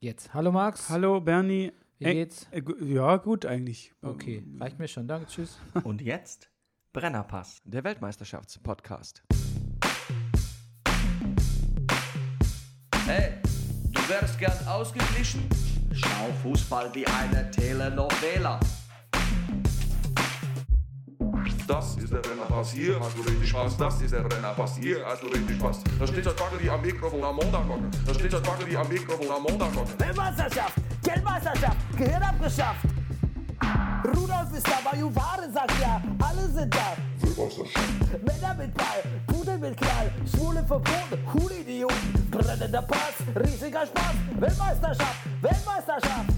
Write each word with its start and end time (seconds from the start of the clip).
Jetzt. 0.00 0.34
Hallo 0.34 0.52
Max. 0.52 0.90
Hallo 0.90 1.20
Bernie. 1.20 1.72
Wie 1.98 2.04
Ey, 2.04 2.14
geht's? 2.14 2.46
Äh, 2.50 2.62
ja, 2.84 3.16
gut 3.16 3.46
eigentlich. 3.46 3.94
Okay, 4.02 4.44
reicht 4.60 4.78
mir 4.78 4.88
schon. 4.88 5.08
Danke, 5.08 5.26
tschüss. 5.26 5.58
Und 5.84 6.02
jetzt 6.02 6.50
Brennerpass, 6.92 7.62
der 7.64 7.82
Weltmeisterschaftspodcast. 7.82 9.22
Hey, 13.06 13.34
du 13.90 14.08
wärst 14.08 14.38
gern 14.38 14.66
ausgeglichen? 14.68 15.48
Schau 15.92 16.30
Fußball 16.42 16.94
wie 16.94 17.06
eine 17.06 17.50
Telenovela. 17.50 18.60
Das 21.66 21.96
ist 21.96 22.12
der 22.12 22.18
Brennerpass 22.18 22.72
hier, 22.72 23.00
hast 23.00 23.18
du 23.18 23.22
richtig 23.22 23.48
Spaß. 23.48 23.76
Das 23.76 24.00
ist 24.00 24.12
der 24.12 24.20
Brennerpass 24.20 24.76
hier, 24.76 25.04
hast 25.04 25.22
du 25.22 25.26
richtig 25.26 25.56
Spaß. 25.56 25.80
Da 25.98 26.06
steht 26.06 26.24
das 26.24 26.34
Baggeli 26.36 26.70
am 26.70 26.80
Mikrofon 26.80 27.24
am 27.24 27.34
Montagmorgen. 27.34 27.90
Da 28.06 28.14
steht 28.14 28.32
das 28.32 28.42
Baggeli 28.42 28.76
am 28.76 28.88
Mikrofon 28.88 29.28
am 29.28 29.42
Montagmorgen. 29.42 29.92
Weltmeisterschaft, 29.98 30.74
Geldmeisterschaft, 31.02 31.76
Gehirn 31.96 32.22
abgeschafft. 32.22 32.86
Rudolf 34.04 34.56
ist 34.56 34.66
da, 34.68 34.96
Juware 34.96 35.50
sagt 35.52 35.72
ja, 35.80 36.00
alle 36.22 36.48
sind 36.48 36.72
da. 36.72 36.96
Männer 38.24 38.54
mit 38.54 38.72
Ball, 38.74 39.02
Pudel 39.26 39.58
mit 39.58 39.76
Knall, 39.76 40.12
Schwule 40.34 40.64
verboten, 40.64 41.18
Hulidioten, 41.34 42.30
brennender 42.30 42.82
Pass, 42.82 43.14
riesiger 43.44 43.86
Spaß, 43.86 44.14
Weltmeisterschaft, 44.38 45.16
Weltmeisterschaft. 45.42 46.30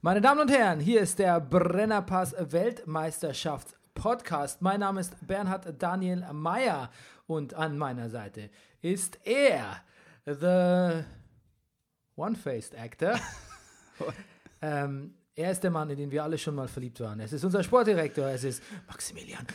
Meine 0.00 0.20
Damen 0.20 0.40
und 0.40 0.50
Herren, 0.50 0.80
hier 0.80 1.00
ist 1.00 1.18
der 1.18 1.40
Brennerpass 1.40 2.34
Weltmeisterschafts 2.38 3.74
Podcast. 3.94 4.60
Mein 4.60 4.80
Name 4.80 5.00
ist 5.00 5.14
Bernhard 5.26 5.80
Daniel 5.80 6.24
Mayer 6.32 6.90
und 7.26 7.54
an 7.54 7.78
meiner 7.78 8.10
Seite 8.10 8.50
ist 8.80 9.18
er, 9.24 9.82
the 10.24 11.04
one-faced 12.16 12.76
actor. 12.76 13.18
ähm, 14.62 15.14
er 15.34 15.50
ist 15.50 15.62
der 15.62 15.70
Mann, 15.70 15.88
in 15.88 15.96
den 15.96 16.10
wir 16.10 16.24
alle 16.24 16.36
schon 16.36 16.54
mal 16.54 16.68
verliebt 16.68 17.00
waren. 17.00 17.20
Es 17.20 17.32
ist 17.32 17.44
unser 17.44 17.62
Sportdirektor, 17.62 18.26
es 18.28 18.44
ist 18.44 18.62
Maximilian 18.86 19.46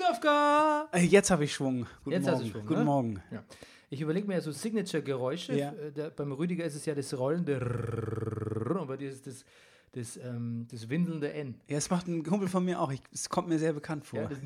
Nowka. 0.00 0.88
Äh, 0.92 1.02
Jetzt 1.04 1.30
habe 1.30 1.44
ich 1.44 1.52
Schwung. 1.54 1.86
Guten 2.04 2.16
Jetzt 2.16 2.26
hast 2.26 2.38
Morgen. 2.38 2.44
du 2.44 2.50
Schwung, 2.52 2.66
Guten 2.66 2.80
ne? 2.80 2.84
Morgen. 2.84 3.22
Ja. 3.30 3.42
Ich 3.90 4.00
überlege 4.00 4.26
mir 4.26 4.34
ja 4.34 4.40
so 4.40 4.52
Signature-Geräusche. 4.52 5.54
Ja. 5.56 5.72
Äh, 5.72 6.10
Beim 6.14 6.32
Rüdiger 6.32 6.64
ist 6.64 6.74
es 6.76 6.86
ja 6.86 6.94
das 6.94 7.16
rollende 7.16 7.58
und 8.80 8.86
bei 8.86 8.96
dir 8.96 9.10
ist 9.10 9.26
das, 9.26 9.44
das, 9.92 10.16
ähm, 10.16 10.66
das 10.70 10.88
winselnde 10.88 11.32
N. 11.32 11.56
Ja, 11.68 11.76
es 11.76 11.90
macht 11.90 12.06
ein 12.06 12.22
Kumpel 12.22 12.48
von 12.48 12.64
mir 12.64 12.80
auch. 12.80 12.92
Es 13.12 13.28
kommt 13.28 13.48
mir 13.48 13.58
sehr 13.58 13.72
bekannt 13.72 14.06
vor. 14.06 14.20
Ja, 14.20 14.28
das 14.28 14.38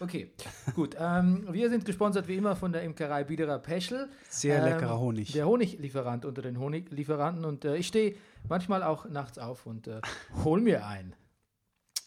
okay, 0.00 0.30
gut. 0.76 0.96
Ähm, 0.98 1.46
wir 1.50 1.68
sind 1.70 1.84
gesponsert 1.84 2.28
wie 2.28 2.36
immer 2.36 2.54
von 2.54 2.72
der 2.72 2.82
Imkerei 2.84 3.24
Biederer 3.24 3.58
Peschel. 3.58 4.08
Sehr 4.28 4.58
Ähm, 4.58 4.64
leckerer 4.72 5.00
Honig. 5.00 5.32
Der 5.32 5.46
Honiglieferant 5.46 6.24
unter 6.24 6.42
den 6.42 6.58
Honiglieferanten. 6.58 7.44
Und 7.44 7.64
äh, 7.64 7.76
ich 7.76 7.88
stehe 7.88 8.14
manchmal 8.48 8.84
auch 8.84 9.08
nachts 9.08 9.38
auf 9.38 9.66
und 9.66 9.88
äh, 9.88 10.00
hol 10.44 10.60
mir 10.60 10.86
ein. 10.86 11.14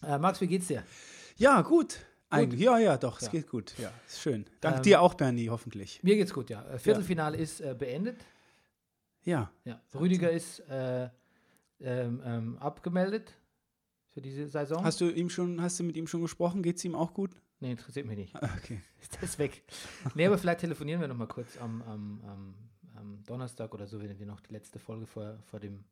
Äh, 0.07 0.17
Max, 0.19 0.39
wie 0.39 0.47
geht's 0.47 0.67
dir? 0.67 0.83
Ja, 1.37 1.61
gut. 1.61 1.99
Eigentlich. 2.29 2.61
Ja, 2.61 2.77
ja, 2.77 2.97
doch. 2.97 3.17
Es 3.17 3.25
Ja. 3.25 3.31
geht 3.31 3.47
gut. 3.47 3.75
Ja, 3.77 3.91
ist 4.07 4.21
schön. 4.21 4.45
Dank 4.61 4.77
Ähm, 4.77 4.83
dir 4.83 5.01
auch, 5.01 5.13
Bernie, 5.13 5.49
hoffentlich. 5.49 6.01
Mir 6.03 6.15
geht's 6.15 6.33
gut, 6.33 6.49
ja. 6.49 6.63
Äh, 6.67 6.79
Viertelfinale 6.79 7.37
ist 7.37 7.61
äh, 7.61 7.75
beendet. 7.77 8.17
Ja. 9.23 9.51
Ja, 9.63 9.81
Rüdiger 9.93 10.31
ist 10.31 10.59
äh, 10.69 11.09
ähm, 11.79 12.21
ähm, 12.25 12.57
abgemeldet 12.59 13.33
für 14.09 14.21
diese 14.21 14.47
Saison. 14.47 14.83
Hast 14.83 15.01
du 15.01 15.09
ihm 15.09 15.29
schon, 15.29 15.61
hast 15.61 15.79
du 15.79 15.83
mit 15.83 15.97
ihm 15.97 16.07
schon 16.07 16.21
gesprochen? 16.21 16.63
Geht's 16.63 16.83
ihm 16.85 16.95
auch 16.95 17.13
gut? 17.13 17.31
nee, 17.59 17.71
interessiert 17.71 18.05
mich 18.05 18.17
nicht. 18.17 18.35
Okay. 18.35 18.81
Ist 19.01 19.17
das 19.21 19.39
weg? 19.39 19.63
Nee, 20.13 20.27
aber 20.27 20.37
vielleicht 20.37 20.59
telefonieren 20.59 21.01
wir 21.01 21.07
noch 21.07 21.17
mal 21.17 21.27
kurz 21.27 21.57
am, 21.57 21.81
am, 21.83 22.21
am, 22.25 22.55
am 22.95 23.23
Donnerstag 23.23 23.73
oder 23.73 23.87
so, 23.87 23.99
wenn 24.01 24.19
wir 24.19 24.25
noch 24.25 24.41
die 24.41 24.53
letzte 24.53 24.77
Folge 24.77 25.05
vor, 25.07 25.39
vor 25.49 25.59
dem, 25.59 25.83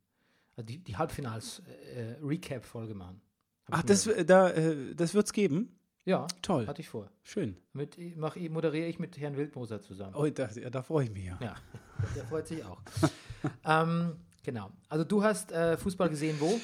also 0.55 0.65
die, 0.67 0.77
die 0.77 0.95
Halbfinals 0.95 1.63
äh, 1.95 2.93
machen. 2.93 3.21
Hab 3.71 3.79
Ach, 3.79 3.83
das, 3.83 4.07
äh, 4.07 4.25
da, 4.25 4.49
äh, 4.51 4.93
das 4.95 5.13
wird's 5.13 5.33
geben? 5.33 5.77
ja, 6.05 6.27
Toll. 6.41 6.67
hatte 6.67 6.81
ich 6.81 6.89
vor. 6.89 7.09
Schön. 7.23 7.55
Mit, 7.71 7.97
mach, 8.17 8.35
moderiere 8.35 8.87
ich 8.87 8.99
mit 8.99 9.17
Herrn 9.17 9.37
Wildmoser 9.37 9.81
zusammen. 9.81 10.13
Oh, 10.15 10.27
da, 10.27 10.47
da 10.47 10.81
freue 10.81 11.05
ich 11.05 11.11
mich 11.11 11.25
ja. 11.25 11.37
Ja, 11.41 11.55
der 12.15 12.25
freut 12.25 12.47
sich 12.47 12.63
auch. 12.65 12.81
ähm, 13.65 14.17
genau. 14.43 14.69
Also 14.89 15.05
du 15.05 15.23
hast 15.23 15.51
äh, 15.53 15.77
Fußball 15.77 16.09
gesehen, 16.09 16.35
wo? 16.39 16.59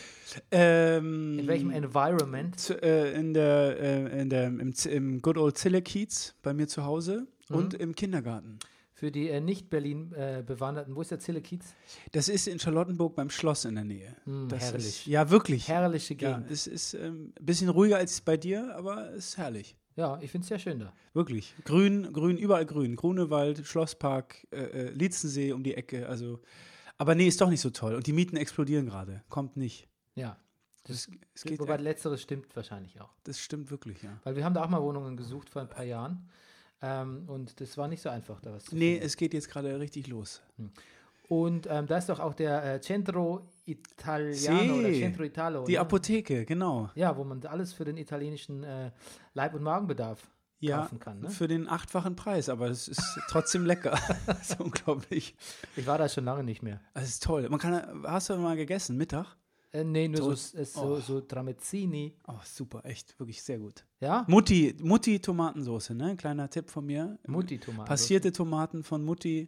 Ähm, 0.51 1.39
In 1.39 1.47
welchem 1.47 1.71
Environment? 1.71 2.59
zu, 2.59 2.81
äh, 2.81 3.13
in 3.13 3.33
der, 3.33 3.79
äh, 3.79 4.21
in 4.21 4.29
der, 4.29 4.47
im, 4.47 4.73
im 4.89 5.21
Good 5.21 5.37
Old 5.37 5.57
Zillekiez 5.57 6.35
bei 6.41 6.53
mir 6.53 6.67
zu 6.67 6.83
Hause 6.83 7.27
Mhm. 7.49 7.55
und 7.55 7.73
im 7.73 7.95
Kindergarten. 7.95 8.59
Für 8.99 9.11
die 9.11 9.29
äh, 9.29 9.39
nicht 9.39 9.69
Berlin 9.69 10.11
äh, 10.11 10.43
bewanderten, 10.45 10.93
wo 10.93 10.99
ist 10.99 11.09
der 11.09 11.19
Zille-Kiez? 11.19 11.73
Das 12.11 12.27
ist 12.27 12.49
in 12.49 12.59
Charlottenburg 12.59 13.15
beim 13.15 13.29
Schloss 13.29 13.63
in 13.63 13.75
der 13.75 13.85
Nähe. 13.85 14.13
Mm, 14.25 14.49
das 14.49 14.63
herrlich. 14.63 14.87
Ist, 14.87 15.05
ja, 15.05 15.29
wirklich. 15.29 15.69
Herrliche 15.69 16.15
ja, 16.15 16.33
Gegend. 16.33 16.51
es 16.51 16.67
ist 16.67 16.95
ähm, 16.95 17.31
ein 17.39 17.45
bisschen 17.45 17.69
ruhiger 17.69 17.95
als 17.95 18.19
bei 18.19 18.35
dir, 18.35 18.75
aber 18.75 19.11
es 19.11 19.29
ist 19.29 19.37
herrlich. 19.37 19.77
Ja, 19.95 20.19
ich 20.21 20.29
finde 20.29 20.43
es 20.43 20.49
sehr 20.49 20.59
schön 20.59 20.79
da. 20.79 20.91
Wirklich. 21.13 21.55
Grün, 21.63 22.11
grün, 22.11 22.35
überall 22.37 22.65
grün. 22.65 22.97
Grunewald, 22.97 23.65
Schlosspark, 23.65 24.45
äh, 24.51 24.63
äh, 24.63 24.89
Lietzensee 24.89 25.53
um 25.53 25.63
die 25.63 25.75
Ecke. 25.75 26.09
Also, 26.09 26.41
aber 26.97 27.15
nee, 27.15 27.29
ist 27.29 27.39
doch 27.39 27.49
nicht 27.49 27.61
so 27.61 27.69
toll. 27.69 27.95
Und 27.95 28.05
die 28.05 28.11
Mieten 28.11 28.35
explodieren 28.35 28.87
gerade. 28.87 29.23
Kommt 29.29 29.55
nicht. 29.55 29.87
Ja. 30.15 30.35
Das, 30.83 31.07
es 31.33 31.43
geht, 31.43 31.57
Wobei 31.59 31.77
letzteres 31.77 32.21
stimmt 32.21 32.53
wahrscheinlich 32.53 32.99
auch. 32.99 33.13
das 33.23 33.39
stimmt 33.39 33.71
wirklich, 33.71 34.01
ja. 34.01 34.19
Weil 34.25 34.35
wir 34.35 34.43
haben 34.43 34.53
da 34.53 34.61
auch 34.61 34.69
mal 34.69 34.81
Wohnungen 34.81 35.15
gesucht 35.15 35.49
vor 35.49 35.61
ein 35.61 35.69
paar 35.69 35.85
Jahren. 35.85 36.27
Ähm, 36.81 37.23
und 37.27 37.59
das 37.59 37.77
war 37.77 37.87
nicht 37.87 38.01
so 38.01 38.09
einfach, 38.09 38.39
da 38.41 38.53
was 38.53 38.65
zu 38.65 38.75
Nee, 38.75 38.91
finden. 38.93 39.05
es 39.05 39.17
geht 39.17 39.33
jetzt 39.33 39.49
gerade 39.49 39.79
richtig 39.79 40.07
los. 40.07 40.41
Und 41.27 41.67
ähm, 41.69 41.85
da 41.87 41.97
ist 41.97 42.09
doch 42.09 42.19
auch 42.19 42.33
der 42.33 42.63
äh, 42.75 42.81
Centro 42.81 43.47
Italiano 43.65 44.75
oder 44.79 44.87
Sì. 44.89 44.99
Centro 45.01 45.23
Italo. 45.23 45.63
Die 45.65 45.73
ne? 45.73 45.79
Apotheke, 45.79 46.45
genau. 46.45 46.89
Ja, 46.95 47.15
wo 47.17 47.23
man 47.23 47.45
alles 47.45 47.73
für 47.73 47.85
den 47.85 47.97
italienischen 47.97 48.63
äh, 48.63 48.91
Leib- 49.33 49.53
und 49.53 49.61
Magenbedarf 49.61 50.19
Ja, 50.59 50.79
kaufen 50.81 50.99
kann. 50.99 51.19
Ne? 51.19 51.29
für 51.29 51.47
den 51.47 51.67
achtfachen 51.69 52.15
Preis, 52.15 52.49
aber 52.49 52.67
es 52.69 52.87
ist 52.87 53.19
trotzdem 53.29 53.65
lecker. 53.65 53.99
das 54.25 54.51
ist 54.51 54.59
unglaublich. 54.59 55.35
Ich 55.75 55.85
war 55.85 55.97
da 55.99 56.09
schon 56.09 56.25
lange 56.25 56.43
nicht 56.43 56.63
mehr. 56.63 56.81
Es 56.95 57.09
ist 57.09 57.23
toll. 57.23 57.47
Man 57.49 57.59
kann, 57.59 58.03
hast 58.07 58.29
du 58.29 58.37
mal 58.37 58.55
gegessen, 58.55 58.97
Mittag? 58.97 59.35
Äh, 59.71 59.83
nee, 59.83 60.07
nur 60.07 60.17
so, 60.17 60.29
Toast. 60.29 60.55
äh, 60.55 60.65
so, 60.65 60.81
Oh. 60.81 60.99
so 60.99 61.21
Tramezzini. 61.21 62.15
Oh, 62.27 62.33
super, 62.43 62.83
echt, 62.85 63.17
wirklich 63.19 63.41
sehr 63.43 63.59
gut. 63.59 63.85
Ja? 63.99 64.25
Mutti, 64.27 64.75
Mutti 64.81 65.19
Tomatensoße, 65.19 65.93
ne? 65.93 66.15
Kleiner 66.17 66.49
Tipp 66.49 66.69
von 66.71 66.85
mir. 66.85 67.19
Mutti-Tomaten. 67.27 67.87
Passierte 67.87 68.31
Tomaten 68.31 68.83
von 68.83 69.03
Mutti. 69.03 69.47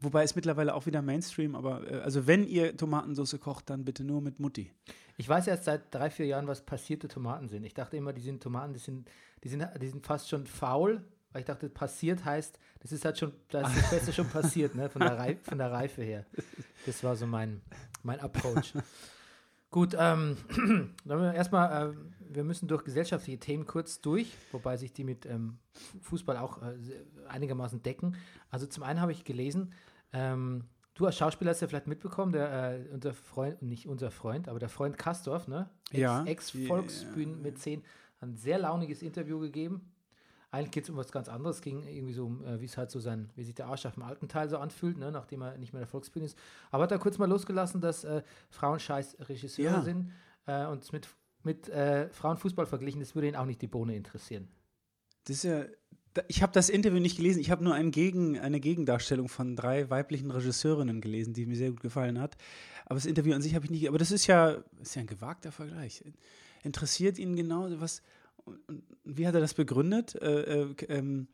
Wobei 0.00 0.24
ist 0.24 0.36
mittlerweile 0.36 0.74
auch 0.74 0.84
wieder 0.84 1.00
Mainstream, 1.00 1.54
aber 1.54 1.90
äh, 1.90 2.00
also 2.00 2.26
wenn 2.26 2.46
ihr 2.46 2.76
Tomatensoße 2.76 3.38
kocht, 3.38 3.70
dann 3.70 3.82
bitte 3.84 4.04
nur 4.04 4.20
mit 4.20 4.38
Mutti. 4.40 4.70
Ich 5.16 5.26
weiß 5.26 5.46
erst 5.46 5.64
seit 5.64 5.94
drei, 5.94 6.10
vier 6.10 6.26
Jahren, 6.26 6.46
was 6.46 6.60
passierte 6.60 7.08
Tomaten 7.08 7.48
sind. 7.48 7.64
Ich 7.64 7.72
dachte 7.72 7.96
immer, 7.96 8.12
die 8.12 8.20
sind 8.20 8.42
Tomaten, 8.42 8.74
die 8.74 8.78
sind, 8.80 9.08
die 9.42 9.48
sind, 9.48 9.66
die 9.80 9.88
sind 9.88 10.04
fast 10.04 10.28
schon 10.28 10.46
faul, 10.46 11.02
weil 11.32 11.40
ich 11.40 11.46
dachte, 11.46 11.70
passiert 11.70 12.26
heißt, 12.26 12.58
das 12.80 12.92
ist 12.92 13.06
halt 13.06 13.16
schon, 13.18 13.32
da 13.48 13.62
ist 13.66 13.74
das 13.74 13.88
Beste 13.90 14.12
schon 14.12 14.28
passiert, 14.28 14.74
ne? 14.74 14.90
Von 14.90 15.00
der, 15.00 15.16
Rei 15.16 15.38
von 15.42 15.56
der 15.56 15.72
Reife 15.72 16.02
her. 16.02 16.26
Das 16.84 17.02
war 17.02 17.16
so 17.16 17.26
mein, 17.26 17.62
mein 18.02 18.20
Approach. 18.20 18.74
Gut, 19.70 19.96
ähm, 19.98 20.36
erstmal, 21.08 21.90
äh, 21.90 21.94
wir 22.34 22.44
müssen 22.44 22.68
durch 22.68 22.84
gesellschaftliche 22.84 23.38
Themen 23.38 23.66
kurz 23.66 24.00
durch, 24.00 24.32
wobei 24.52 24.76
sich 24.76 24.92
die 24.92 25.04
mit 25.04 25.26
ähm, 25.26 25.58
Fu- 25.72 25.98
Fußball 26.02 26.36
auch 26.36 26.62
äh, 26.62 26.74
einigermaßen 27.28 27.82
decken. 27.82 28.16
Also 28.50 28.66
zum 28.66 28.84
einen 28.84 29.00
habe 29.00 29.12
ich 29.12 29.24
gelesen, 29.24 29.72
ähm, 30.12 30.64
du 30.94 31.04
als 31.06 31.16
Schauspieler 31.16 31.50
hast 31.50 31.60
ja 31.60 31.68
vielleicht 31.68 31.88
mitbekommen, 31.88 32.32
der, 32.32 32.78
äh, 32.78 32.88
unser 32.92 33.12
Freund, 33.12 33.60
nicht 33.62 33.86
unser 33.88 34.10
Freund, 34.10 34.48
aber 34.48 34.58
der 34.58 34.68
Freund 34.68 34.96
Kastorf, 34.96 35.46
ne? 35.48 35.68
Ja. 35.92 36.24
Ex-Volksbühnen 36.24 37.42
mit 37.42 37.58
10, 37.58 37.82
hat 38.20 38.28
ein 38.30 38.36
sehr 38.36 38.58
launiges 38.58 39.02
Interview 39.02 39.38
gegeben. 39.40 39.92
Eigentlich 40.50 40.70
geht 40.70 40.84
es 40.84 40.90
um 40.90 40.96
was 40.96 41.10
ganz 41.12 41.28
anderes. 41.28 41.56
Es 41.56 41.62
ging 41.62 41.82
irgendwie 41.86 42.14
so 42.14 42.26
um, 42.26 42.44
äh, 42.44 42.60
wie 42.60 42.64
es 42.66 42.76
halt 42.78 42.90
so 42.90 43.00
sein, 43.00 43.30
wie 43.34 43.44
sich 43.44 43.54
der 43.54 43.66
Arsch 43.66 43.84
auf 43.84 43.94
dem 43.94 44.04
alten 44.04 44.28
Teil 44.28 44.48
so 44.48 44.58
anfühlt, 44.58 44.96
ne, 44.96 45.10
nachdem 45.10 45.42
er 45.42 45.58
nicht 45.58 45.72
mehr 45.72 45.80
der 45.80 45.88
Volksbühne 45.88 46.24
ist. 46.26 46.38
Aber 46.70 46.84
hat 46.84 46.92
er 46.92 46.98
kurz 46.98 47.18
mal 47.18 47.28
losgelassen, 47.28 47.80
dass 47.80 48.04
äh, 48.04 48.22
Frauen 48.50 48.78
scheiß 48.78 49.16
Regisseure 49.28 49.68
Ja. 49.74 49.82
sind 49.82 50.12
äh, 50.46 50.66
und 50.66 50.82
es 50.82 50.92
mit, 50.92 51.08
mit 51.42 51.68
äh, 51.68 52.08
Frauenfußball 52.10 52.66
verglichen, 52.66 53.00
das 53.00 53.14
würde 53.14 53.28
ihn 53.28 53.36
auch 53.36 53.44
nicht 53.44 53.60
die 53.60 53.66
Bohne 53.66 53.96
interessieren. 53.96 54.48
Das 55.24 55.36
ist 55.38 55.42
ja, 55.42 55.64
ich 56.28 56.42
habe 56.42 56.52
das 56.52 56.68
Interview 56.68 57.00
nicht 57.00 57.16
gelesen, 57.16 57.40
ich 57.40 57.50
habe 57.50 57.64
nur 57.64 57.74
ein 57.74 57.90
Gegen, 57.90 58.38
eine 58.38 58.60
Gegendarstellung 58.60 59.28
von 59.28 59.56
drei 59.56 59.90
weiblichen 59.90 60.30
Regisseurinnen 60.30 61.00
gelesen, 61.00 61.34
die 61.34 61.44
mir 61.44 61.56
sehr 61.56 61.70
gut 61.70 61.80
gefallen 61.80 62.20
hat. 62.20 62.36
Aber 62.86 62.94
das 62.94 63.06
Interview 63.06 63.34
an 63.34 63.42
sich 63.42 63.54
habe 63.56 63.64
ich 63.64 63.70
nicht, 63.70 63.88
aber 63.88 63.98
das 63.98 64.12
ist 64.12 64.26
ja, 64.28 64.62
ist 64.80 64.94
ja 64.94 65.00
ein 65.00 65.08
gewagter 65.08 65.50
Vergleich. 65.50 66.04
Interessiert 66.62 67.18
ihn 67.18 67.36
genau, 67.36 67.68
was, 67.80 68.02
wie 69.04 69.26
hat 69.26 69.34
er 69.34 69.40
das 69.40 69.54
begründet? 69.54 70.14
Äh, 70.16 70.62
äh, 70.62 70.74
ähm, 70.88 71.28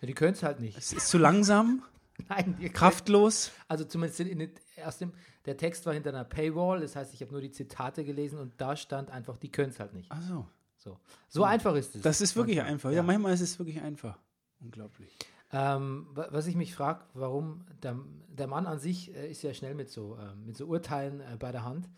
Ja, 0.00 0.06
die 0.06 0.14
können 0.14 0.32
es 0.34 0.42
halt 0.42 0.60
nicht. 0.60 0.76
es 0.78 0.92
ist 0.92 1.08
zu 1.08 1.18
langsam. 1.18 1.82
Nein, 2.28 2.56
Kraftlos? 2.72 3.50
Also 3.68 3.84
zumindest 3.84 4.20
in, 4.20 4.40
in, 4.40 4.50
aus 4.84 4.98
dem, 4.98 5.12
der 5.46 5.56
Text 5.56 5.84
war 5.86 5.94
hinter 5.94 6.10
einer 6.10 6.24
Paywall, 6.24 6.80
das 6.80 6.94
heißt, 6.94 7.12
ich 7.12 7.20
habe 7.22 7.32
nur 7.32 7.40
die 7.40 7.50
Zitate 7.50 8.04
gelesen 8.04 8.38
und 8.38 8.52
da 8.58 8.76
stand 8.76 9.10
einfach, 9.10 9.36
die 9.36 9.50
können 9.50 9.70
es 9.70 9.80
halt 9.80 9.94
nicht. 9.94 10.06
Ach 10.10 10.22
so. 10.22 10.46
So, 10.76 10.98
so 11.28 11.44
einfach 11.44 11.74
ist 11.76 11.96
es. 11.96 12.02
Das 12.02 12.20
ist 12.20 12.36
wirklich 12.36 12.56
Manchmal. 12.58 12.72
einfach. 12.74 12.90
Ja. 12.92 13.02
manchmal 13.02 13.32
ist 13.32 13.40
es 13.40 13.58
wirklich 13.58 13.80
einfach. 13.80 14.18
Unglaublich. 14.60 15.16
Ähm, 15.50 16.06
wa- 16.12 16.28
was 16.30 16.46
ich 16.46 16.56
mich 16.56 16.74
frage, 16.74 17.04
warum 17.14 17.64
der, 17.82 17.98
der 18.28 18.46
Mann 18.48 18.66
an 18.66 18.78
sich 18.78 19.14
äh, 19.14 19.30
ist 19.30 19.42
ja 19.42 19.54
schnell 19.54 19.74
mit 19.74 19.88
so, 19.88 20.18
ähm, 20.20 20.44
mit 20.46 20.56
so 20.56 20.66
Urteilen 20.66 21.20
äh, 21.20 21.36
bei 21.38 21.52
der 21.52 21.64
Hand. 21.64 21.88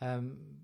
Ähm, 0.00 0.57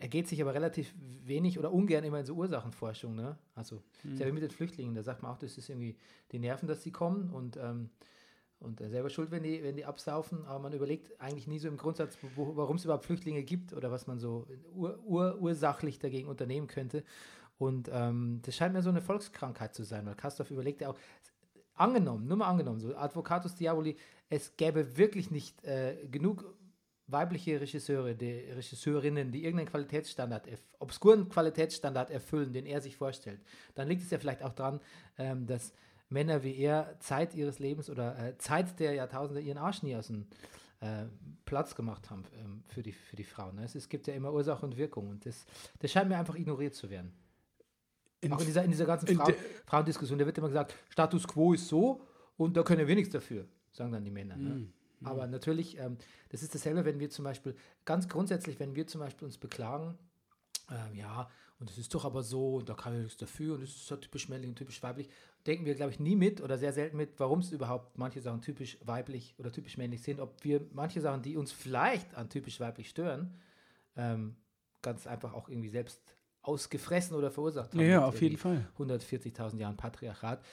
er 0.00 0.08
geht 0.08 0.28
sich 0.28 0.40
aber 0.40 0.54
relativ 0.54 0.94
wenig 1.24 1.58
oder 1.58 1.72
ungern 1.72 2.04
immer 2.04 2.20
in 2.20 2.26
so 2.26 2.34
Ursachenforschung. 2.34 3.14
Ne? 3.14 3.36
Also, 3.54 3.82
ja 4.04 4.26
wie 4.26 4.32
mit 4.32 4.42
den 4.42 4.50
Flüchtlingen, 4.50 4.94
da 4.94 5.02
sagt 5.02 5.22
man 5.22 5.32
auch, 5.32 5.38
das 5.38 5.58
ist 5.58 5.68
irgendwie 5.68 5.96
die 6.32 6.38
Nerven, 6.38 6.68
dass 6.68 6.82
sie 6.82 6.90
kommen 6.92 7.30
und, 7.30 7.56
ähm, 7.56 7.90
und 8.60 8.80
äh, 8.80 8.88
selber 8.88 9.10
schuld, 9.10 9.30
wenn 9.30 9.42
die, 9.42 9.62
wenn 9.62 9.76
die 9.76 9.84
absaufen. 9.84 10.44
Aber 10.46 10.60
man 10.60 10.72
überlegt 10.72 11.20
eigentlich 11.20 11.46
nie 11.46 11.58
so 11.58 11.68
im 11.68 11.76
Grundsatz, 11.76 12.16
wo- 12.36 12.56
warum 12.56 12.76
es 12.76 12.84
überhaupt 12.84 13.04
Flüchtlinge 13.04 13.42
gibt 13.42 13.72
oder 13.72 13.90
was 13.90 14.06
man 14.06 14.18
so 14.18 14.46
ur, 14.74 14.98
ur, 15.04 15.38
ursachlich 15.40 15.98
dagegen 15.98 16.28
unternehmen 16.28 16.66
könnte. 16.66 17.02
Und 17.58 17.90
ähm, 17.92 18.40
das 18.42 18.54
scheint 18.54 18.74
mir 18.74 18.82
so 18.82 18.90
eine 18.90 19.00
Volkskrankheit 19.00 19.74
zu 19.74 19.82
sein, 19.82 20.06
weil 20.06 20.14
Kastorf 20.14 20.50
überlegt 20.50 20.80
ja 20.80 20.90
auch, 20.90 20.98
angenommen, 21.74 22.26
nur 22.26 22.36
mal 22.36 22.48
angenommen, 22.48 22.80
so 22.80 22.94
Advocatus 22.96 23.54
Diaboli, 23.54 23.96
es 24.28 24.56
gäbe 24.56 24.96
wirklich 24.96 25.30
nicht 25.30 25.64
äh, 25.64 25.96
genug 26.10 26.44
weibliche 27.10 27.60
Regisseure, 27.60 28.14
die 28.14 28.30
Regisseurinnen, 28.30 29.32
die 29.32 29.42
irgendeinen 29.44 29.68
Qualitätsstandard, 29.70 30.46
obskuren 30.78 31.28
Qualitätsstandard 31.28 32.10
erfüllen, 32.10 32.52
den 32.52 32.66
er 32.66 32.80
sich 32.80 32.96
vorstellt, 32.96 33.40
dann 33.74 33.88
liegt 33.88 34.02
es 34.02 34.10
ja 34.10 34.18
vielleicht 34.18 34.42
auch 34.42 34.52
daran, 34.52 34.80
ähm, 35.18 35.46
dass 35.46 35.72
Männer 36.10 36.42
wie 36.42 36.56
er 36.56 36.96
Zeit 37.00 37.34
ihres 37.34 37.58
Lebens 37.58 37.90
oder 37.90 38.18
äh, 38.18 38.38
Zeit 38.38 38.78
der 38.78 38.92
Jahrtausende 38.94 39.40
ihren 39.40 39.58
Arsch 39.58 39.82
nie 39.82 39.96
aus 39.96 40.06
dem 40.08 40.26
äh, 40.80 41.04
Platz 41.44 41.74
gemacht 41.74 42.08
haben 42.10 42.24
ähm, 42.42 42.62
für, 42.68 42.82
die, 42.82 42.92
für 42.92 43.16
die 43.16 43.24
Frauen. 43.24 43.56
Ne? 43.56 43.64
Es, 43.64 43.74
es 43.74 43.88
gibt 43.88 44.06
ja 44.06 44.14
immer 44.14 44.32
Ursache 44.32 44.64
und 44.64 44.76
Wirkung 44.76 45.08
und 45.08 45.26
das, 45.26 45.44
das 45.80 45.90
scheint 45.90 46.08
mir 46.08 46.18
einfach 46.18 46.34
ignoriert 46.36 46.74
zu 46.74 46.88
werden. 46.88 47.12
In- 48.20 48.32
Auch 48.32 48.40
in 48.40 48.46
dieser, 48.46 48.64
in 48.64 48.70
dieser 48.70 48.86
ganzen 48.86 49.06
in 49.08 49.16
Frau, 49.16 49.30
Frauendiskussion, 49.66 50.18
da 50.18 50.26
wird 50.26 50.36
immer 50.38 50.48
gesagt, 50.48 50.74
Status 50.90 51.26
quo 51.26 51.52
ist 51.54 51.68
so 51.68 52.00
und 52.36 52.56
da 52.56 52.62
können 52.62 52.86
wir 52.86 52.94
nichts 52.94 53.12
dafür, 53.12 53.46
sagen 53.72 53.92
dann 53.92 54.04
die 54.04 54.10
Männer. 54.10 54.36
Mm, 54.36 54.42
Ne? 54.44 54.66
Aber 55.04 55.26
natürlich, 55.26 55.78
ähm, 55.78 55.96
das 56.30 56.42
ist 56.42 56.54
dasselbe, 56.54 56.84
wenn 56.84 57.00
wir 57.00 57.10
zum 57.10 57.24
Beispiel, 57.24 57.54
ganz 57.84 58.08
grundsätzlich, 58.08 58.58
wenn 58.58 58.74
wir 58.74 58.86
zum 58.86 59.00
Beispiel 59.00 59.26
uns 59.26 59.38
beklagen, 59.38 59.98
ähm, 60.70 60.94
ja, 60.94 61.30
und 61.60 61.70
es 61.70 61.78
ist 61.78 61.94
doch 61.94 62.04
aber 62.04 62.22
so, 62.22 62.56
und 62.56 62.68
da 62.68 62.74
kann 62.74 62.94
ich 62.94 63.02
nichts 63.02 63.16
dafür, 63.16 63.54
und 63.54 63.62
es 63.62 63.70
ist 63.70 63.86
so 63.86 63.96
typisch 63.96 64.28
männlich 64.28 64.48
und 64.48 64.56
typisch 64.56 64.82
weiblich, 64.82 65.08
denken 65.46 65.64
wir, 65.64 65.74
glaube 65.74 65.90
ich, 65.92 65.98
nie 65.98 66.14
mit 66.14 66.40
oder 66.40 66.58
sehr 66.58 66.72
selten 66.72 66.96
mit, 66.96 67.18
warum 67.18 67.40
es 67.40 67.50
überhaupt 67.50 67.98
manche 67.98 68.20
Sachen 68.20 68.42
typisch 68.42 68.78
weiblich 68.84 69.34
oder 69.38 69.50
typisch 69.50 69.76
männlich 69.76 70.02
sind, 70.02 70.20
ob 70.20 70.44
wir 70.44 70.66
manche 70.72 71.00
Sachen, 71.00 71.22
die 71.22 71.36
uns 71.36 71.52
vielleicht 71.52 72.14
an 72.14 72.28
typisch 72.28 72.60
weiblich 72.60 72.88
stören, 72.88 73.34
ähm, 73.96 74.36
ganz 74.82 75.06
einfach 75.06 75.34
auch 75.34 75.48
irgendwie 75.48 75.70
selbst 75.70 76.00
ausgefressen 76.42 77.16
oder 77.16 77.30
verursacht 77.30 77.72
haben. 77.72 77.80
Ja, 77.80 77.86
ja, 77.86 78.06
auf 78.06 78.20
jeden 78.20 78.36
Fall. 78.36 78.68
140.000 78.78 79.58
Jahren 79.58 79.76
Patriarchat. 79.76 80.44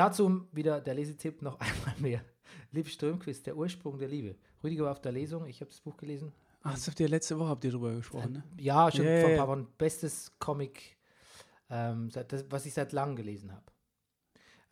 Dazu 0.00 0.46
wieder 0.50 0.80
der 0.80 0.94
Lesetipp 0.94 1.42
noch 1.42 1.60
einmal 1.60 1.94
mehr. 1.98 2.24
Lieb 2.72 2.88
Strömquist, 2.88 3.46
der 3.46 3.54
Ursprung 3.54 3.98
der 3.98 4.08
Liebe. 4.08 4.34
Rüdiger 4.64 4.84
war 4.84 4.92
auf 4.92 5.02
der 5.02 5.12
Lesung, 5.12 5.44
ich 5.46 5.60
habe 5.60 5.70
das 5.70 5.82
Buch 5.82 5.98
gelesen. 5.98 6.32
Ach, 6.62 6.72
das 6.72 6.88
habt 6.88 6.98
ihr 7.00 7.08
letzte 7.08 7.38
Woche 7.38 7.50
habt 7.50 7.64
ihr 7.64 7.70
drüber 7.70 7.94
gesprochen, 7.94 8.32
ne? 8.32 8.44
Ja, 8.56 8.90
schon 8.90 9.04
ja, 9.04 9.20
vor 9.20 9.28
ein 9.28 9.36
paar 9.36 9.48
Wochen. 9.48 9.68
Bestes 9.76 10.32
Comic, 10.38 10.96
ähm, 11.68 12.08
das, 12.12 12.46
was 12.48 12.64
ich 12.64 12.72
seit 12.72 12.92
langem 12.92 13.14
gelesen 13.14 13.52
habe. 13.52 13.64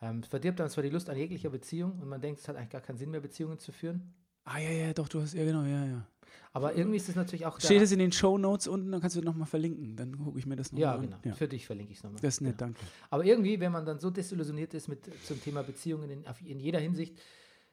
Ähm, 0.00 0.20
es 0.20 0.28
verdirbt 0.28 0.60
dann 0.60 0.70
zwar 0.70 0.82
die 0.82 0.88
Lust 0.88 1.10
an 1.10 1.16
jeglicher 1.18 1.50
Beziehung 1.50 1.98
und 2.00 2.08
man 2.08 2.22
denkt, 2.22 2.40
es 2.40 2.48
hat 2.48 2.56
eigentlich 2.56 2.70
gar 2.70 2.80
keinen 2.80 2.96
Sinn 2.96 3.10
mehr, 3.10 3.20
Beziehungen 3.20 3.58
zu 3.58 3.70
führen. 3.70 4.14
Ah, 4.44 4.56
ja, 4.56 4.70
ja, 4.70 4.94
doch, 4.94 5.08
du 5.08 5.20
hast, 5.20 5.34
ja, 5.34 5.44
genau, 5.44 5.62
ja, 5.64 5.84
ja. 5.84 6.06
Aber 6.52 6.74
irgendwie 6.74 6.96
ist 6.96 7.08
es 7.08 7.14
natürlich 7.16 7.46
auch. 7.46 7.60
Steht 7.60 7.82
es 7.82 7.92
in 7.92 7.98
den 7.98 8.12
Show 8.12 8.38
Notes 8.38 8.66
unten, 8.68 8.90
dann 8.92 9.00
kannst 9.00 9.16
du 9.16 9.20
nochmal 9.22 9.46
verlinken. 9.46 9.96
Dann 9.96 10.18
gucke 10.18 10.38
ich 10.38 10.46
mir 10.46 10.56
das 10.56 10.72
nochmal 10.72 10.82
ja, 10.82 10.94
an. 10.94 11.02
genau. 11.02 11.16
Ja. 11.24 11.34
Für 11.34 11.48
dich 11.48 11.66
verlinke 11.66 11.92
ich 11.92 11.98
es 11.98 12.04
nochmal. 12.04 12.20
Das 12.20 12.34
ist 12.34 12.40
nett, 12.40 12.52
Ja. 12.52 12.66
danke. 12.66 12.80
Aber 13.10 13.24
irgendwie, 13.24 13.60
wenn 13.60 13.72
man 13.72 13.84
dann 13.84 13.98
so 13.98 14.10
desillusioniert 14.10 14.74
ist 14.74 14.88
mit 14.88 15.08
zum 15.24 15.40
Thema 15.40 15.62
Beziehungen 15.62 16.10
in, 16.10 16.24
in 16.44 16.58
jeder 16.60 16.80
Hinsicht, 16.80 17.18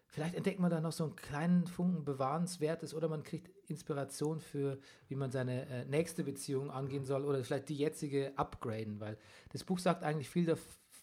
vielleicht 0.07 0.36
entdeckt 0.36 0.60
man 0.60 0.69
da 0.69 0.80
noch 0.81 0.92
so 0.92 1.04
einen 1.04 1.16
kleinen 1.16 1.68
Funken 1.68 2.06
Bewahrenswertes 2.06 2.94
oder 2.94 3.07
man 3.07 3.24
kriegt 3.24 3.50
Inspiration 3.69 4.40
für, 4.40 4.78
wie 5.07 5.16
man 5.16 5.31
seine 5.31 5.68
äh, 5.68 5.86
nächste 5.86 6.24
Beziehung 6.24 6.69
angehen 6.69 7.06
soll 7.06 7.25
oder 7.25 7.44
vielleicht 7.44 7.69
die 7.69 7.75
jetzige 7.75 8.38
upgraden, 8.38 9.00
weil 9.00 9.18
das 9.52 9.63
Buch 9.63 9.80
sagt 9.80 10.04
eigentlich 10.04 10.30
viel, 10.30 10.54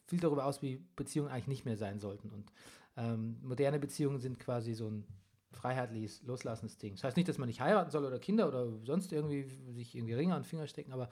viel 0.06 0.20
darüber 0.20 0.46
aus, 0.46 0.62
wie 0.62 0.84
Beziehungen 0.96 1.30
eigentlich 1.30 1.48
nicht 1.48 1.64
mehr 1.64 1.76
sein 1.76 1.98
sollten. 1.98 2.30
Und 2.30 2.52
ähm, 2.96 3.38
moderne 3.42 3.78
Beziehungen 3.78 4.20
sind 4.20 4.38
quasi 4.38 4.74
so 4.74 4.88
ein 4.88 5.04
freiheitliches, 5.52 6.22
loslassendes 6.22 6.78
Ding. 6.78 6.94
Das 6.94 7.04
heißt 7.04 7.16
nicht, 7.16 7.28
dass 7.28 7.38
man 7.38 7.48
nicht 7.48 7.60
heiraten 7.60 7.90
soll 7.90 8.04
oder 8.04 8.18
Kinder 8.18 8.48
oder 8.48 8.68
sonst 8.84 9.12
irgendwie 9.12 9.44
sich 9.72 9.94
irgendwie 9.94 10.14
Ringe 10.14 10.34
an 10.34 10.42
den 10.42 10.48
Finger 10.48 10.66
stecken, 10.66 10.92
aber 10.92 11.08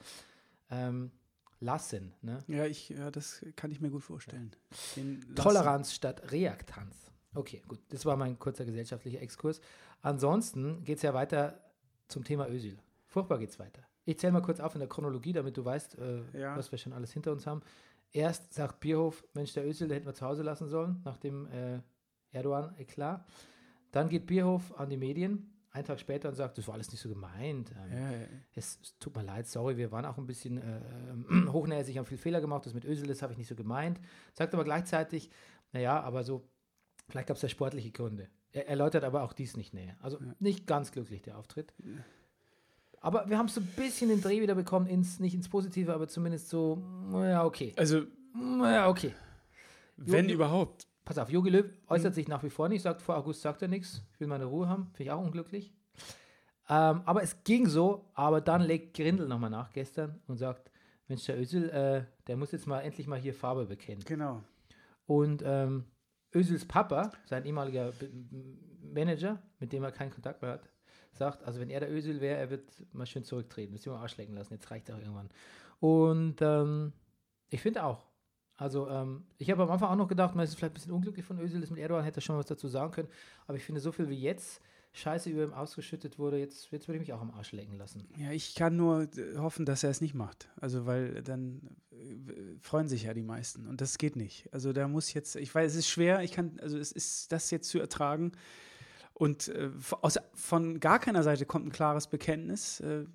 ähm, 0.69 1.11
lassen, 1.59 2.13
ne? 2.21 2.43
Ja, 2.47 2.65
ich, 2.65 2.89
ja, 2.89 3.11
das 3.11 3.45
kann 3.55 3.71
ich 3.71 3.79
mir 3.81 3.89
gut 3.91 4.03
vorstellen. 4.03 4.51
Toleranz 5.35 5.93
statt 5.93 6.31
Reaktanz. 6.31 7.11
Okay, 7.33 7.61
gut. 7.67 7.79
Das 7.89 8.05
war 8.05 8.17
mein 8.17 8.37
kurzer 8.39 8.65
gesellschaftlicher 8.65 9.21
Exkurs. 9.21 9.61
Ansonsten 10.01 10.83
geht 10.83 10.97
es 10.97 11.03
ja 11.03 11.13
weiter 11.13 11.59
zum 12.07 12.23
Thema 12.23 12.49
Ösil. 12.49 12.77
Furchtbar 13.07 13.37
geht 13.39 13.51
es 13.51 13.59
weiter. 13.59 13.81
Ich 14.05 14.17
zähle 14.19 14.33
mal 14.33 14.41
kurz 14.41 14.59
auf 14.59 14.73
in 14.73 14.79
der 14.79 14.89
Chronologie, 14.89 15.31
damit 15.33 15.55
du 15.55 15.63
weißt, 15.63 15.97
äh, 15.99 16.21
Ja. 16.39 16.57
was 16.57 16.71
wir 16.71 16.77
schon 16.79 16.91
alles 16.93 17.11
hinter 17.13 17.31
uns 17.31 17.45
haben. 17.45 17.61
Erst 18.11 18.53
sagt 18.53 18.79
Bierhof, 18.81 19.23
Mensch, 19.33 19.53
der 19.53 19.65
Ösil, 19.65 19.87
den 19.87 19.95
hätten 19.95 20.07
wir 20.07 20.13
zu 20.13 20.25
Hause 20.25 20.43
lassen 20.43 20.67
sollen, 20.67 21.01
nach 21.05 21.17
dem 21.17 21.47
äh, 21.47 21.79
Erdogan-Eklat. 22.31 23.23
Dann 23.91 24.09
geht 24.09 24.25
Bierhof 24.25 24.77
an 24.79 24.89
die 24.89 24.97
Medien, 24.97 25.47
einen 25.71 25.85
Tag 25.85 25.99
später 25.99 26.29
und 26.29 26.35
sagt, 26.35 26.57
das 26.57 26.67
war 26.67 26.73
alles 26.75 26.91
nicht 26.91 27.01
so 27.01 27.09
gemeint. 27.09 27.71
Ähm, 27.71 27.91
Ja, 27.91 28.11
ja. 28.11 28.17
es, 28.55 28.79
es 28.81 28.97
tut 28.99 29.15
mir 29.15 29.23
leid, 29.23 29.47
sorry, 29.47 29.77
wir 29.77 29.91
waren 29.91 30.05
auch 30.05 30.17
ein 30.17 30.25
bisschen 30.27 30.57
äh, 30.57 30.81
hochnäsig, 31.51 31.97
haben 31.97 32.05
viel 32.05 32.17
Fehler 32.17 32.41
gemacht, 32.41 32.65
das 32.65 32.73
mit 32.73 32.85
Özil, 32.85 33.07
das 33.07 33.21
habe 33.21 33.31
ich 33.33 33.37
nicht 33.37 33.47
so 33.47 33.55
gemeint. 33.55 33.99
Sagt 34.33 34.53
aber 34.53 34.63
gleichzeitig, 34.63 35.29
naja, 35.73 35.99
aber 36.01 36.23
so, 36.23 36.47
vielleicht 37.09 37.27
gab 37.27 37.35
es 37.37 37.43
ja 37.43 37.49
sportliche 37.49 37.91
Gründe. 37.91 38.27
Er 38.53 38.67
erläutert 38.67 39.03
aber 39.05 39.23
auch 39.23 39.31
dies 39.31 39.55
nicht 39.55 39.73
näher. 39.73 39.95
Also 40.01 40.17
nicht 40.39 40.67
ganz 40.67 40.91
glücklich, 40.91 41.21
der 41.21 41.37
Auftritt. 41.37 41.73
Aber 42.99 43.27
wir 43.29 43.37
haben 43.37 43.47
so 43.47 43.61
ein 43.61 43.67
bisschen 43.77 44.09
den 44.09 44.21
Dreh 44.21 44.41
wieder 44.41 44.55
bekommen, 44.55 44.87
ins, 44.87 45.19
nicht 45.19 45.33
ins 45.33 45.49
Positive, 45.49 45.93
aber 45.93 46.07
zumindest 46.07 46.49
so, 46.49 46.83
ja, 47.13 47.43
okay. 47.45 47.73
Also, 47.77 48.03
Ja, 48.35 48.89
okay. 48.89 49.13
wenn 49.97 50.27
Jo- 50.27 50.35
überhaupt. 50.35 50.87
Pass 51.03 51.17
auf, 51.17 51.29
Jogi 51.29 51.49
Löw 51.49 51.65
äußert 51.87 52.13
sich 52.13 52.27
nach 52.27 52.43
wie 52.43 52.49
vor 52.49 52.69
nicht, 52.69 52.83
sagt 52.83 53.01
vor 53.01 53.17
August 53.17 53.41
sagt 53.41 53.61
er 53.61 53.67
nichts, 53.67 54.03
will 54.19 54.27
meine 54.27 54.45
Ruhe 54.45 54.69
haben, 54.69 54.85
finde 54.93 55.03
ich 55.03 55.11
auch 55.11 55.21
unglücklich. 55.21 55.73
Ähm, 56.69 57.01
aber 57.05 57.23
es 57.23 57.43
ging 57.43 57.67
so, 57.67 58.11
aber 58.13 58.39
dann 58.39 58.61
legt 58.61 58.95
Grindel 58.95 59.27
nochmal 59.27 59.49
nach 59.49 59.73
gestern 59.73 60.21
und 60.27 60.37
sagt, 60.37 60.71
Mensch, 61.07 61.25
der 61.25 61.39
Özil, 61.39 61.69
äh, 61.69 62.05
der 62.27 62.37
muss 62.37 62.51
jetzt 62.51 62.67
mal 62.67 62.79
endlich 62.81 63.07
mal 63.07 63.19
hier 63.19 63.33
Farbe 63.33 63.65
bekennen. 63.65 64.03
Genau. 64.05 64.43
Und 65.05 65.43
ähm, 65.45 65.85
Özils 66.33 66.65
Papa, 66.65 67.11
sein 67.25 67.43
ehemaliger 67.45 67.91
B- 67.91 68.07
Manager, 68.93 69.41
mit 69.59 69.73
dem 69.73 69.83
er 69.83 69.91
keinen 69.91 70.11
Kontakt 70.11 70.41
mehr 70.41 70.51
hat, 70.51 70.69
sagt, 71.11 71.43
also 71.43 71.59
wenn 71.59 71.69
er 71.69 71.81
der 71.81 71.91
Özil 71.91 72.21
wäre, 72.21 72.37
er 72.37 72.49
wird 72.49 72.71
mal 72.93 73.05
schön 73.05 73.23
zurücktreten, 73.25 73.73
müssen 73.73 73.87
wir 73.87 73.93
mal 73.93 74.01
Arsch 74.01 74.17
lecken 74.17 74.35
lassen, 74.35 74.53
jetzt 74.53 74.69
reicht 74.71 74.89
auch 74.91 74.99
irgendwann. 74.99 75.29
Und 75.79 76.37
ähm, 76.41 76.93
ich 77.49 77.61
finde 77.61 77.83
auch. 77.83 78.05
Also 78.61 78.87
ähm, 78.89 79.23
ich 79.39 79.49
habe 79.49 79.63
am 79.63 79.71
Anfang 79.71 79.89
auch 79.89 79.95
noch 79.95 80.07
gedacht, 80.07 80.35
man 80.35 80.43
ist 80.43 80.53
vielleicht 80.53 80.73
ein 80.73 80.75
bisschen 80.75 80.91
unglücklich 80.91 81.25
von 81.25 81.39
Özil, 81.39 81.61
das 81.61 81.71
mit 81.71 81.79
Erdogan 81.79 82.03
hätte 82.03 82.19
er 82.19 82.21
schon 82.21 82.37
was 82.37 82.45
dazu 82.45 82.67
sagen 82.67 82.91
können, 82.91 83.07
aber 83.47 83.57
ich 83.57 83.63
finde 83.63 83.81
so 83.81 83.91
viel 83.91 84.07
wie 84.07 84.21
jetzt 84.21 84.61
Scheiße 84.93 85.31
über 85.31 85.43
ihm 85.43 85.53
ausgeschüttet 85.53 86.19
wurde, 86.19 86.37
jetzt, 86.37 86.69
jetzt 86.71 86.87
würde 86.87 86.97
ich 86.97 87.07
mich 87.07 87.13
auch 87.13 87.21
am 87.21 87.31
Arsch 87.31 87.53
lecken 87.53 87.79
lassen. 87.79 88.07
Ja, 88.17 88.31
ich 88.31 88.53
kann 88.53 88.75
nur 88.75 89.07
äh, 89.17 89.37
hoffen, 89.37 89.65
dass 89.65 89.83
er 89.83 89.89
es 89.89 89.99
nicht 89.99 90.13
macht. 90.13 90.49
Also, 90.59 90.85
weil 90.85 91.23
dann 91.23 91.61
äh, 91.91 92.59
freuen 92.59 92.87
sich 92.87 93.03
ja 93.03 93.13
die 93.15 93.23
meisten 93.23 93.67
und 93.67 93.81
das 93.81 93.97
geht 93.97 94.15
nicht. 94.15 94.47
Also, 94.51 94.73
da 94.73 94.87
muss 94.87 95.13
jetzt, 95.13 95.37
ich 95.37 95.55
weiß, 95.55 95.71
es 95.71 95.77
ist 95.77 95.89
schwer, 95.89 96.21
ich 96.21 96.33
kann, 96.33 96.59
also, 96.61 96.77
es 96.77 96.91
ist 96.91 97.31
das 97.31 97.49
jetzt 97.51 97.69
zu 97.69 97.79
ertragen. 97.79 98.33
Und 99.13 99.47
äh, 99.47 99.69
aus, 100.01 100.19
von 100.33 100.79
gar 100.81 100.99
keiner 100.99 101.23
Seite 101.23 101.45
kommt 101.45 101.67
ein 101.67 101.71
klares 101.71 102.07
Bekenntnis. 102.07 102.81
Äh, 102.81 103.05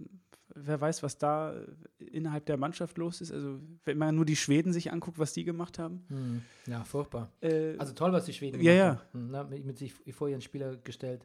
wer 0.56 0.80
weiß, 0.80 1.02
was 1.02 1.18
da 1.18 1.54
äh, 1.54 2.04
innerhalb 2.04 2.46
der 2.46 2.56
Mannschaft 2.56 2.98
los 2.98 3.20
ist. 3.20 3.30
Also, 3.32 3.60
wenn 3.84 3.98
man 3.98 4.14
nur 4.14 4.25
die 4.25 4.36
Schweden 4.36 4.72
sich 4.72 4.90
anguckt, 4.92 5.18
was 5.18 5.32
die 5.32 5.44
gemacht 5.44 5.78
haben. 5.78 6.44
Ja, 6.66 6.82
furchtbar. 6.84 7.30
Äh, 7.40 7.76
Also 7.78 7.92
toll, 7.92 8.12
was 8.12 8.25
die 8.25 8.32
Schweden 8.32 8.60
Ja, 8.62 8.90
gemacht 8.94 9.06
haben. 9.12 9.30
Ne, 9.30 9.44
mit, 9.44 9.64
mit 9.66 9.78
sich 9.78 9.94
vor 10.14 10.28
ihren 10.28 10.40
Spieler 10.40 10.76
gestellt. 10.76 11.25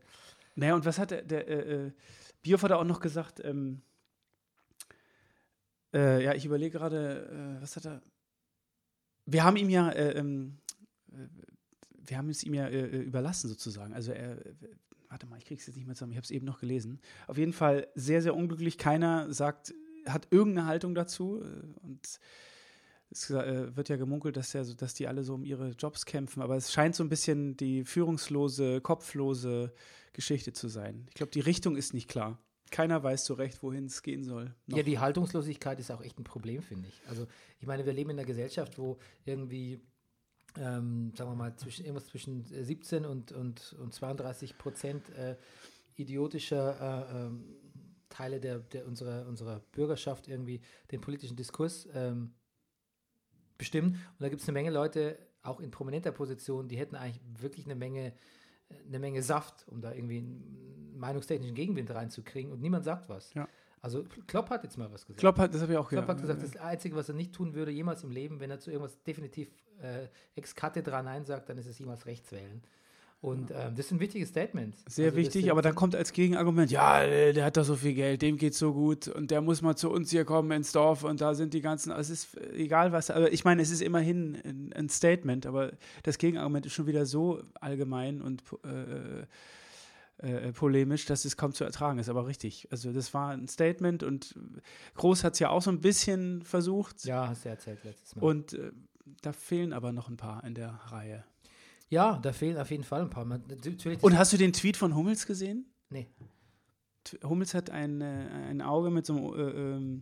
Naja, 0.56 0.76
und 0.76 0.86
was 0.86 1.00
hat 1.00 1.12
der, 1.12 1.22
der 1.24 1.48
äh, 1.48 1.86
äh, 1.88 1.92
Bioff 2.42 2.64
hat 2.64 2.72
auch 2.74 2.84
noch 2.84 3.00
gesagt, 3.00 3.42
ähm, 3.44 3.82
äh, 5.94 6.24
ja, 6.24 6.34
ich 6.34 6.46
überlege 6.46 6.78
gerade, 6.78 7.58
äh, 7.58 7.62
was 7.62 7.76
hat 7.76 7.86
er, 7.86 8.02
wir 9.26 9.44
haben 9.44 9.56
ihm 9.58 9.70
ja, 9.70 9.90
äh, 9.92 10.18
ähm, 10.18 10.58
äh, 11.12 11.28
wir 12.04 12.18
haben 12.18 12.30
es 12.30 12.44
ihm 12.44 12.54
ja 12.54 12.70
überlassen 12.70 13.48
sozusagen, 13.48 13.94
also 13.94 14.12
er, 14.12 14.38
warte 15.12 15.28
mal, 15.28 15.38
ich 15.38 15.46
krieg's 15.46 15.68
jetzt 15.68 15.76
nicht 15.76 15.86
mehr 15.86 15.96
zusammen, 15.96 16.14
ich 16.14 16.18
habe 16.18 16.26
es 16.26 16.32
eben 16.32 16.46
noch 16.46 16.60
gelesen, 16.60 17.00
auf 17.28 17.38
jeden 17.38 17.54
Fall 17.54 17.88
sehr, 17.96 18.22
sehr 18.24 18.36
unglücklich, 18.36 18.78
keiner 18.80 19.32
sagt, 19.32 19.74
hat 20.08 20.28
irgendeine 20.32 20.68
Haltung 20.68 20.96
dazu 20.96 21.42
äh, 21.44 21.86
und 21.86 22.20
Es 23.14 23.30
äh, 23.30 23.76
wird 23.76 23.90
ja 23.90 23.98
gemunkelt, 23.98 24.38
dass, 24.38 24.52
so- 24.54 24.74
dass 24.74 24.94
die 24.94 25.06
alle 25.08 25.24
so 25.26 25.34
um 25.34 25.44
ihre 25.44 25.72
Jobs 25.72 26.06
kämpfen, 26.06 26.42
aber 26.42 26.56
es 26.56 26.72
scheint 26.72 26.96
so 26.96 27.04
ein 27.04 27.10
bisschen 27.10 27.58
die 27.58 27.84
führungslose, 27.84 28.80
kopflose 28.80 29.74
Geschichte 30.14 30.54
zu 30.54 30.70
sein. 30.70 31.06
Ich 31.10 31.16
glaube, 31.16 31.32
die 31.34 31.42
Richtung 31.42 31.76
ist 31.76 31.94
nicht 31.94 32.08
klar. 32.08 32.40
Keiner 32.72 33.04
weiß 33.04 33.26
so 33.26 33.34
recht, 33.34 33.62
wohin 33.64 33.86
es 33.88 34.02
gehen 34.02 34.24
soll. 34.24 34.56
Noch. 34.68 34.78
Ja, 34.78 34.84
die 34.84 34.98
Haltungslosigkeit 34.98 35.78
ist 35.82 35.92
auch 35.92 36.02
echt 36.02 36.18
ein 36.20 36.24
Problem, 36.24 36.62
finde 36.62 36.88
ich. 36.88 37.02
Also, 37.10 37.28
ich 37.60 37.68
meine, 37.68 37.86
wir 37.86 37.92
leben 37.92 38.12
in 38.12 38.18
einer 38.18 38.26
Gesellschaft, 38.26 38.78
wo 38.78 38.98
irgendwie, 39.26 39.82
ähm, 40.58 41.14
sagen 41.16 41.32
wir 41.32 41.36
mal, 41.36 41.56
zwischen, 41.56 41.86
irgendwas 41.86 42.08
zwischen 42.08 42.46
äh, 42.54 42.64
17 42.64 43.06
und, 43.06 43.32
und, 43.32 43.74
und 43.80 43.94
32 43.94 44.58
Prozent 44.58 45.10
äh, 45.12 45.36
idiotischer 45.96 47.08
äh, 47.10 47.26
ähm, 47.26 47.44
Teile 48.10 48.40
der, 48.40 48.60
der 48.60 48.86
unserer, 48.88 49.26
unserer 49.28 49.60
Bürgerschaft 49.72 50.28
irgendwie 50.28 50.62
den 50.92 51.02
politischen 51.02 51.38
Diskurs 51.38 51.88
ähm, 51.94 52.34
bestimmen. 53.58 53.94
Und 53.94 54.22
da 54.22 54.30
gibt 54.30 54.42
es 54.42 54.48
eine 54.48 54.54
Menge 54.54 54.72
Leute, 54.72 55.18
auch 55.44 55.60
in 55.60 55.72
prominenter 55.72 56.12
Position, 56.12 56.68
die 56.68 56.78
hätten 56.78 56.96
eigentlich 56.96 57.22
wirklich 57.40 57.66
eine 57.66 57.76
Menge, 57.76 58.14
eine 58.88 59.00
Menge 59.00 59.24
Saft, 59.24 59.68
um 59.68 59.82
da 59.82 59.94
irgendwie 59.94 60.20
einen 60.20 60.98
meinungstechnischen 60.98 61.56
Gegenwind 61.56 61.90
reinzukriegen 61.92 62.52
und 62.52 62.62
niemand 62.62 62.84
sagt 62.84 63.10
was. 63.10 63.34
Ja. 63.34 63.48
Also 63.82 64.04
Klopp 64.28 64.50
hat 64.52 64.64
jetzt 64.64 64.78
mal 64.78 64.92
was 64.92 65.06
gesagt. 65.06 65.20
Klopp 65.20 65.40
hat, 65.40 65.54
das 65.54 65.62
habe 65.62 65.72
ich 65.72 65.78
auch 65.78 65.90
Klopp 65.90 66.06
gehört. 66.06 66.10
hat 66.10 66.22
gesagt, 66.22 66.44
das 66.44 66.56
Einzige, 66.62 66.96
was 66.96 67.10
er 67.10 67.16
nicht 67.16 67.34
tun 67.34 67.56
würde, 67.56 67.72
jemals 67.72 68.04
im 68.04 68.12
Leben, 68.12 68.40
wenn 68.40 68.52
er 68.52 68.60
zu 68.60 68.70
irgendwas 68.70 69.02
definitiv 69.04 69.50
äh, 69.82 70.08
ex 70.36 70.56
cathedra 70.56 71.02
Nein 71.04 71.26
sagt, 71.26 71.50
dann 71.50 71.58
ist 71.58 71.68
es 71.68 71.80
jemals 71.80 72.06
rechts 72.06 72.32
wählen. 72.32 72.62
Und 73.22 73.52
ähm, 73.52 73.76
das 73.76 73.88
sind 73.88 74.00
wichtige 74.00 74.26
Statements. 74.26 74.84
Sehr 74.88 75.06
Also 75.06 75.18
wichtig, 75.18 75.52
aber 75.52 75.62
dann 75.62 75.76
kommt 75.76 75.96
als 75.96 76.12
Gegenargument, 76.12 76.72
ja, 76.72 77.04
äh, 77.04 77.34
der 77.34 77.46
hat 77.46 77.56
doch 77.56 77.64
so 77.64 77.76
viel 77.76 77.94
Geld, 77.94 78.24
dem 78.24 78.36
geht's 78.38 78.58
so 78.58 78.74
gut 78.74 79.08
und 79.08 79.30
der 79.30 79.42
muss 79.42 79.62
mal 79.62 79.76
zu 79.76 79.92
uns 79.92 80.10
hier 80.10 80.26
kommen 80.26 80.50
ins 80.52 80.72
Dorf 80.72 81.04
und 81.04 81.22
da 81.22 81.36
sind 81.36 81.54
die 81.54 81.62
ganzen, 81.62 81.92
es 81.92 82.10
ist 82.10 82.36
egal 82.54 82.92
was, 82.94 83.12
aber 83.12 83.32
ich 83.32 83.46
meine, 83.46 83.62
es 83.62 83.70
ist 83.70 83.84
immerhin 83.84 84.42
ein, 84.44 84.74
ein 84.74 84.90
Statement, 84.90 85.46
aber 85.46 85.72
das 86.02 86.18
Gegenargument 86.18 86.66
ist 86.66 86.74
schon 86.74 86.88
wieder 86.88 87.06
so 87.06 87.44
allgemein 87.60 88.24
und 88.24 88.42
äh, 88.64 89.28
äh, 90.28 90.52
polemisch, 90.52 91.06
dass 91.06 91.24
es 91.24 91.38
kaum 91.38 91.54
zu 91.54 91.64
ertragen 91.64 92.00
ist, 92.00 92.10
aber 92.10 92.26
richtig. 92.26 92.68
Also 92.72 92.92
das 92.92 93.14
war 93.14 93.32
ein 93.34 93.48
Statement 93.48 94.02
und 94.02 94.36
Groß 94.96 95.24
hat 95.24 95.34
es 95.34 95.40
ja 95.40 95.50
auch 95.50 95.62
so 95.62 95.70
ein 95.70 95.82
bisschen 95.82 96.42
versucht 96.42 97.06
Ja, 97.06 97.28
hast 97.28 97.46
du 97.46 97.50
erzählt 97.50 97.84
letztes 97.84 98.16
Mal. 98.16 98.24
und 98.24 98.54
äh, 98.54 98.72
da 99.22 99.34
fehlen 99.34 99.74
aber 99.74 99.92
noch 99.92 100.10
ein 100.10 100.18
paar 100.18 100.44
in 100.44 100.54
der 100.54 100.72
Reihe. 100.88 101.24
ja, 101.90 102.18
da 102.20 102.32
fehlen 102.34 102.58
auf 102.58 102.72
jeden 102.72 102.84
Fall 102.84 103.02
ein 103.02 103.10
paar. 103.10 103.26
Man, 103.26 103.44
Und 104.02 104.18
hast 104.18 104.34
du 104.34 104.38
den 104.38 104.54
Tweet 104.54 104.78
von 104.78 104.96
Hummels 104.96 105.26
gesehen? 105.26 105.66
nee. 105.90 106.08
Hummels 107.24 107.56
hat 107.56 107.72
ein, 107.72 108.00
äh, 108.02 108.06
ein 108.50 108.62
Auge 108.62 108.92
mit 108.92 109.08
so 109.08 109.16
einem 109.16 109.34
äh, 109.40 109.76
ähm, 109.76 110.02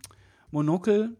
Monokel 0.51 1.15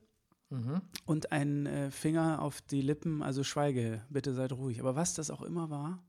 Mhm. 0.52 0.82
und 1.06 1.32
einen 1.32 1.68
äh, 1.68 1.92
Finger 1.92 2.42
auf 2.42 2.60
die 2.62 2.82
Lippen, 2.82 3.22
also 3.22 3.44
schweige, 3.44 4.02
bitte 4.10 4.34
seid 4.34 4.52
ruhig. 4.52 4.80
Aber 4.80 4.96
was 4.96 5.14
das 5.14 5.30
auch 5.32 5.42
immer 5.44 5.70
war, 5.70 6.04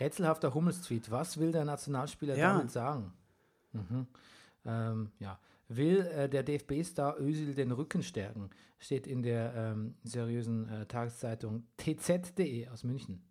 Rätselhafter 0.00 0.54
Hummels-Tweet. 0.54 1.10
Was 1.10 1.38
will 1.38 1.52
der 1.52 1.64
Nationalspieler 1.66 2.36
Ja. 2.36 2.54
damit 2.56 2.70
sagen? 2.70 3.12
Mhm. 3.72 4.06
Ähm, 4.64 5.10
ja. 5.18 5.38
Will 5.72 6.00
äh, 6.00 6.28
der 6.28 6.42
DFB-Star 6.42 7.20
Özil 7.20 7.54
den 7.54 7.70
Rücken 7.70 8.02
stärken? 8.02 8.50
Steht 8.80 9.06
in 9.06 9.22
der 9.22 9.54
ähm, 9.54 9.94
seriösen 10.02 10.68
äh, 10.68 10.86
Tageszeitung 10.86 11.64
tz.de 11.76 12.66
aus 12.68 12.82
München. 12.82 13.22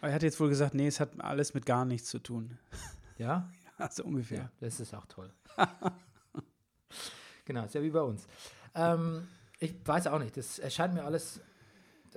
er 0.00 0.12
hat 0.12 0.24
jetzt 0.24 0.40
wohl 0.40 0.48
gesagt, 0.48 0.74
nee, 0.74 0.88
es 0.88 0.98
hat 0.98 1.20
alles 1.20 1.54
mit 1.54 1.66
gar 1.66 1.84
nichts 1.84 2.08
zu 2.08 2.18
tun. 2.18 2.58
Ja? 3.16 3.48
Also 3.78 4.02
ungefähr. 4.02 4.38
Ja, 4.38 4.50
das 4.58 4.80
ist 4.80 4.92
auch 4.92 5.06
toll. 5.06 5.32
genau, 7.44 7.64
ist 7.64 7.74
ja 7.76 7.80
wie 7.80 7.90
bei 7.90 8.00
uns. 8.00 8.26
Ähm, 8.74 9.28
ich 9.60 9.76
weiß 9.84 10.08
auch 10.08 10.18
nicht, 10.18 10.36
das 10.36 10.58
erscheint 10.58 10.94
mir 10.94 11.04
alles. 11.04 11.40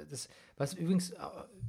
Das, 0.10 0.28
was 0.56 0.74
übrigens, 0.74 1.12
äh, 1.12 1.20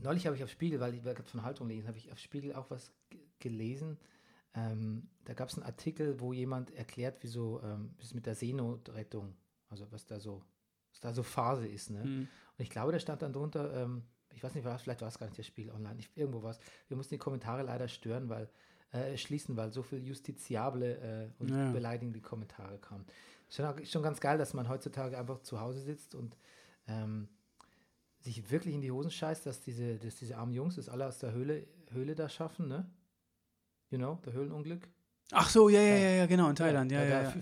neulich 0.02 0.26
habe 0.26 0.34
ich 0.34 0.42
auf 0.42 0.48
Spiegel, 0.48 0.80
weil 0.80 0.94
ich 0.94 1.02
gerade 1.02 1.22
von 1.24 1.42
Haltung 1.42 1.68
lesen, 1.68 1.88
habe 1.88 1.98
ich 1.98 2.10
auf 2.10 2.18
Spiegel 2.18 2.54
auch 2.54 2.70
was 2.70 2.90
gelesen. 3.38 3.98
Ähm, 4.58 5.08
da 5.24 5.34
gab 5.34 5.48
es 5.48 5.54
einen 5.56 5.66
Artikel, 5.66 6.18
wo 6.20 6.32
jemand 6.32 6.70
erklärt, 6.74 7.18
wieso 7.20 7.60
ähm, 7.62 7.94
wie 7.98 8.04
es 8.04 8.14
mit 8.14 8.26
der 8.26 8.34
Seenotrettung, 8.34 9.34
also 9.68 9.86
was 9.90 10.06
da 10.06 10.18
so, 10.18 10.42
was 10.90 11.00
da 11.00 11.12
so 11.12 11.22
Phase 11.22 11.66
ist. 11.66 11.90
Ne? 11.90 12.04
Mhm. 12.04 12.20
Und 12.56 12.62
ich 12.62 12.70
glaube, 12.70 12.92
da 12.92 12.98
stand 12.98 13.22
dann 13.22 13.32
drunter, 13.32 13.82
ähm, 13.82 14.02
ich 14.34 14.42
weiß 14.42 14.54
nicht, 14.54 14.64
was, 14.64 14.82
vielleicht 14.82 15.00
war 15.02 15.08
es 15.08 15.18
gar 15.18 15.26
nicht 15.26 15.38
das 15.38 15.46
Spiel 15.46 15.70
online, 15.70 15.98
ich, 15.98 16.10
irgendwo 16.16 16.42
was. 16.42 16.58
Wir 16.88 16.96
mussten 16.96 17.14
die 17.14 17.18
Kommentare 17.18 17.62
leider 17.62 17.88
stören, 17.88 18.28
weil 18.28 18.48
äh, 18.92 19.16
schließen, 19.18 19.56
weil 19.56 19.70
so 19.70 19.82
viel 19.82 20.02
justiziable 20.06 20.96
äh, 20.98 21.30
und 21.42 21.50
Ja. 21.50 21.72
beleidigende 21.72 22.20
Kommentare 22.20 22.78
kamen. 22.78 23.04
Schon, 23.50 23.84
schon 23.86 24.02
ganz 24.02 24.20
geil, 24.20 24.38
dass 24.38 24.54
man 24.54 24.68
heutzutage 24.68 25.18
einfach 25.18 25.40
zu 25.42 25.60
Hause 25.60 25.80
sitzt 25.80 26.14
und 26.14 26.36
ähm, 26.86 27.28
sich 28.20 28.50
wirklich 28.50 28.74
in 28.74 28.80
die 28.80 28.90
Hosen 28.90 29.10
scheißt, 29.10 29.44
dass 29.46 29.60
diese, 29.60 29.98
dass 29.98 30.16
diese 30.16 30.36
armen 30.36 30.52
Jungs 30.52 30.76
das 30.76 30.88
alle 30.88 31.06
aus 31.06 31.18
der 31.18 31.32
Höhle, 31.32 31.66
Höhle 31.90 32.14
da 32.14 32.28
schaffen, 32.28 32.68
ne? 32.68 32.90
You 33.90 33.99
know, 33.99 34.18
der 34.25 34.33
Höhlenunglück. 34.33 34.88
Ach 35.33 35.49
so, 35.50 35.68
ja, 35.68 35.80
ja, 35.80 35.97
ja, 35.97 36.11
ja, 36.11 36.26
genau, 36.26 36.49
in 36.49 36.57
Thailand, 36.57 36.90
ja, 36.90 37.04
ja. 37.04 37.23
ja. 37.23 37.35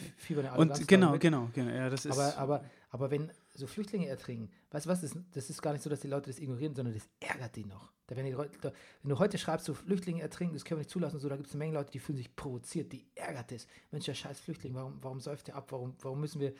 ja 0.43 0.53
Und 0.55 0.88
genau, 0.88 1.17
genau, 1.19 1.49
genau, 1.53 1.71
ja, 1.71 1.88
das 1.88 2.05
ist. 2.05 2.12
Aber, 2.12 2.37
aber, 2.37 2.65
aber 2.91 3.11
wenn 3.11 3.31
so 3.55 3.67
Flüchtlinge 3.67 4.09
ertrinken, 4.09 4.50
weißt 4.71 4.87
du 4.87 4.91
was, 4.91 5.00
das, 5.03 5.17
das 5.33 5.50
ist 5.50 5.62
gar 5.62 5.73
nicht 5.73 5.83
so, 5.83 5.91
dass 5.91 6.00
die 6.00 6.09
Leute 6.09 6.31
das 6.31 6.41
ignorieren, 6.41 6.75
sondern 6.75 6.95
das 6.95 7.09
ärgert 7.21 7.55
die 7.55 7.65
noch. 7.65 7.93
Da, 8.09 8.17
wenn, 8.17 8.25
die, 8.25 8.33
Leute- 8.33 8.59
da, 8.61 8.73
wenn 9.03 9.11
du 9.11 9.19
heute 9.19 9.38
schreibst, 9.38 9.67
so 9.67 9.75
Flüchtlinge 9.75 10.21
ertrinken, 10.21 10.55
das 10.55 10.65
können 10.65 10.79
wir 10.79 10.83
nicht 10.83 10.91
zulassen, 10.91 11.21
so, 11.21 11.29
da 11.29 11.37
gibt 11.37 11.49
es 11.49 11.55
eine 11.55 11.61
Menge 11.61 11.75
Leute, 11.75 11.93
die 11.93 11.99
fühlen 12.00 12.19
sich 12.19 12.35
provoziert, 12.35 12.93
die 12.93 13.07
ärgert 13.15 13.53
es. 13.53 13.67
Mensch, 13.93 14.07
der 14.07 14.15
scheiß 14.15 14.41
Flüchtling, 14.41 14.75
warum, 14.75 14.99
warum 15.03 15.21
säuft 15.21 15.49
der 15.49 15.57
ab? 15.57 15.67
Warum, 15.71 15.95
warum 16.00 16.21
müssen 16.21 16.41
wir, 16.41 16.55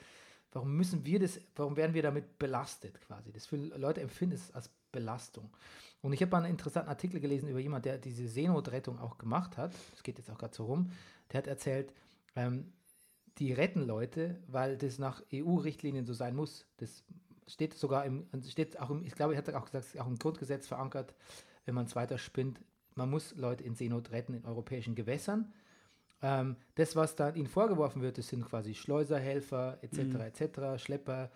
warum 0.57 0.75
müssen 0.75 1.05
wir 1.05 1.21
das, 1.21 1.39
warum 1.55 1.77
werden 1.77 1.95
wir 1.95 2.03
damit 2.03 2.39
belastet 2.39 2.99
quasi? 3.03 3.31
Das 3.31 3.45
für 3.45 3.57
Leute 3.57 4.01
empfinden 4.01 4.37
es 4.37 4.51
als 4.53 4.71
Belastung. 4.91 5.51
Und 6.01 6.15
ich 6.15 6.23
habe 6.23 6.31
mal 6.31 6.39
einen 6.39 6.53
interessanten 6.53 6.89
Artikel 6.89 7.21
gelesen 7.21 7.51
über 7.51 7.61
jemanden, 7.61 7.83
der 7.85 7.99
diese 7.99 8.27
Seenotrettung 8.27 8.99
auch 8.99 9.19
gemacht 9.19 9.59
hat. 9.59 9.75
Das 9.91 10.03
geht 10.03 10.17
jetzt 10.17 10.31
auch 10.31 10.39
gerade 10.39 10.55
so 10.55 10.65
rum. 10.65 10.91
Der 11.31 11.39
hat 11.39 11.47
erzählt, 11.47 11.93
ähm, 12.37 12.73
die 13.37 13.53
retten 13.53 13.83
Leute, 13.83 14.39
weil 14.47 14.79
das 14.79 14.99
nach 14.99 15.23
EU-Richtlinien 15.31 16.07
so 16.07 16.15
sein 16.15 16.35
muss. 16.35 16.65
Das 16.79 17.05
steht 17.47 17.75
sogar 17.75 18.07
im, 18.07 18.27
steht 18.49 18.81
auch 18.81 18.89
im, 18.89 19.05
ich 19.05 19.15
glaube, 19.15 19.35
er 19.35 19.39
hat 19.39 19.51
auch 19.51 19.67
gesagt, 19.67 19.85
es 19.93 20.01
auch 20.01 20.07
im 20.07 20.19
Grundgesetz 20.19 20.67
verankert, 20.67 21.15
wenn 21.67 21.75
man 21.75 21.85
es 21.85 21.95
weiter 21.95 22.17
spinnt, 22.17 22.61
man 22.95 23.11
muss 23.11 23.35
Leute 23.37 23.63
in 23.63 23.75
Seenot 23.75 24.11
retten 24.11 24.33
in 24.33 24.47
europäischen 24.47 24.95
Gewässern. 24.95 25.53
Ähm, 26.23 26.57
das, 26.75 26.97
was 26.97 27.15
dann 27.15 27.35
ihnen 27.37 27.47
vorgeworfen 27.47 28.03
wird, 28.03 28.19
das 28.19 28.29
sind 28.29 28.45
quasi 28.45 28.75
Schleuserhelfer 28.75 29.79
etc. 29.83 30.41
etc., 30.41 30.83
Schlepper, 30.83 31.31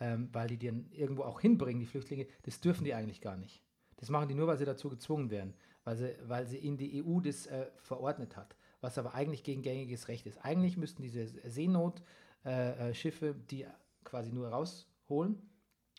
ähm, 0.00 0.28
weil 0.32 0.48
die 0.48 0.58
die 0.58 0.66
dann 0.66 0.90
irgendwo 0.92 1.22
auch 1.22 1.40
hinbringen, 1.40 1.80
die 1.80 1.86
Flüchtlinge, 1.86 2.26
das 2.42 2.60
dürfen 2.60 2.84
die 2.84 2.94
eigentlich 2.94 3.20
gar 3.20 3.36
nicht. 3.36 3.62
Das 3.96 4.10
machen 4.10 4.28
die 4.28 4.34
nur, 4.34 4.46
weil 4.46 4.58
sie 4.58 4.66
dazu 4.66 4.90
gezwungen 4.90 5.30
werden, 5.30 5.54
weil 5.84 5.96
sie, 5.96 6.16
weil 6.26 6.46
sie 6.46 6.58
in 6.58 6.76
die 6.76 7.02
EU 7.02 7.20
das 7.20 7.46
äh, 7.46 7.66
verordnet 7.78 8.36
hat, 8.36 8.56
was 8.80 8.98
aber 8.98 9.14
eigentlich 9.14 9.42
gegen 9.42 9.62
gängiges 9.62 10.08
Recht 10.08 10.26
ist. 10.26 10.44
Eigentlich 10.44 10.76
müssten 10.76 11.02
diese 11.02 11.26
Seenotschiffe 11.48 13.26
äh, 13.26 13.30
äh, 13.30 13.34
die 13.50 13.66
quasi 14.04 14.32
nur 14.32 14.48
rausholen 14.48 15.42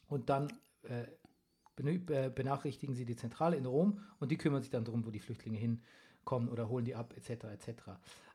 und 0.07 0.29
dann 0.29 0.47
äh, 0.83 1.05
äh, 1.77 2.29
benachrichtigen 2.29 2.95
sie 2.95 3.05
die 3.05 3.15
Zentrale 3.15 3.55
in 3.55 3.65
Rom 3.65 3.99
und 4.19 4.31
die 4.31 4.37
kümmern 4.37 4.61
sich 4.61 4.71
dann 4.71 4.83
darum, 4.83 5.05
wo 5.05 5.11
die 5.11 5.19
Flüchtlinge 5.19 5.57
hinkommen 5.57 6.49
oder 6.49 6.69
holen 6.69 6.85
die 6.85 6.95
ab, 6.95 7.13
etc. 7.15 7.45
etc. 7.45 7.71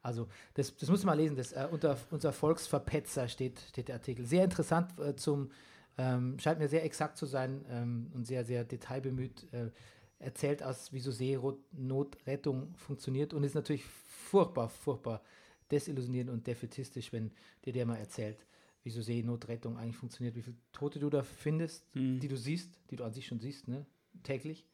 Also 0.03 0.29
das, 0.55 0.77
das 0.77 0.89
muss 0.91 1.05
man 1.05 1.17
lesen, 1.17 1.37
das, 1.37 1.53
äh, 1.53 1.69
unter 1.71 1.97
unser 2.11 2.33
Volksverpetzer 2.33 3.29
steht, 3.29 3.61
steht 3.69 3.89
der 3.89 3.97
Artikel. 3.97 4.27
Sehr 4.27 4.45
interessant 4.45 4.99
äh, 4.99 5.15
zum, 5.17 5.51
ähm, 5.97 6.39
scheint 6.39 6.59
mir 6.59 6.69
sehr 6.69 6.85
exakt 6.85 7.17
zu 7.17 7.27
sein 7.27 7.65
ähm, 7.69 8.11
und 8.15 8.27
sehr, 8.27 8.45
sehr 8.45 8.65
detailbemüht. 8.65 9.47
Äh, 9.53 9.71
erzählt 10.19 10.63
aus, 10.63 10.93
wieso 10.93 11.11
Seenotrettung 11.11 12.75
funktioniert 12.77 13.35
und 13.35 13.43
ist 13.43 13.55
natürlich 13.55 13.85
furchtbar, 13.85 14.69
furchtbar 14.69 15.23
desillusionierend 15.71 16.31
und 16.31 16.47
defetistisch, 16.47 17.13
wenn 17.13 17.33
dir 17.65 17.73
der 17.73 17.87
mal 17.87 17.97
erzählt, 17.97 18.47
wieso 18.85 19.03
Seenotrettung 19.03 19.77
eigentlich 19.77 19.97
funktioniert, 19.97 20.37
wie 20.37 20.43
viele 20.43 20.57
Tote 20.73 20.99
du 21.01 21.11
da 21.11 21.23
findest, 21.23 21.85
Mhm. 21.95 22.21
die 22.21 22.29
du 22.29 22.37
siehst, 22.37 22.79
die 22.91 22.97
du 22.97 23.05
an 23.05 23.13
sich 23.13 23.27
schon 23.27 23.41
siehst, 23.41 23.69
ne, 23.69 23.87
täglich, 24.23 24.67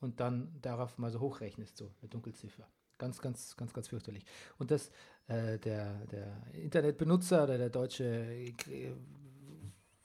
und 0.00 0.20
dann 0.20 0.54
darauf 0.62 0.96
mal 0.98 1.10
so 1.10 1.20
hochrechnest, 1.20 1.76
so 1.76 1.90
eine 2.00 2.08
Dunkelziffer. 2.08 2.66
Ganz, 2.98 3.20
ganz, 3.20 3.56
ganz, 3.56 3.72
ganz 3.72 3.88
fürchterlich. 3.88 4.24
Und 4.58 4.70
dass 4.70 4.90
äh, 5.26 5.58
der, 5.58 6.06
der 6.06 6.42
Internetbenutzer 6.52 7.44
oder 7.44 7.58
der 7.58 7.70
deutsche 7.70 8.04
äh, 8.04 8.92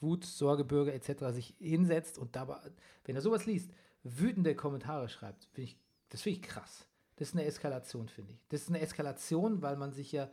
Wut, 0.01 0.25
Sorgebürger 0.25 0.93
etc. 0.93 1.33
sich 1.33 1.55
hinsetzt 1.59 2.17
und 2.17 2.35
dabei, 2.35 2.59
wenn 3.05 3.15
er 3.15 3.21
sowas 3.21 3.45
liest, 3.45 3.71
wütende 4.03 4.55
Kommentare 4.55 5.09
schreibt, 5.09 5.45
finde 5.51 5.71
ich, 5.71 5.77
das 6.09 6.21
finde 6.21 6.39
ich 6.39 6.43
krass. 6.43 6.87
Das 7.17 7.29
ist 7.29 7.35
eine 7.35 7.43
Eskalation, 7.43 8.07
finde 8.07 8.33
ich. 8.33 8.47
Das 8.47 8.61
ist 8.61 8.69
eine 8.69 8.79
Eskalation, 8.79 9.61
weil 9.61 9.75
man 9.75 9.91
sich 9.91 10.13
ja, 10.13 10.31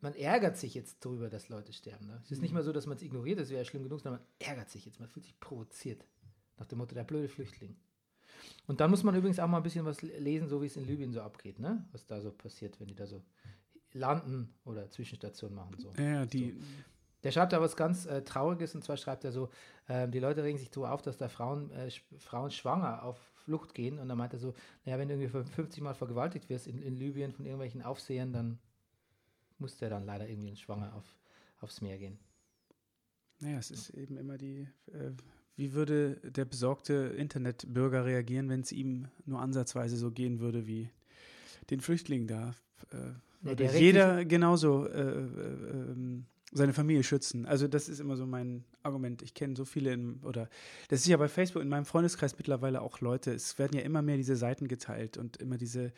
man 0.00 0.14
ärgert 0.14 0.58
sich 0.58 0.74
jetzt 0.74 1.04
darüber, 1.04 1.30
dass 1.30 1.48
Leute 1.48 1.72
sterben. 1.72 2.06
Ne? 2.06 2.20
Es 2.22 2.30
ist 2.30 2.42
nicht 2.42 2.52
mal 2.52 2.62
so, 2.62 2.72
dass 2.72 2.86
man 2.86 2.98
es 2.98 3.02
ignoriert, 3.02 3.40
das 3.40 3.48
wäre 3.48 3.62
ja 3.62 3.64
schlimm 3.64 3.82
genug, 3.82 4.00
sondern 4.00 4.20
man 4.20 4.46
ärgert 4.46 4.68
sich 4.68 4.84
jetzt, 4.84 5.00
man 5.00 5.08
fühlt 5.08 5.24
sich 5.24 5.40
provoziert. 5.40 6.04
Nach 6.58 6.66
dem 6.66 6.78
Motto, 6.78 6.94
der 6.94 7.04
blöde 7.04 7.28
Flüchtling. 7.28 7.76
Und 8.66 8.80
dann 8.80 8.90
muss 8.90 9.02
man 9.02 9.14
übrigens 9.14 9.38
auch 9.38 9.48
mal 9.48 9.58
ein 9.58 9.62
bisschen 9.62 9.84
was 9.84 10.02
lesen, 10.02 10.48
so 10.48 10.60
wie 10.62 10.66
es 10.66 10.76
in 10.76 10.84
Libyen 10.84 11.12
so 11.12 11.20
abgeht, 11.20 11.58
ne? 11.58 11.86
Was 11.92 12.06
da 12.06 12.20
so 12.20 12.30
passiert, 12.30 12.78
wenn 12.80 12.88
die 12.88 12.94
da 12.94 13.06
so 13.06 13.22
landen 13.92 14.54
oder 14.64 14.90
Zwischenstationen 14.90 15.56
machen. 15.56 15.76
So. 15.78 15.90
ja, 16.02 16.26
die, 16.26 16.60
Der 17.22 17.32
schreibt 17.32 17.52
da 17.52 17.60
was 17.60 17.76
ganz 17.76 18.06
äh, 18.06 18.22
Trauriges 18.22 18.74
und 18.74 18.84
zwar 18.84 18.96
schreibt 18.96 19.24
er 19.24 19.32
so, 19.32 19.48
ähm, 19.88 20.10
die 20.10 20.20
Leute 20.20 20.44
regen 20.44 20.58
sich 20.58 20.70
so 20.72 20.86
auf, 20.86 21.02
dass 21.02 21.16
da 21.16 21.28
Frauen, 21.28 21.70
äh, 21.72 21.90
Frauen 22.18 22.50
schwanger 22.50 23.02
auf 23.02 23.18
Flucht 23.34 23.74
gehen 23.74 23.98
und 23.98 24.08
dann 24.08 24.18
meint 24.18 24.34
er 24.34 24.38
so, 24.38 24.54
naja, 24.84 24.98
wenn 24.98 25.08
du 25.08 25.14
irgendwie 25.14 25.52
50 25.54 25.82
Mal 25.82 25.94
vergewaltigt 25.94 26.48
wirst 26.48 26.66
in, 26.66 26.82
in 26.82 26.94
Libyen 26.94 27.32
von 27.32 27.44
irgendwelchen 27.44 27.82
Aufsehern, 27.82 28.32
dann 28.32 28.58
muss 29.58 29.76
der 29.78 29.90
dann 29.90 30.04
leider 30.04 30.28
irgendwie 30.28 30.54
schwanger 30.54 30.94
auf, 30.94 31.04
aufs 31.60 31.80
Meer 31.80 31.98
gehen. 31.98 32.18
Naja, 33.40 33.58
es 33.58 33.70
ist 33.70 33.90
eben 33.90 34.16
immer 34.16 34.36
die, 34.36 34.68
äh, 34.86 35.12
wie 35.58 35.74
würde 35.74 36.20
der 36.22 36.44
besorgte 36.44 37.14
Internetbürger 37.18 38.04
reagieren, 38.04 38.48
wenn 38.48 38.60
es 38.60 38.70
ihm 38.70 39.08
nur 39.26 39.40
ansatzweise 39.40 39.96
so 39.96 40.12
gehen 40.12 40.38
würde 40.38 40.68
wie 40.68 40.88
den 41.68 41.80
Flüchtlingen 41.80 42.28
da? 42.28 42.54
Äh, 42.92 43.48
regt 43.48 43.74
jeder 43.74 44.24
genauso 44.24 44.86
äh, 44.86 45.00
äh, 45.00 45.20
ähm, 45.20 46.26
seine 46.52 46.72
Familie 46.72 47.02
schützen. 47.02 47.44
Also 47.44 47.66
das 47.66 47.88
ist 47.88 47.98
immer 47.98 48.16
so 48.16 48.24
mein 48.24 48.64
Argument. 48.84 49.20
Ich 49.20 49.34
kenne 49.34 49.56
so 49.56 49.64
viele, 49.64 49.92
in, 49.92 50.20
oder 50.22 50.48
das 50.90 51.00
ist 51.00 51.08
ja 51.08 51.16
bei 51.16 51.28
Facebook 51.28 51.62
in 51.62 51.68
meinem 51.68 51.84
Freundeskreis 51.84 52.38
mittlerweile 52.38 52.80
auch 52.80 53.00
Leute. 53.00 53.32
Es 53.32 53.58
werden 53.58 53.76
ja 53.76 53.82
immer 53.82 54.00
mehr 54.00 54.16
diese 54.16 54.36
Seiten 54.36 54.68
geteilt 54.68 55.18
und 55.18 55.38
immer 55.38 55.58
diese 55.58 55.92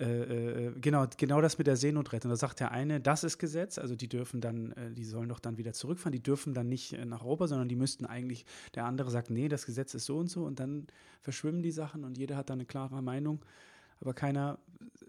äh, 0.00 0.66
äh, 0.68 0.72
genau, 0.80 1.06
genau 1.16 1.40
das 1.40 1.58
mit 1.58 1.66
der 1.66 1.76
Seenotrettung. 1.76 2.30
Da 2.30 2.36
sagt 2.36 2.60
der 2.60 2.70
eine, 2.70 3.00
das 3.00 3.24
ist 3.24 3.38
Gesetz, 3.38 3.78
also 3.78 3.96
die 3.96 4.08
dürfen 4.08 4.40
dann, 4.40 4.72
äh, 4.72 4.92
die 4.92 5.04
sollen 5.04 5.28
doch 5.28 5.40
dann 5.40 5.56
wieder 5.58 5.72
zurückfahren, 5.72 6.12
die 6.12 6.22
dürfen 6.22 6.54
dann 6.54 6.68
nicht 6.68 6.92
äh, 6.92 7.04
nach 7.04 7.22
Europa, 7.22 7.48
sondern 7.48 7.68
die 7.68 7.76
müssten 7.76 8.06
eigentlich, 8.06 8.46
der 8.74 8.84
andere 8.84 9.10
sagt, 9.10 9.30
nee, 9.30 9.48
das 9.48 9.66
Gesetz 9.66 9.94
ist 9.94 10.06
so 10.06 10.18
und 10.18 10.28
so 10.30 10.44
und 10.44 10.60
dann 10.60 10.86
verschwimmen 11.20 11.62
die 11.62 11.72
Sachen 11.72 12.04
und 12.04 12.16
jeder 12.16 12.36
hat 12.36 12.48
dann 12.50 12.58
eine 12.58 12.66
klare 12.66 13.02
Meinung, 13.02 13.44
aber 14.00 14.14
keiner 14.14 14.58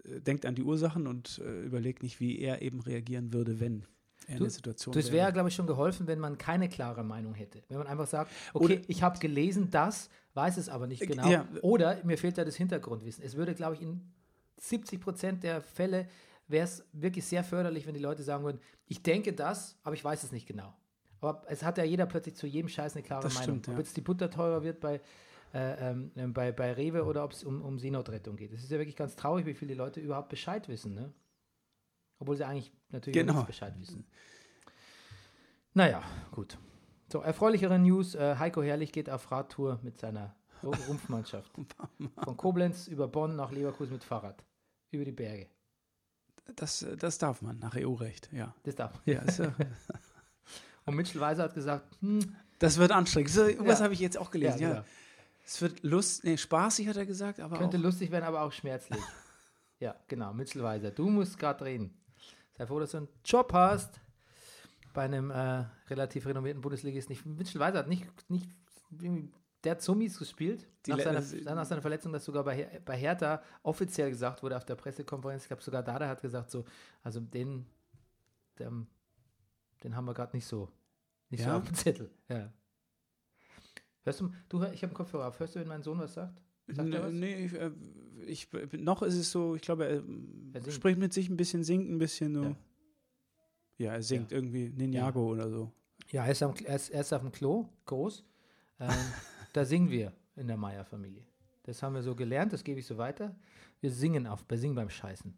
äh, 0.04 0.20
denkt 0.20 0.44
an 0.44 0.54
die 0.56 0.62
Ursachen 0.64 1.06
und 1.06 1.40
äh, 1.44 1.62
überlegt 1.64 2.02
nicht, 2.02 2.18
wie 2.18 2.40
er 2.40 2.60
eben 2.62 2.80
reagieren 2.80 3.32
würde, 3.32 3.60
wenn 3.60 3.84
er 4.26 4.32
in 4.34 4.36
Du- 4.38 4.44
der 4.44 4.50
Situation 4.50 4.92
Das 4.92 5.12
wäre, 5.12 5.32
glaube 5.32 5.48
ich, 5.50 5.54
schon 5.54 5.66
geholfen, 5.68 6.06
wenn 6.08 6.18
man 6.18 6.36
keine 6.36 6.68
klare 6.68 7.04
Meinung 7.04 7.34
hätte. 7.34 7.62
Wenn 7.68 7.78
man 7.78 7.86
einfach 7.86 8.06
sagt, 8.08 8.30
okay, 8.54 8.64
Oder- 8.78 8.82
ich 8.88 9.02
habe 9.04 9.18
gelesen 9.20 9.70
das, 9.70 10.10
weiß 10.34 10.56
es 10.56 10.68
aber 10.68 10.86
nicht 10.88 11.02
Äh, 11.02 11.06
genau. 11.06 11.28
ja. 11.30 11.46
Oder 11.62 11.98
mir 12.04 12.18
fehlt 12.18 12.38
da 12.38 12.44
das 12.44 12.56
Hintergrundwissen. 12.56 13.22
Es 13.24 13.36
würde, 13.36 13.54
glaube 13.54 13.76
ich, 13.76 13.82
in 13.82 14.00
70 14.60 15.00
Prozent 15.00 15.42
der 15.42 15.60
Fälle 15.60 16.08
wäre 16.48 16.64
es 16.64 16.84
wirklich 16.92 17.24
sehr 17.24 17.44
förderlich, 17.44 17.86
wenn 17.86 17.94
die 17.94 18.00
Leute 18.00 18.22
sagen 18.22 18.44
würden, 18.44 18.60
ich 18.86 19.02
denke 19.02 19.32
das, 19.32 19.78
aber 19.84 19.94
ich 19.94 20.04
weiß 20.04 20.22
es 20.24 20.32
nicht 20.32 20.46
genau. 20.46 20.74
Aber 21.20 21.42
es 21.48 21.62
hat 21.62 21.78
ja 21.78 21.84
jeder 21.84 22.06
plötzlich 22.06 22.34
zu 22.34 22.46
jedem 22.46 22.68
Scheiß 22.68 22.94
eine 22.94 23.02
klare 23.02 23.22
Das 23.22 23.34
Meinung. 23.34 23.44
stimmt, 23.56 23.66
ja. 23.68 23.72
Ob 23.74 23.78
jetzt 23.78 23.96
die 23.96 24.00
Butter 24.00 24.30
teurer 24.30 24.62
wird 24.62 24.80
bei, 24.80 25.00
äh, 25.54 25.90
ähm, 25.90 26.10
bei, 26.32 26.50
bei 26.50 26.72
Rewe 26.72 27.04
oder 27.04 27.24
ob 27.24 27.32
es 27.32 27.44
um, 27.44 27.62
um 27.62 27.78
Seenotrettung 27.78 28.36
geht. 28.36 28.52
Es 28.52 28.62
ist 28.64 28.70
ja 28.70 28.78
wirklich 28.78 28.96
ganz 28.96 29.16
traurig, 29.16 29.46
wie 29.46 29.54
viele 29.54 29.74
Leute 29.74 30.00
überhaupt 30.00 30.28
Bescheid 30.30 30.66
wissen. 30.68 30.94
Ne? 30.94 31.12
Obwohl 32.18 32.36
sie 32.36 32.46
eigentlich 32.46 32.72
natürlich 32.88 33.14
Genau. 33.20 33.34
nicht 33.34 33.46
Bescheid 33.46 33.74
wissen. 33.78 34.04
Naja, 35.74 36.02
gut. 36.32 36.58
So, 37.12 37.20
erfreulichere 37.20 37.78
News. 37.78 38.14
Äh, 38.14 38.36
Heiko 38.38 38.62
Herrlich 38.62 38.92
geht 38.92 39.08
auf 39.10 39.30
Radtour 39.30 39.78
mit 39.82 39.98
seiner 39.98 40.34
Ru- 40.62 40.74
Rumpfmannschaft. 40.88 41.52
Von 42.24 42.36
Koblenz 42.36 42.88
über 42.88 43.08
Bonn 43.08 43.36
nach 43.36 43.52
Leverkusen 43.52 43.92
mit 43.94 44.04
Fahrrad. 44.04 44.42
Über 44.90 45.04
die 45.04 45.12
Berge. 45.12 45.48
Das, 46.56 46.84
das 46.98 47.18
darf 47.18 47.42
man 47.42 47.58
nach 47.58 47.76
EU-Recht, 47.76 48.28
ja. 48.32 48.54
Das 48.64 48.74
darf. 48.74 49.00
Ja, 49.04 49.20
ist, 49.22 49.38
ja 49.38 49.54
Und 50.84 50.96
Mitchell 50.96 51.20
Weiser 51.20 51.44
hat 51.44 51.54
gesagt, 51.54 51.86
hm, 52.00 52.34
das 52.58 52.78
wird 52.78 52.90
anstrengend. 52.90 53.30
So, 53.30 53.42
was 53.60 53.78
Ja. 53.78 53.84
habe 53.84 53.94
ich 53.94 54.00
jetzt 54.00 54.18
auch 54.18 54.30
gelesen? 54.30 54.60
Ja, 54.60 54.68
genau. 54.70 54.84
Es 55.46 55.60
wird 55.62 55.82
lust, 55.82 56.24
nee, 56.24 56.36
spaßig 56.36 56.88
hat 56.88 56.96
er 56.96 57.06
gesagt, 57.06 57.40
aber 57.40 57.58
könnte 57.58 57.78
auch, 57.78 57.82
lustig 57.82 58.10
werden, 58.10 58.24
aber 58.24 58.42
auch 58.42 58.52
schmerzlich. 58.52 59.00
ja, 59.80 59.94
genau. 60.08 60.32
Mitchell 60.32 60.62
Weiser, 60.62 60.90
du 60.90 61.08
musst 61.08 61.38
gerade 61.38 61.64
reden. 61.64 61.94
Sei 62.56 62.66
froh, 62.66 62.80
dass 62.80 62.90
du 62.90 62.98
einen 62.98 63.08
Job 63.24 63.52
hast 63.52 64.00
bei 64.92 65.02
einem 65.02 65.30
äh, 65.30 65.64
relativ 65.88 66.26
renommierten 66.26 66.60
Bundesligisten. 66.60 67.14
Nicht, 67.14 67.24
Mitchell 67.24 67.60
Weiser 67.60 67.78
hat 67.78 67.88
nicht, 67.88 68.06
nicht 68.30 68.48
der 69.64 69.72
hat 69.72 69.82
Zummis 69.82 70.18
gespielt. 70.18 70.66
Die 70.86 70.90
Nach 70.90 71.00
seiner, 71.00 71.18
äh, 71.18 71.54
nach 71.54 71.64
seiner 71.66 71.82
Verletzung, 71.82 72.12
das 72.12 72.24
sogar 72.24 72.44
bei, 72.44 72.80
bei 72.84 72.96
Hertha 72.96 73.42
offiziell 73.62 74.10
gesagt 74.10 74.42
wurde 74.42 74.56
auf 74.56 74.64
der 74.64 74.74
Pressekonferenz. 74.76 75.42
Ich 75.42 75.48
glaube, 75.48 75.62
sogar 75.62 75.82
Dada 75.82 76.08
hat 76.08 76.22
gesagt, 76.22 76.50
so, 76.50 76.64
also 77.02 77.20
den, 77.20 77.66
den, 78.58 78.86
den 79.82 79.94
haben 79.94 80.06
wir 80.06 80.14
gerade 80.14 80.34
nicht 80.36 80.46
so, 80.46 80.68
nicht 81.28 81.42
so 81.42 81.48
Ja? 81.50 81.56
auf 81.58 81.64
dem 81.64 81.74
Zettel. 81.74 82.10
Ja. 82.28 82.52
Hörst 84.02 84.20
du, 84.20 84.30
du 84.48 84.62
ich 84.64 84.82
habe 84.82 84.86
einen 84.86 84.94
Kopfhörer 84.94 85.28
auf. 85.28 85.38
Hörst 85.38 85.54
du, 85.54 85.60
wenn 85.60 85.68
mein 85.68 85.82
Sohn 85.82 85.98
was 85.98 86.14
sagt? 86.14 86.42
Sagt 86.68 86.94
er 86.94 87.04
was? 87.04 87.12
nee, 87.12 87.44
ich, 87.44 87.52
äh, 87.52 87.70
ich, 88.26 88.48
noch 88.72 89.02
ist 89.02 89.16
es 89.16 89.30
so, 89.30 89.54
ich 89.56 89.62
glaube, 89.62 89.86
er, 89.86 90.02
Er 90.54 90.70
spricht 90.70 90.98
mit 90.98 91.12
sich 91.12 91.28
ein 91.28 91.36
bisschen, 91.36 91.64
singt 91.64 91.90
ein 91.90 91.98
bisschen 91.98 92.34
so. 92.34 92.44
Ja. 92.44 92.56
Ja, 93.76 93.92
er 93.94 94.02
singt 94.02 94.30
irgendwie 94.30 94.68
Ninjago 94.68 95.26
oder 95.32 95.48
so. 95.48 95.72
Ja, 96.10 96.26
er 96.26 96.32
ist, 96.32 96.42
am, 96.42 96.54
er, 96.64 96.76
ist, 96.76 96.90
er 96.90 97.00
ist 97.00 97.12
auf 97.14 97.22
dem 97.22 97.32
Klo, 97.32 97.66
groß. 97.86 98.24
Ähm, 98.78 98.90
da 99.52 99.64
singen 99.64 99.90
wir 99.90 100.12
in 100.36 100.46
der 100.46 100.56
Meier-Familie. 100.56 101.24
Das 101.64 101.82
haben 101.82 101.94
wir 101.94 102.02
so 102.02 102.14
gelernt, 102.14 102.52
das 102.52 102.64
gebe 102.64 102.80
ich 102.80 102.86
so 102.86 102.98
weiter. 102.98 103.34
Wir 103.80 103.90
singen 103.90 104.26
auf, 104.26 104.44
wir 104.48 104.58
singen 104.58 104.74
beim 104.74 104.90
Scheißen. 104.90 105.34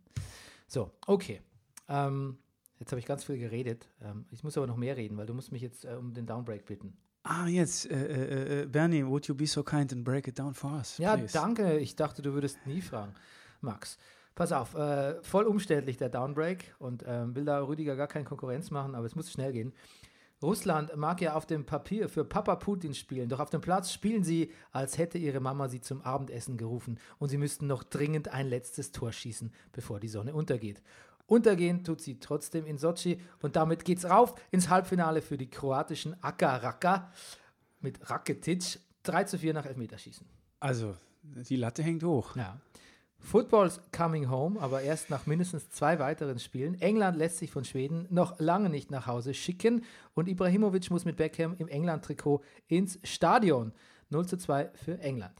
So, 0.66 0.90
okay. 1.06 1.40
Ähm, 1.88 2.38
jetzt 2.78 2.92
habe 2.92 3.00
ich 3.00 3.06
ganz 3.06 3.24
viel 3.24 3.38
geredet. 3.38 3.88
Ähm, 4.00 4.26
ich 4.30 4.42
muss 4.42 4.56
aber 4.56 4.66
noch 4.66 4.76
mehr 4.76 4.96
reden, 4.96 5.16
weil 5.16 5.26
du 5.26 5.34
musst 5.34 5.52
mich 5.52 5.62
jetzt 5.62 5.84
äh, 5.84 5.94
um 5.98 6.14
den 6.14 6.26
Downbreak 6.26 6.64
bitten. 6.64 6.96
Ah, 7.24 7.46
jetzt, 7.46 7.88
äh, 7.90 7.94
äh, 7.94 8.62
äh, 8.62 8.66
Bernie, 8.66 9.06
would 9.06 9.26
you 9.28 9.34
be 9.34 9.46
so 9.46 9.62
kind 9.62 9.92
and 9.92 10.04
break 10.04 10.26
it 10.26 10.38
down 10.38 10.54
for 10.54 10.72
us? 10.72 10.98
Ja, 10.98 11.16
please? 11.16 11.32
danke. 11.32 11.78
Ich 11.78 11.94
dachte, 11.94 12.20
du 12.20 12.32
würdest 12.32 12.58
nie 12.66 12.80
fragen. 12.80 13.14
Max, 13.60 13.96
pass 14.34 14.50
auf. 14.50 14.74
Äh, 14.74 15.22
voll 15.22 15.44
umständlich 15.44 15.98
der 15.98 16.08
Downbreak 16.08 16.74
und 16.78 17.04
ähm, 17.06 17.34
will 17.36 17.44
da 17.44 17.62
Rüdiger 17.62 17.94
gar 17.94 18.08
keine 18.08 18.24
Konkurrenz 18.24 18.70
machen, 18.70 18.96
aber 18.96 19.06
es 19.06 19.14
muss 19.14 19.30
schnell 19.30 19.52
gehen. 19.52 19.72
Russland 20.42 20.96
mag 20.96 21.20
ja 21.20 21.34
auf 21.34 21.46
dem 21.46 21.64
Papier 21.64 22.08
für 22.08 22.24
Papa 22.24 22.56
Putin 22.56 22.94
spielen, 22.94 23.28
doch 23.28 23.40
auf 23.40 23.50
dem 23.50 23.60
Platz 23.60 23.92
spielen 23.92 24.24
sie, 24.24 24.50
als 24.72 24.98
hätte 24.98 25.18
ihre 25.18 25.40
Mama 25.40 25.68
sie 25.68 25.80
zum 25.80 26.02
Abendessen 26.02 26.56
gerufen 26.56 26.98
und 27.18 27.28
sie 27.28 27.38
müssten 27.38 27.66
noch 27.66 27.84
dringend 27.84 28.28
ein 28.28 28.48
letztes 28.48 28.92
Tor 28.92 29.12
schießen, 29.12 29.52
bevor 29.72 30.00
die 30.00 30.08
Sonne 30.08 30.34
untergeht. 30.34 30.82
Untergehen 31.26 31.84
tut 31.84 32.00
sie 32.00 32.18
trotzdem 32.18 32.66
in 32.66 32.78
Sochi 32.78 33.20
und 33.40 33.56
damit 33.56 33.84
geht's 33.84 34.04
rauf 34.04 34.34
ins 34.50 34.68
Halbfinale 34.68 35.22
für 35.22 35.38
die 35.38 35.48
kroatischen 35.48 36.22
Aka 36.22 36.56
Raka 36.56 37.12
mit 37.80 38.10
Rakitic 38.10 38.80
3 39.04 39.24
zu 39.24 39.38
4 39.38 39.54
nach 39.54 39.66
Elfmeterschießen. 39.66 40.26
Also, 40.60 40.96
die 41.22 41.56
Latte 41.56 41.82
hängt 41.82 42.04
hoch. 42.04 42.36
Ja. 42.36 42.60
Football's 43.22 43.80
coming 43.92 44.28
home, 44.28 44.60
aber 44.60 44.82
erst 44.82 45.08
nach 45.08 45.26
mindestens 45.26 45.70
zwei 45.70 45.98
weiteren 45.98 46.38
Spielen. 46.38 46.80
England 46.80 47.16
lässt 47.16 47.38
sich 47.38 47.50
von 47.50 47.64
Schweden 47.64 48.06
noch 48.10 48.38
lange 48.40 48.68
nicht 48.68 48.90
nach 48.90 49.06
Hause 49.06 49.32
schicken 49.32 49.84
und 50.14 50.28
Ibrahimovic 50.28 50.90
muss 50.90 51.04
mit 51.04 51.16
Beckham 51.16 51.54
im 51.58 51.68
England-Trikot 51.68 52.42
ins 52.68 52.98
Stadion. 53.04 53.72
0 54.10 54.26
zu 54.26 54.36
2 54.36 54.70
für 54.74 54.98
England. 54.98 55.32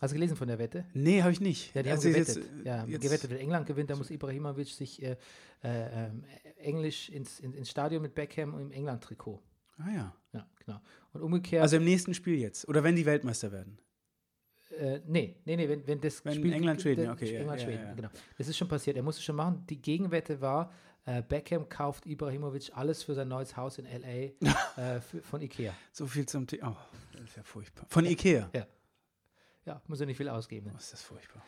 Hast 0.00 0.12
du 0.12 0.14
gelesen 0.14 0.36
von 0.36 0.48
der 0.48 0.58
Wette? 0.58 0.84
Nee, 0.94 1.22
habe 1.22 1.32
ich 1.32 1.40
nicht. 1.40 1.74
Ja, 1.74 1.82
die 1.82 1.90
haben 1.90 1.96
Also 1.96 2.08
gewettet. 2.08 2.36
jetzt, 2.36 2.48
ja, 2.64 2.84
jetzt- 2.86 3.02
gewettet, 3.02 3.30
wenn 3.30 3.38
England 3.38 3.66
gewinnt, 3.66 3.90
dann 3.90 3.98
muss 3.98 4.10
Ibrahimovic 4.10 4.68
sich 4.68 5.02
äh, 5.02 5.16
äh, 5.62 6.06
ähm, 6.06 6.24
Englisch 6.56 7.08
ins, 7.10 7.38
in, 7.40 7.52
ins 7.52 7.68
Stadion 7.70 8.00
mit 8.02 8.14
Beckham 8.14 8.54
und 8.54 8.60
im 8.62 8.70
England-Trikot. 8.72 9.40
Ah 9.78 9.90
ja. 9.94 10.14
Ja, 10.32 10.46
genau. 10.64 10.80
Und 11.12 11.22
umgekehrt. 11.22 11.62
Also 11.62 11.76
im 11.76 11.84
nächsten 11.84 12.14
Spiel 12.14 12.38
jetzt. 12.38 12.66
Oder 12.68 12.82
wenn 12.84 12.96
die 12.96 13.06
Weltmeister 13.06 13.52
werden. 13.52 13.78
Äh, 14.78 15.00
nee, 15.06 15.36
nee, 15.44 15.56
nee, 15.56 15.68
wenn, 15.68 15.86
wenn 15.86 16.00
das 16.00 16.24
Wenn 16.24 16.52
England, 16.52 16.80
Schweden, 16.82 17.04
der- 17.04 17.12
okay, 17.12 17.32
ja, 17.32 17.40
England, 17.40 17.60
ja, 17.60 17.66
Schweden, 17.66 17.86
ja. 17.86 17.94
genau. 17.94 18.08
Das 18.36 18.48
ist 18.48 18.56
schon 18.56 18.68
passiert. 18.68 18.96
Er 18.96 19.02
musste 19.02 19.22
schon 19.22 19.36
machen. 19.36 19.64
Die 19.68 19.80
Gegenwette 19.80 20.40
war, 20.40 20.72
äh, 21.04 21.22
Beckham 21.22 21.68
kauft 21.68 22.06
Ibrahimovic 22.06 22.70
alles 22.74 23.02
für 23.02 23.14
sein 23.14 23.28
neues 23.28 23.56
Haus 23.56 23.78
in 23.78 23.86
L.A. 23.86 24.80
äh, 24.80 25.00
für, 25.00 25.22
von 25.22 25.40
Ikea. 25.40 25.74
So 25.92 26.06
viel 26.06 26.26
zum 26.26 26.46
Thema. 26.46 26.70
Oh, 26.70 26.96
das 27.12 27.22
ist 27.22 27.36
ja 27.36 27.42
furchtbar. 27.42 27.86
Von 27.88 28.04
Ikea. 28.04 28.50
Ja, 29.64 29.82
muss 29.86 30.00
er 30.00 30.06
nicht 30.06 30.16
viel 30.16 30.28
ausgeben. 30.28 30.70
Oh, 30.72 30.76
ist 30.78 30.92
das 30.92 31.02
furchtbar. 31.02 31.42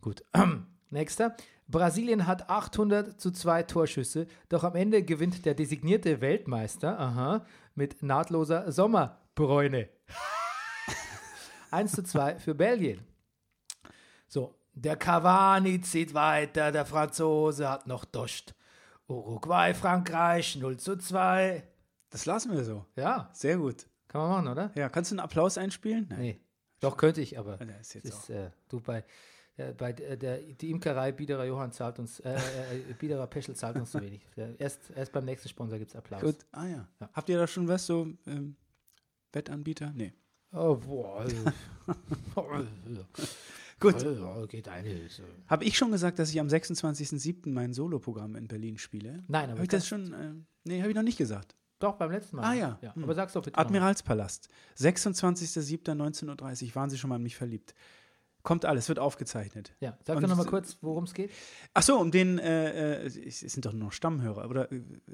Gut. 0.00 0.24
Nächster. 0.90 1.36
Brasilien 1.68 2.26
hat 2.26 2.50
800 2.50 3.20
zu 3.20 3.30
2 3.30 3.62
Torschüsse, 3.62 4.26
doch 4.48 4.64
am 4.64 4.74
Ende 4.74 5.04
gewinnt 5.04 5.44
der 5.46 5.54
designierte 5.54 6.20
Weltmeister 6.20 6.98
aha, 6.98 7.46
mit 7.76 8.02
nahtloser 8.02 8.72
Sommerbräune. 8.72 9.88
1 11.72 11.92
zu 11.92 12.02
2 12.02 12.38
für 12.38 12.54
Belgien. 12.54 13.00
So, 14.28 14.54
der 14.72 14.96
Cavani 14.96 15.80
zieht 15.80 16.14
weiter, 16.14 16.72
der 16.72 16.86
Franzose 16.86 17.68
hat 17.68 17.86
noch 17.86 18.04
Dost. 18.04 18.54
Uruguay, 19.08 19.74
Frankreich 19.74 20.56
0 20.56 20.76
zu 20.78 20.96
2. 20.96 21.64
Das 22.10 22.26
lassen 22.26 22.52
wir 22.52 22.64
so. 22.64 22.86
Ja, 22.96 23.30
Sehr 23.32 23.56
gut. 23.56 23.86
kann 24.08 24.20
man 24.22 24.30
machen, 24.30 24.48
oder? 24.48 24.70
Ja, 24.74 24.88
kannst 24.88 25.10
du 25.10 25.14
einen 25.14 25.20
Applaus 25.20 25.58
einspielen? 25.58 26.06
Nein. 26.08 26.20
Nee. 26.20 26.40
Doch, 26.80 26.96
könnte 26.96 27.20
ich, 27.20 27.38
aber. 27.38 27.56
Der 27.58 27.80
ist 27.80 27.94
jetzt 27.94 28.06
ist, 28.06 28.30
äh, 28.30 28.50
du 28.68 28.80
bei, 28.80 29.04
äh, 29.56 29.72
bei 29.74 29.92
der, 29.92 30.16
der, 30.16 30.38
die 30.38 30.70
Imkerei 30.70 31.12
Biederer 31.12 31.44
Johann 31.44 31.72
zahlt 31.72 31.98
uns, 31.98 32.20
äh, 32.20 32.34
äh, 32.34 32.94
Biederer 32.98 33.26
Peschel 33.26 33.54
zahlt 33.54 33.76
uns 33.76 33.90
zu 33.90 34.00
wenig. 34.02 34.22
Erst, 34.58 34.90
erst 34.90 35.12
beim 35.12 35.24
nächsten 35.24 35.48
Sponsor 35.48 35.78
gibt 35.78 35.90
es 35.90 35.96
Applaus. 35.96 36.22
Gut. 36.22 36.38
Ah 36.52 36.66
ja. 36.66 36.88
Ja. 37.00 37.10
Habt 37.12 37.28
ihr 37.28 37.36
da 37.36 37.46
schon 37.46 37.68
was 37.68 37.84
so 37.84 38.08
ähm, 38.26 38.56
Wettanbieter? 39.32 39.92
Nee. 39.94 40.14
Oh, 40.52 40.76
boah. 40.76 41.24
Also, 42.36 43.04
Gut. 43.80 43.94
Also, 43.94 44.46
geht 44.46 44.68
eine. 44.68 45.08
So. 45.08 45.24
Habe 45.48 45.64
ich 45.64 45.76
schon 45.76 45.90
gesagt, 45.90 46.18
dass 46.18 46.30
ich 46.30 46.38
am 46.38 46.46
26.07. 46.46 47.50
mein 47.50 47.72
Soloprogramm 47.72 48.36
in 48.36 48.46
Berlin 48.46 48.78
spiele? 48.78 49.24
Nein, 49.26 49.44
aber 49.44 49.54
Habe 49.54 49.62
ich 49.62 49.68
das 49.70 49.88
schon? 49.88 50.12
Äh, 50.12 50.34
nee, 50.64 50.80
habe 50.80 50.90
ich 50.90 50.96
noch 50.96 51.02
nicht 51.02 51.18
gesagt. 51.18 51.56
Doch, 51.80 51.96
beim 51.96 52.10
letzten 52.10 52.36
Mal. 52.36 52.44
Ah, 52.44 52.52
ja. 52.52 52.78
Hm. 52.94 53.04
Aber 53.04 53.14
sag's 53.14 53.32
doch 53.32 53.42
bitte. 53.42 53.58
Admiralspalast. 53.58 54.50
26.07.1930. 54.78 56.74
Waren 56.74 56.90
Sie 56.90 56.98
schon 56.98 57.08
mal 57.08 57.16
in 57.16 57.22
mich 57.22 57.36
verliebt? 57.36 57.74
Kommt 58.42 58.64
alles, 58.64 58.88
wird 58.88 58.98
aufgezeichnet. 58.98 59.74
Ja, 59.80 59.98
sag 60.04 60.16
Und 60.16 60.22
doch 60.22 60.28
nochmal 60.28 60.46
kurz, 60.46 60.78
worum 60.80 61.04
es 61.04 61.12
geht. 61.12 61.30
Ach 61.74 61.82
so, 61.82 61.98
um 61.98 62.10
den, 62.10 62.38
äh, 62.38 63.02
äh, 63.02 63.06
es 63.06 63.40
sind 63.40 63.66
doch 63.66 63.72
nur 63.72 63.84
noch 63.84 63.92
Stammhörer, 63.92 64.48
oder? 64.48 64.68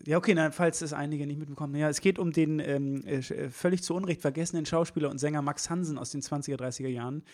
Ja, 0.05 0.19
okay, 0.19 0.35
na, 0.35 0.53
falls 0.53 0.81
es 0.81 0.93
einige 0.93 1.27
nicht 1.27 1.39
mitbekommen. 1.39 1.75
Ja, 1.75 1.89
es 1.89 2.01
geht 2.01 2.19
um 2.19 2.33
den 2.33 2.61
ähm, 2.61 3.05
äh, 3.05 3.17
äh, 3.17 3.51
völlig 3.51 3.83
zu 3.83 3.95
Unrecht 3.95 4.23
vergessenen 4.23 4.65
Schauspieler 4.65 5.11
und 5.11 5.19
Sänger 5.19 5.43
Max 5.43 5.71
Hansen 5.71 5.99
aus 5.99 6.11
den 6.11 6.23
20er, 6.23 6.57
30er 6.57 6.89
Jahren, 6.89 7.25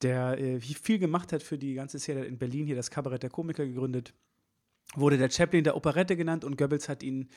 der 0.00 0.38
äh, 0.38 0.60
viel 0.60 0.98
gemacht 0.98 1.32
hat 1.32 1.42
für 1.42 1.58
die 1.58 1.74
ganze 1.74 1.98
Szene 1.98 2.24
in 2.24 2.38
Berlin, 2.38 2.66
hier 2.66 2.76
das 2.76 2.90
Kabarett 2.90 3.22
der 3.22 3.30
Komiker 3.30 3.66
gegründet, 3.66 4.14
wurde 4.94 5.18
der 5.18 5.30
Chaplin 5.30 5.64
der 5.64 5.76
Operette 5.76 6.16
genannt 6.16 6.44
und 6.44 6.56
Goebbels 6.56 6.88
hat 6.88 7.02
ihn 7.02 7.28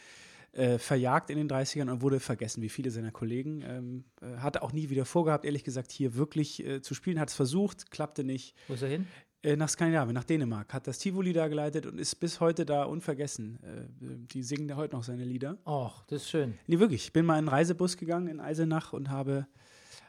äh, 0.53 0.77
verjagt 0.77 1.29
in 1.29 1.38
den 1.38 1.49
30ern 1.49 1.89
und 1.91 2.01
wurde 2.01 2.19
vergessen, 2.19 2.62
wie 2.62 2.69
viele 2.69 2.91
seiner 2.91 3.12
Kollegen. 3.12 3.62
Ähm, 3.62 4.03
äh, 4.21 4.38
hatte 4.38 4.62
auch 4.62 4.73
nie 4.73 4.89
wieder 4.89 5.05
vorgehabt, 5.05 5.45
ehrlich 5.45 5.63
gesagt, 5.63 5.91
hier 5.91 6.15
wirklich 6.15 6.65
äh, 6.65 6.81
zu 6.81 6.93
spielen. 6.93 7.19
Hat 7.19 7.29
es 7.29 7.36
versucht, 7.36 7.91
klappte 7.91 8.23
nicht. 8.23 8.55
Wo 8.67 8.73
ist 8.73 8.81
er 8.81 8.89
hin? 8.89 9.07
Äh, 9.43 9.55
nach 9.55 9.69
Skandinavien, 9.69 10.13
nach 10.13 10.23
Dänemark, 10.23 10.73
hat 10.73 10.88
das 10.88 10.97
Tivoli 10.97 11.31
da 11.31 11.47
geleitet 11.47 11.86
und 11.86 11.99
ist 11.99 12.15
bis 12.15 12.39
heute 12.39 12.65
da 12.65 12.83
unvergessen. 12.83 13.60
Äh, 13.63 13.88
die 14.01 14.43
singen 14.43 14.67
ja 14.67 14.75
heute 14.75 14.95
noch 14.95 15.03
seine 15.03 15.23
Lieder. 15.23 15.57
Och, 15.65 16.03
das 16.07 16.23
ist 16.23 16.29
schön. 16.29 16.57
Nee, 16.65 16.79
wirklich. 16.79 17.05
Ich 17.05 17.13
bin 17.13 17.25
mal 17.25 17.36
in 17.36 17.39
einen 17.39 17.49
Reisebus 17.49 17.97
gegangen 17.97 18.27
in 18.27 18.39
Eisenach 18.39 18.93
und 18.93 19.10
habe 19.10 19.47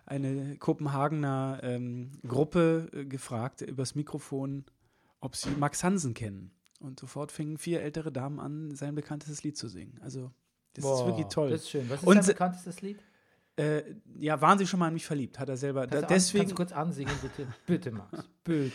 eine 0.06 0.56
Kopenhagener 0.56 1.60
ähm, 1.62 2.12
Gruppe 2.26 2.88
äh, 2.92 3.04
gefragt 3.04 3.60
übers 3.60 3.94
Mikrofon, 3.94 4.64
ob 5.20 5.36
sie 5.36 5.50
Max 5.50 5.84
Hansen 5.84 6.14
kennen. 6.14 6.50
Und 6.80 7.00
sofort 7.00 7.32
fingen 7.32 7.58
vier 7.58 7.82
ältere 7.82 8.12
Damen 8.12 8.38
an, 8.40 8.74
sein 8.74 8.94
bekanntestes 8.94 9.42
Lied 9.42 9.56
zu 9.56 9.68
singen. 9.68 9.98
Also, 10.02 10.30
das 10.74 10.84
ist 10.84 10.90
Boah, 10.90 11.06
wirklich 11.08 11.26
toll. 11.26 11.50
Das 11.50 11.62
ist 11.62 11.70
schön. 11.70 11.88
Was 11.90 12.00
ist 12.02 12.06
Und 12.06 12.14
dein 12.16 12.22
se- 12.22 12.32
bekanntestes 12.32 12.80
Lied? 12.82 12.98
äh, 13.56 13.82
ja, 14.20 14.40
waren 14.40 14.56
Sie 14.58 14.66
schon 14.68 14.78
mal 14.78 14.86
an 14.86 14.94
mich 14.94 15.04
verliebt? 15.04 15.40
Hat 15.40 15.48
er 15.48 15.56
selber. 15.56 15.88
Da, 15.88 16.02
Kannst 16.02 16.02
du 16.02 16.06
an- 16.06 16.14
deswegen. 16.14 16.38
Kannst 16.42 16.52
du 16.52 16.56
kurz 16.56 16.72
ansingen, 16.72 17.14
bitte? 17.20 17.48
Bitte, 17.66 17.90
Max. 17.90 18.28
Bitte. 18.44 18.72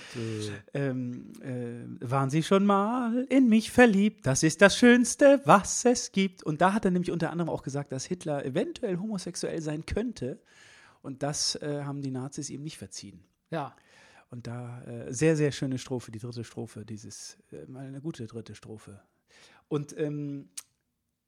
ähm, 0.73 1.31
äh, 1.41 1.85
waren 2.11 2.29
Sie 2.29 2.43
schon 2.43 2.65
mal 2.65 3.25
in 3.29 3.47
mich 3.47 3.71
verliebt? 3.71 4.25
Das 4.25 4.43
ist 4.43 4.61
das 4.61 4.75
Schönste, 4.77 5.41
was 5.45 5.85
es 5.85 6.11
gibt. 6.11 6.43
Und 6.43 6.59
da 6.59 6.73
hat 6.73 6.83
er 6.83 6.91
nämlich 6.91 7.11
unter 7.11 7.29
anderem 7.31 7.49
auch 7.49 7.63
gesagt, 7.63 7.93
dass 7.93 8.03
Hitler 8.03 8.43
eventuell 8.45 8.97
homosexuell 8.97 9.61
sein 9.61 9.85
könnte. 9.85 10.41
Und 11.01 11.23
das 11.23 11.55
äh, 11.55 11.83
haben 11.85 12.01
die 12.01 12.11
Nazis 12.11 12.49
ihm 12.49 12.63
nicht 12.63 12.77
verziehen. 12.77 13.23
Ja. 13.49 13.73
Und 14.33 14.47
da 14.47 14.81
äh, 14.85 15.13
sehr, 15.13 15.35
sehr 15.35 15.51
schöne 15.51 15.77
Strophe, 15.77 16.11
die 16.11 16.17
dritte 16.17 16.43
Strophe, 16.43 16.85
dieses, 16.85 17.37
äh, 17.51 17.67
mal 17.67 17.85
eine 17.85 18.01
gute 18.01 18.25
dritte 18.25 18.55
Strophe. 18.55 18.99
Und 19.67 19.95
ähm, 19.95 20.49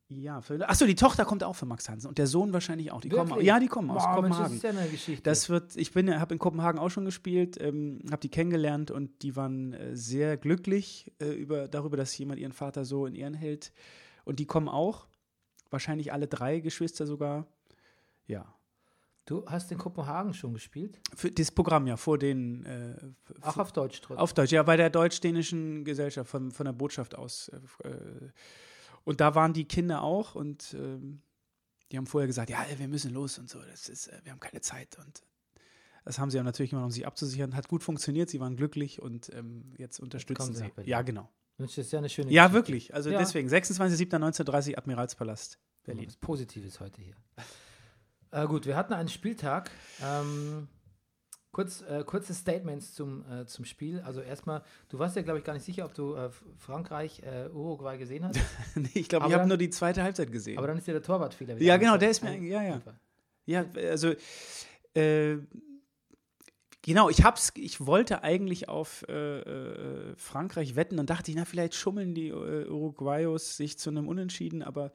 ja, 0.07 0.41
für, 0.41 0.67
achso, 0.67 0.87
die 0.87 0.95
Tochter 0.95 1.23
kommt 1.23 1.43
auch 1.43 1.55
für 1.55 1.67
Max 1.67 1.87
Hansen 1.87 2.07
und 2.07 2.17
der 2.17 2.25
Sohn 2.25 2.51
wahrscheinlich 2.51 2.91
auch. 2.91 3.01
Die 3.01 3.09
kommen, 3.09 3.39
ja, 3.41 3.59
die 3.59 3.67
kommen 3.67 3.91
aus 3.91 4.01
Boah, 4.01 4.23
Mensch, 4.23 4.35
Kopenhagen. 4.35 4.43
das 4.43 4.53
ist 4.53 4.63
ja 4.63 4.69
eine 4.71 4.89
Geschichte. 4.89 5.21
Das 5.21 5.49
wird, 5.49 5.75
ich 5.75 5.91
bin, 5.91 6.19
habe 6.19 6.33
in 6.33 6.39
Kopenhagen 6.39 6.79
auch 6.79 6.89
schon 6.89 7.05
gespielt, 7.05 7.61
ähm, 7.61 8.01
habe 8.09 8.21
die 8.21 8.29
kennengelernt 8.29 8.89
und 8.89 9.21
die 9.21 9.35
waren 9.35 9.73
äh, 9.73 9.95
sehr 9.95 10.35
glücklich 10.35 11.13
äh, 11.21 11.27
über, 11.27 11.67
darüber, 11.67 11.97
dass 11.97 12.17
jemand 12.17 12.39
ihren 12.39 12.53
Vater 12.53 12.85
so 12.85 13.05
in 13.05 13.13
Ehren 13.13 13.35
hält. 13.35 13.71
Und 14.23 14.39
die 14.39 14.47
kommen 14.47 14.67
auch, 14.67 15.05
wahrscheinlich 15.69 16.11
alle 16.11 16.25
drei 16.25 16.59
Geschwister 16.59 17.05
sogar. 17.05 17.45
Ja, 18.25 18.51
du 19.25 19.45
hast 19.47 19.71
in 19.71 19.77
Kopenhagen 19.77 20.33
schon 20.33 20.53
gespielt? 20.53 20.99
für 21.15 21.31
das 21.31 21.51
Programm 21.51 21.87
ja 21.87 21.97
vor 21.97 22.17
den 22.17 22.65
äh, 22.65 22.95
Auch 23.41 23.57
auf 23.57 23.71
Deutsch 23.71 24.01
trotzdem. 24.01 24.17
auf 24.19 24.33
Deutsch, 24.33 24.51
ja, 24.51 24.63
bei 24.63 24.77
der 24.77 24.89
deutsch-dänischen 24.89 25.83
Gesellschaft 25.85 26.29
von, 26.29 26.51
von 26.51 26.65
der 26.65 26.73
Botschaft 26.73 27.15
aus. 27.15 27.49
Äh, 27.83 27.87
äh, 27.89 28.29
und 29.03 29.21
da 29.21 29.35
waren 29.35 29.53
die 29.53 29.65
Kinder 29.65 30.01
auch 30.01 30.35
und 30.35 30.73
ähm, 30.77 31.21
die 31.91 31.97
haben 31.97 32.07
vorher 32.07 32.27
gesagt, 32.27 32.49
ja, 32.49 32.65
wir 32.77 32.87
müssen 32.87 33.13
los 33.13 33.37
und 33.37 33.49
so, 33.49 33.59
das 33.61 33.87
ist, 33.89 34.07
äh, 34.07 34.19
wir 34.23 34.31
haben 34.31 34.39
keine 34.39 34.61
Zeit 34.61 34.97
und 34.99 35.23
das 36.03 36.19
haben 36.19 36.29
sie 36.29 36.37
ja 36.37 36.43
natürlich 36.43 36.69
gemacht, 36.69 36.85
um 36.85 36.91
sich 36.91 37.07
abzusichern. 37.07 37.55
Hat 37.55 37.67
gut 37.67 37.83
funktioniert, 37.83 38.29
sie 38.29 38.39
waren 38.39 38.55
glücklich 38.55 39.01
und 39.01 39.31
ähm, 39.33 39.73
jetzt 39.77 39.99
unterstützen 39.99 40.37
kommen 40.37 40.53
sie 40.55 40.71
sie. 40.83 40.89
Ja, 40.89 41.01
genau. 41.01 41.29
Das 41.57 41.75
ist 41.77 41.91
ja 41.91 41.97
eine 41.99 42.09
schöne 42.09 42.31
Ja, 42.31 42.43
Geschichte. 42.47 42.53
wirklich. 42.67 42.93
Also 42.93 43.09
Ja. 43.09 43.17
deswegen, 43.19 43.49
26.07.1930, 43.49 44.77
Admiralspalast, 44.77 45.57
Berlin. 45.83 46.05
Was 46.07 46.17
Positives 46.17 46.79
heute 46.79 47.01
hier. 47.01 47.15
Äh, 48.35 48.47
gut, 48.47 48.65
wir 48.65 48.75
hatten 48.75 48.93
einen 48.93 49.07
Spieltag. 49.07 49.71
Ähm, 50.03 50.67
kurz, 51.51 51.81
äh, 51.83 52.03
kurze 52.05 52.33
Statements 52.33 52.93
zum, 52.93 53.23
äh, 53.31 53.45
zum 53.45 53.63
Spiel. 53.63 54.01
Also 54.01 54.19
erstmal, 54.19 54.61
du 54.89 54.99
warst 54.99 55.15
ja, 55.15 55.21
glaube 55.21 55.39
ich, 55.39 55.45
gar 55.45 55.53
nicht 55.53 55.63
sicher, 55.63 55.85
ob 55.85 55.93
du 55.93 56.15
äh, 56.15 56.29
Frankreich, 56.57 57.21
äh, 57.23 57.47
Uruguay 57.49 57.97
gesehen 57.97 58.25
hast. 58.25 58.37
nee, 58.75 58.89
ich 58.93 59.07
glaube, 59.07 59.27
ich 59.27 59.33
habe 59.33 59.47
nur 59.47 59.55
die 59.57 59.69
zweite 59.69 60.03
Halbzeit 60.03 60.31
gesehen. 60.33 60.57
Aber 60.57 60.67
dann 60.67 60.77
ist 60.77 60.85
dir 60.85 60.91
der 60.91 61.01
Torwartfehler 61.01 61.55
wieder 61.55 61.65
Ja, 61.65 61.77
genau, 61.77 61.95
der 61.97 62.09
ist 62.09 62.23
mir- 62.23 62.35
ja, 62.43 62.61
ja. 62.61 62.81
Ja, 63.45 63.63
also 63.89 64.13
äh, 64.95 65.37
genau, 66.81 67.09
ich 67.09 67.23
hab's, 67.23 67.53
ich 67.55 67.85
wollte 67.85 68.23
eigentlich 68.23 68.67
auf 68.67 69.05
äh, 69.07 69.39
äh, 69.39 70.15
Frankreich 70.17 70.75
wetten 70.75 70.99
und 70.99 71.09
dachte 71.09 71.31
ich, 71.31 71.37
na, 71.37 71.45
vielleicht 71.45 71.75
schummeln 71.75 72.13
die 72.15 72.29
äh, 72.29 72.67
Uruguayos 72.67 73.55
sich 73.55 73.77
zu 73.77 73.91
einem 73.91 74.07
Unentschieden, 74.09 74.61
aber 74.63 74.91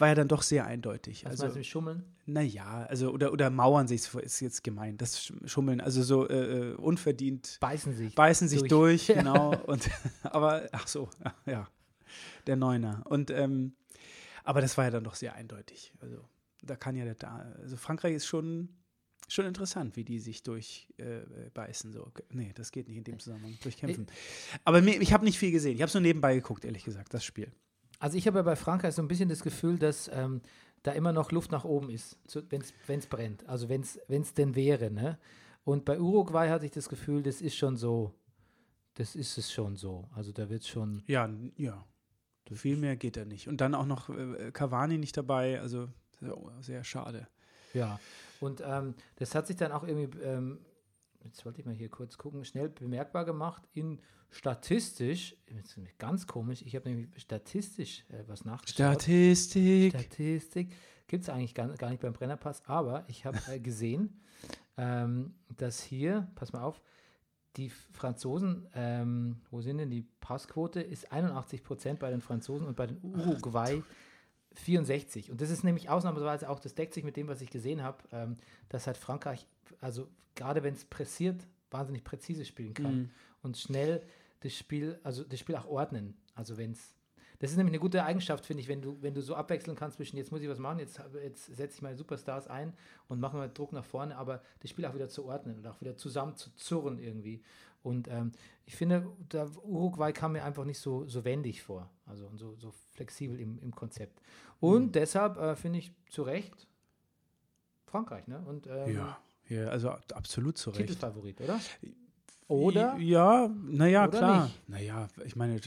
war 0.00 0.08
ja 0.08 0.14
dann 0.14 0.28
doch 0.28 0.42
sehr 0.42 0.64
eindeutig. 0.66 1.24
Was 1.24 1.32
Also, 1.32 1.42
meinst 1.44 1.54
du 1.54 1.58
mit 1.60 1.66
Schummeln? 1.66 2.04
naja, 2.26 2.86
also 2.88 3.10
oder, 3.10 3.32
oder 3.32 3.50
mauern 3.50 3.86
sich, 3.88 4.12
ist 4.14 4.40
jetzt 4.40 4.64
gemein, 4.64 4.96
das 4.96 5.20
Sch- 5.20 5.46
Schummeln, 5.48 5.80
also 5.80 6.02
so 6.02 6.28
äh, 6.28 6.70
äh, 6.70 6.74
unverdient 6.74 7.58
Beißen 7.60 7.94
sich. 7.94 8.14
beißen 8.14 8.48
sich 8.48 8.62
durch, 8.62 9.06
durch. 9.06 9.18
genau. 9.18 9.54
Und 9.66 9.88
aber 10.22 10.68
ach 10.72 10.88
so, 10.88 11.08
ja, 11.46 11.68
der 12.46 12.56
Neuner. 12.56 13.02
Und 13.06 13.30
ähm, 13.30 13.74
aber 14.44 14.60
das 14.60 14.76
war 14.78 14.84
ja 14.86 14.90
dann 14.90 15.04
doch 15.04 15.14
sehr 15.14 15.34
eindeutig. 15.34 15.92
Also 16.00 16.24
da 16.62 16.76
kann 16.76 16.96
ja 16.96 17.04
der 17.04 17.14
da, 17.14 17.52
also 17.60 17.76
Frankreich 17.76 18.14
ist 18.14 18.26
schon 18.26 18.68
schon 19.28 19.46
interessant, 19.46 19.94
wie 19.96 20.02
die 20.02 20.18
sich 20.18 20.42
durchbeißen. 20.42 20.96
Äh, 20.98 21.50
beißen, 21.54 21.92
so. 21.92 22.10
Nee, 22.30 22.50
das 22.54 22.72
geht 22.72 22.88
nicht 22.88 22.96
in 22.96 23.04
dem 23.04 23.18
Zusammenhang. 23.20 23.56
Durchkämpfen. 23.62 24.08
Aber 24.64 24.82
mir, 24.82 25.00
ich 25.00 25.12
habe 25.12 25.24
nicht 25.24 25.38
viel 25.38 25.52
gesehen. 25.52 25.76
Ich 25.76 25.82
habe 25.82 25.88
es 25.88 25.94
nur 25.94 26.00
nebenbei 26.00 26.34
geguckt, 26.34 26.64
ehrlich 26.64 26.82
gesagt, 26.84 27.14
das 27.14 27.24
Spiel. 27.24 27.52
Also 28.00 28.16
ich 28.16 28.26
habe 28.26 28.38
ja 28.38 28.42
bei 28.42 28.56
Frankreich 28.56 28.94
so 28.94 29.02
ein 29.02 29.08
bisschen 29.08 29.28
das 29.28 29.42
Gefühl, 29.42 29.78
dass 29.78 30.10
ähm, 30.12 30.40
da 30.82 30.92
immer 30.92 31.12
noch 31.12 31.30
Luft 31.30 31.52
nach 31.52 31.64
oben 31.64 31.90
ist, 31.90 32.18
wenn 32.48 32.62
es 32.62 33.06
brennt. 33.06 33.46
Also 33.46 33.68
wenn 33.68 33.82
es 33.82 34.34
denn 34.34 34.56
wäre. 34.56 34.90
Ne? 34.90 35.18
Und 35.64 35.84
bei 35.84 36.00
Uruguay 36.00 36.48
hatte 36.48 36.64
ich 36.64 36.72
das 36.72 36.88
Gefühl, 36.88 37.22
das 37.22 37.40
ist 37.40 37.54
schon 37.54 37.76
so. 37.76 38.14
Das 38.94 39.14
ist 39.14 39.38
es 39.38 39.52
schon 39.52 39.76
so. 39.76 40.08
Also 40.14 40.32
da 40.32 40.48
wird 40.48 40.66
schon. 40.66 41.02
Ja, 41.06 41.30
ja. 41.56 41.86
Viel 42.52 42.76
mehr 42.76 42.96
geht 42.96 43.16
da 43.16 43.24
nicht. 43.24 43.46
Und 43.46 43.60
dann 43.60 43.76
auch 43.76 43.86
noch 43.86 44.08
äh, 44.08 44.50
Cavani 44.50 44.98
nicht 44.98 45.16
dabei. 45.16 45.60
Also 45.60 45.88
sehr, 46.18 46.36
sehr 46.60 46.84
schade. 46.84 47.28
Ja. 47.74 48.00
Und 48.40 48.62
ähm, 48.64 48.94
das 49.16 49.34
hat 49.34 49.46
sich 49.46 49.56
dann 49.56 49.70
auch 49.70 49.84
irgendwie, 49.84 50.18
ähm, 50.20 50.58
jetzt 51.22 51.44
wollte 51.44 51.60
ich 51.60 51.66
mal 51.66 51.74
hier 51.74 51.90
kurz 51.90 52.18
gucken, 52.18 52.44
schnell 52.44 52.68
bemerkbar 52.68 53.24
gemacht 53.24 53.62
in 53.72 54.00
statistisch, 54.30 55.36
ganz 55.98 56.26
komisch, 56.26 56.62
ich 56.62 56.76
habe 56.76 56.88
nämlich 56.88 57.08
statistisch 57.16 58.04
äh, 58.10 58.22
was 58.26 58.44
nachgeschaut. 58.44 58.74
Statistik. 58.74 59.94
Statistik 59.98 60.72
gibt 61.08 61.24
es 61.24 61.28
eigentlich 61.28 61.54
gar, 61.54 61.68
gar 61.68 61.90
nicht 61.90 62.00
beim 62.00 62.12
Brennerpass, 62.12 62.64
aber 62.66 63.04
ich 63.08 63.24
habe 63.24 63.38
äh, 63.48 63.58
gesehen, 63.58 64.20
ähm, 64.76 65.34
dass 65.56 65.82
hier, 65.82 66.28
pass 66.36 66.52
mal 66.52 66.62
auf, 66.62 66.80
die 67.56 67.68
Franzosen, 67.68 68.68
ähm, 68.74 69.40
wo 69.50 69.60
sind 69.60 69.78
denn 69.78 69.90
die 69.90 70.06
Passquote, 70.20 70.80
ist 70.80 71.10
81 71.10 71.64
Prozent 71.64 71.98
bei 71.98 72.10
den 72.10 72.20
Franzosen 72.20 72.66
und 72.66 72.76
bei 72.76 72.86
den 72.86 72.98
Uruguay 73.02 73.82
64. 74.54 75.30
Und 75.30 75.40
das 75.40 75.50
ist 75.50 75.64
nämlich 75.64 75.88
ausnahmsweise 75.88 76.48
auch, 76.48 76.60
das 76.60 76.74
deckt 76.74 76.94
sich 76.94 77.02
mit 77.02 77.16
dem, 77.16 77.26
was 77.26 77.40
ich 77.40 77.50
gesehen 77.50 77.82
habe, 77.82 77.98
ähm, 78.12 78.36
dass 78.68 78.86
halt 78.86 78.96
Frankreich, 78.96 79.46
also 79.80 80.08
gerade 80.36 80.62
wenn 80.62 80.74
es 80.74 80.84
pressiert, 80.84 81.46
wahnsinnig 81.70 82.04
präzise 82.04 82.44
spielen 82.44 82.74
kann 82.74 82.94
Mhm. 82.94 83.10
Und 83.42 83.56
schnell 83.56 84.02
das 84.40 84.54
Spiel, 84.54 84.98
also 85.02 85.24
das 85.24 85.38
Spiel 85.40 85.56
auch 85.56 85.66
ordnen. 85.66 86.16
Also 86.34 86.56
wenn 86.56 86.72
es, 86.72 86.94
das 87.38 87.50
ist 87.50 87.56
nämlich 87.56 87.72
eine 87.72 87.80
gute 87.80 88.04
Eigenschaft, 88.04 88.44
finde 88.46 88.62
ich, 88.62 88.68
wenn 88.68 88.80
du, 88.82 89.00
wenn 89.02 89.14
du 89.14 89.22
so 89.22 89.34
abwechseln 89.34 89.76
kannst 89.76 89.96
zwischen 89.96 90.16
jetzt 90.16 90.30
muss 90.32 90.40
ich 90.42 90.48
was 90.48 90.58
machen, 90.58 90.78
jetzt, 90.78 91.00
jetzt 91.22 91.46
setze 91.56 91.76
ich 91.76 91.82
meine 91.82 91.96
Superstars 91.96 92.48
ein 92.48 92.72
und 93.08 93.20
mache 93.20 93.36
mal 93.36 93.48
Druck 93.48 93.72
nach 93.72 93.84
vorne, 93.84 94.16
aber 94.16 94.42
das 94.60 94.70
Spiel 94.70 94.84
auch 94.86 94.94
wieder 94.94 95.08
zu 95.08 95.24
ordnen 95.26 95.58
und 95.58 95.66
auch 95.66 95.80
wieder 95.80 95.96
zusammen 95.96 96.36
zu 96.36 96.50
zurren 96.56 96.98
irgendwie. 96.98 97.42
Und 97.82 98.08
ähm, 98.08 98.32
ich 98.66 98.76
finde, 98.76 99.06
Uruguay 99.62 100.12
kam 100.12 100.32
mir 100.32 100.44
einfach 100.44 100.64
nicht 100.66 100.78
so, 100.78 101.06
so 101.08 101.24
wendig 101.24 101.62
vor, 101.62 101.88
also 102.06 102.26
und 102.26 102.36
so, 102.36 102.54
so 102.56 102.72
flexibel 102.92 103.40
im, 103.40 103.58
im 103.60 103.74
Konzept. 103.74 104.20
Und 104.60 104.86
Mhm. 104.88 104.92
deshalb 104.92 105.38
äh, 105.38 105.56
finde 105.56 105.78
ich 105.78 105.92
zu 106.10 106.22
Recht 106.22 106.66
Frankreich, 107.86 108.26
ne? 108.28 108.42
Und 108.46 108.66
ähm, 108.66 108.94
Ja, 108.96 109.18
ja, 109.48 109.68
also 109.68 109.90
ab- 109.90 110.04
absolut 110.14 110.58
zu 110.58 110.70
Recht. 110.70 110.88
Titelfavorit, 110.88 111.40
oder? 111.40 111.58
Oder? 112.50 112.96
Ja, 112.98 113.48
naja, 113.64 114.08
klar. 114.08 114.44
nicht? 114.44 114.68
Naja, 114.68 115.08
ich 115.24 115.36
meine, 115.36 115.60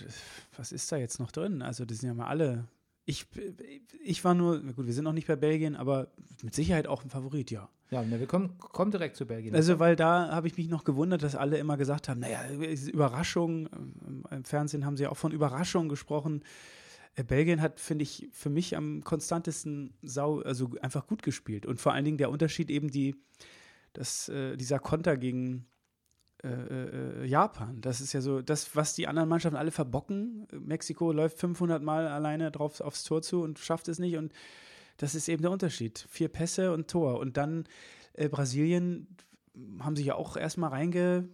was 0.57 0.71
ist 0.71 0.91
da 0.91 0.97
jetzt 0.97 1.19
noch 1.19 1.31
drin? 1.31 1.61
Also, 1.61 1.85
das 1.85 1.99
sind 1.99 2.09
ja 2.09 2.13
mal 2.13 2.27
alle. 2.27 2.65
Ich, 3.05 3.25
ich 4.03 4.23
war 4.23 4.33
nur, 4.33 4.61
gut, 4.61 4.85
wir 4.85 4.93
sind 4.93 5.05
noch 5.05 5.13
nicht 5.13 5.27
bei 5.27 5.35
Belgien, 5.35 5.75
aber 5.75 6.07
mit 6.41 6.53
Sicherheit 6.53 6.87
auch 6.87 7.03
ein 7.03 7.09
Favorit, 7.09 7.51
ja. 7.51 7.69
Ja, 7.89 8.03
wir 8.09 8.25
kommen, 8.27 8.57
kommen 8.57 8.91
direkt 8.91 9.15
zu 9.15 9.25
Belgien. 9.25 9.55
Also, 9.55 9.79
weil 9.79 9.95
da 9.95 10.29
habe 10.31 10.47
ich 10.47 10.57
mich 10.57 10.67
noch 10.67 10.83
gewundert, 10.83 11.23
dass 11.23 11.35
alle 11.35 11.57
immer 11.57 11.77
gesagt 11.77 12.09
haben, 12.09 12.19
naja, 12.19 12.41
Überraschung, 12.49 13.69
im 14.29 14.43
Fernsehen 14.43 14.85
haben 14.85 14.97
sie 14.97 15.03
ja 15.03 15.09
auch 15.09 15.17
von 15.17 15.31
Überraschung 15.31 15.89
gesprochen. 15.89 16.43
Äh, 17.15 17.23
Belgien 17.23 17.61
hat, 17.61 17.79
finde 17.79 18.03
ich, 18.03 18.27
für 18.31 18.49
mich 18.49 18.75
am 18.75 19.03
konstantesten 19.03 19.93
sau, 20.01 20.41
also 20.41 20.71
einfach 20.81 21.07
gut 21.07 21.23
gespielt. 21.23 21.65
Und 21.65 21.79
vor 21.79 21.93
allen 21.93 22.05
Dingen 22.05 22.17
der 22.17 22.29
Unterschied 22.29 22.69
eben 22.69 22.89
die, 22.89 23.15
das, 23.93 24.27
äh, 24.29 24.57
dieser 24.57 24.79
Konter 24.79 25.15
gegen 25.17 25.65
äh, 26.43 27.23
äh, 27.23 27.25
Japan. 27.25 27.79
Das 27.81 28.01
ist 28.01 28.13
ja 28.13 28.21
so, 28.21 28.41
das, 28.41 28.75
was 28.75 28.95
die 28.95 29.07
anderen 29.07 29.29
Mannschaften 29.29 29.57
alle 29.57 29.71
verbocken. 29.71 30.47
Mexiko 30.51 31.11
läuft 31.11 31.39
500 31.39 31.81
Mal 31.81 32.07
alleine 32.07 32.51
drauf 32.51 32.81
aufs 32.81 33.03
Tor 33.03 33.21
zu 33.21 33.41
und 33.41 33.59
schafft 33.59 33.87
es 33.87 33.99
nicht. 33.99 34.17
Und 34.17 34.33
das 34.97 35.15
ist 35.15 35.29
eben 35.29 35.41
der 35.41 35.51
Unterschied. 35.51 36.05
Vier 36.09 36.29
Pässe 36.29 36.73
und 36.73 36.89
Tor. 36.89 37.19
Und 37.19 37.37
dann 37.37 37.65
äh, 38.13 38.29
Brasilien 38.29 39.15
haben 39.79 39.95
sich 39.95 40.05
ja 40.05 40.15
auch 40.15 40.35
erstmal 40.35 40.71
reinge 40.71 41.29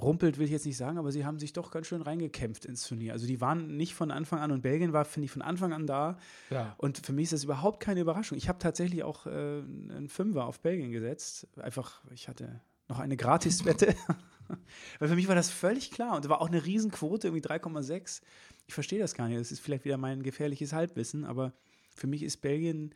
rumpelt 0.00 0.38
will 0.38 0.44
ich 0.46 0.50
jetzt 0.50 0.66
nicht 0.66 0.76
sagen, 0.76 0.98
aber 0.98 1.12
sie 1.12 1.24
haben 1.24 1.38
sich 1.38 1.52
doch 1.52 1.70
ganz 1.70 1.86
schön 1.86 2.02
reingekämpft 2.02 2.64
ins 2.64 2.86
Turnier. 2.86 3.12
Also 3.12 3.26
die 3.26 3.40
waren 3.40 3.76
nicht 3.76 3.94
von 3.94 4.10
Anfang 4.10 4.40
an 4.40 4.52
und 4.52 4.62
Belgien 4.62 4.92
war, 4.92 5.04
finde 5.04 5.26
ich, 5.26 5.30
von 5.30 5.42
Anfang 5.42 5.72
an 5.72 5.86
da. 5.86 6.18
Ja. 6.50 6.74
Und 6.78 6.98
für 6.98 7.12
mich 7.12 7.24
ist 7.24 7.32
das 7.32 7.44
überhaupt 7.44 7.80
keine 7.80 8.00
Überraschung. 8.00 8.38
Ich 8.38 8.48
habe 8.48 8.58
tatsächlich 8.58 9.02
auch 9.02 9.26
äh, 9.26 9.30
einen 9.30 10.08
Fünfer 10.08 10.46
auf 10.46 10.60
Belgien 10.60 10.90
gesetzt. 10.92 11.48
Einfach, 11.58 12.02
ich 12.12 12.28
hatte 12.28 12.60
noch 12.88 12.98
eine 12.98 13.16
Gratiswette. 13.16 13.94
Weil 14.98 15.08
für 15.08 15.14
mich 15.14 15.28
war 15.28 15.34
das 15.34 15.50
völlig 15.50 15.90
klar 15.90 16.16
und 16.16 16.24
es 16.24 16.28
war 16.28 16.40
auch 16.40 16.48
eine 16.48 16.64
Riesenquote, 16.64 17.28
irgendwie 17.28 17.46
3,6. 17.46 18.22
Ich 18.66 18.74
verstehe 18.74 18.98
das 18.98 19.14
gar 19.14 19.28
nicht. 19.28 19.38
Das 19.38 19.52
ist 19.52 19.60
vielleicht 19.60 19.84
wieder 19.84 19.98
mein 19.98 20.22
gefährliches 20.22 20.72
Halbwissen, 20.72 21.24
aber 21.24 21.52
für 21.94 22.06
mich 22.06 22.22
ist 22.22 22.38
Belgien 22.38 22.94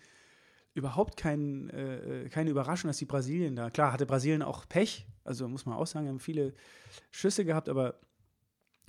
überhaupt 0.74 1.18
kein, 1.18 1.68
äh, 1.70 2.28
keine 2.30 2.50
Überraschung, 2.50 2.88
dass 2.88 2.96
die 2.96 3.04
Brasilien 3.04 3.56
da. 3.56 3.70
Klar, 3.70 3.92
hatte 3.92 4.06
Brasilien 4.06 4.42
auch 4.42 4.66
Pech, 4.66 5.06
also 5.24 5.46
muss 5.48 5.66
man 5.66 5.76
auch 5.76 5.86
sagen, 5.86 6.08
haben 6.08 6.20
viele 6.20 6.54
Schüsse 7.10 7.44
gehabt, 7.44 7.68
aber 7.68 8.00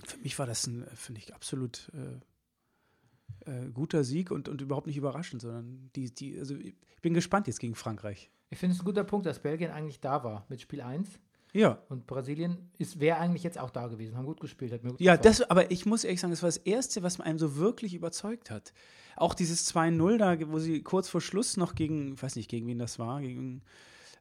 für 0.02 0.18
mich 0.18 0.38
war 0.38 0.46
das 0.46 0.66
ein, 0.66 0.86
finde 0.94 1.20
ich, 1.20 1.34
absolut 1.34 1.90
äh, 1.94 3.50
äh, 3.50 3.70
guter 3.70 4.04
Sieg 4.04 4.30
und, 4.30 4.48
und 4.48 4.60
überhaupt 4.60 4.86
nicht 4.86 4.96
überraschend, 4.96 5.42
sondern 5.42 5.90
die, 5.94 6.12
die, 6.12 6.38
also 6.38 6.56
ich 6.56 6.74
bin 7.02 7.14
gespannt 7.14 7.46
jetzt 7.46 7.60
gegen 7.60 7.74
Frankreich. 7.74 8.30
Ich 8.54 8.60
finde 8.60 8.76
es 8.76 8.82
ein 8.82 8.84
guter 8.84 9.02
Punkt, 9.02 9.26
dass 9.26 9.40
Belgien 9.40 9.72
eigentlich 9.72 9.98
da 10.00 10.22
war 10.22 10.46
mit 10.48 10.60
Spiel 10.60 10.80
1. 10.80 11.08
Ja. 11.52 11.82
Und 11.88 12.06
Brasilien 12.06 12.70
wäre 12.78 13.18
eigentlich 13.18 13.42
jetzt 13.42 13.58
auch 13.58 13.70
da 13.70 13.88
gewesen, 13.88 14.16
haben 14.16 14.26
gut 14.26 14.38
gespielt, 14.38 14.72
hat 14.72 14.84
mir 14.84 14.90
gut 14.90 15.00
Ja, 15.00 15.16
gefallen. 15.16 15.36
das, 15.38 15.50
aber 15.50 15.72
ich 15.72 15.86
muss 15.86 16.04
ehrlich 16.04 16.20
sagen, 16.20 16.30
das 16.30 16.42
war 16.42 16.48
das 16.48 16.58
Erste, 16.58 17.02
was 17.02 17.18
einem 17.20 17.40
so 17.40 17.56
wirklich 17.56 17.94
überzeugt 17.94 18.52
hat. 18.52 18.72
Auch 19.16 19.34
dieses 19.34 19.68
2-0 19.74 20.18
da, 20.18 20.52
wo 20.52 20.60
sie 20.60 20.82
kurz 20.84 21.08
vor 21.08 21.20
Schluss 21.20 21.56
noch 21.56 21.74
gegen, 21.74 22.14
ich 22.14 22.22
weiß 22.22 22.36
nicht, 22.36 22.48
gegen 22.48 22.68
wen 22.68 22.78
das 22.78 23.00
war, 23.00 23.20
gegen 23.20 23.62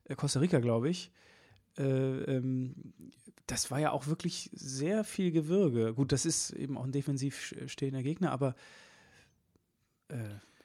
äh, 0.06 0.16
Costa 0.16 0.40
Rica, 0.40 0.60
glaube 0.60 0.90
ich. 0.90 1.12
Äh, 1.78 1.84
ähm, 1.84 2.74
das 3.46 3.70
war 3.70 3.80
ja 3.80 3.92
auch 3.92 4.08
wirklich 4.08 4.50
sehr 4.54 5.04
viel 5.04 5.32
Gewürge. 5.32 5.94
Gut, 5.94 6.12
das 6.12 6.26
ist 6.26 6.50
eben 6.54 6.76
auch 6.76 6.86
ein 6.86 6.92
defensiv 6.92 7.54
stehender 7.68 8.02
Gegner, 8.02 8.32
aber 8.32 8.56
äh, 10.08 10.18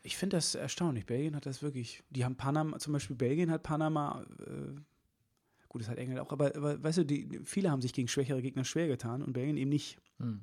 ich 0.09 0.17
finde 0.17 0.39
das 0.39 0.55
erstaunlich. 0.55 1.05
Belgien 1.05 1.37
hat 1.37 1.45
das 1.45 1.63
wirklich. 1.63 2.03
Die 2.09 2.25
haben 2.25 2.35
Panama, 2.35 2.79
zum 2.79 2.95
Beispiel 2.95 3.15
Belgien 3.15 3.51
hat 3.51 3.63
Panama, 3.63 4.25
äh, 4.41 4.81
gut, 5.69 5.83
das 5.83 5.89
hat 5.91 5.99
England 5.99 6.21
auch, 6.21 6.33
aber, 6.33 6.57
aber 6.57 6.83
weißt 6.83 6.99
du, 6.99 7.05
die, 7.05 7.41
viele 7.45 7.71
haben 7.71 7.83
sich 7.83 7.93
gegen 7.93 8.09
schwächere 8.09 8.41
Gegner 8.41 8.65
schwer 8.65 8.89
getan 8.89 9.23
und 9.23 9.35
Belgien 9.35 9.59
eben 9.59 9.69
nicht. 9.69 9.99
Hm. 10.19 10.41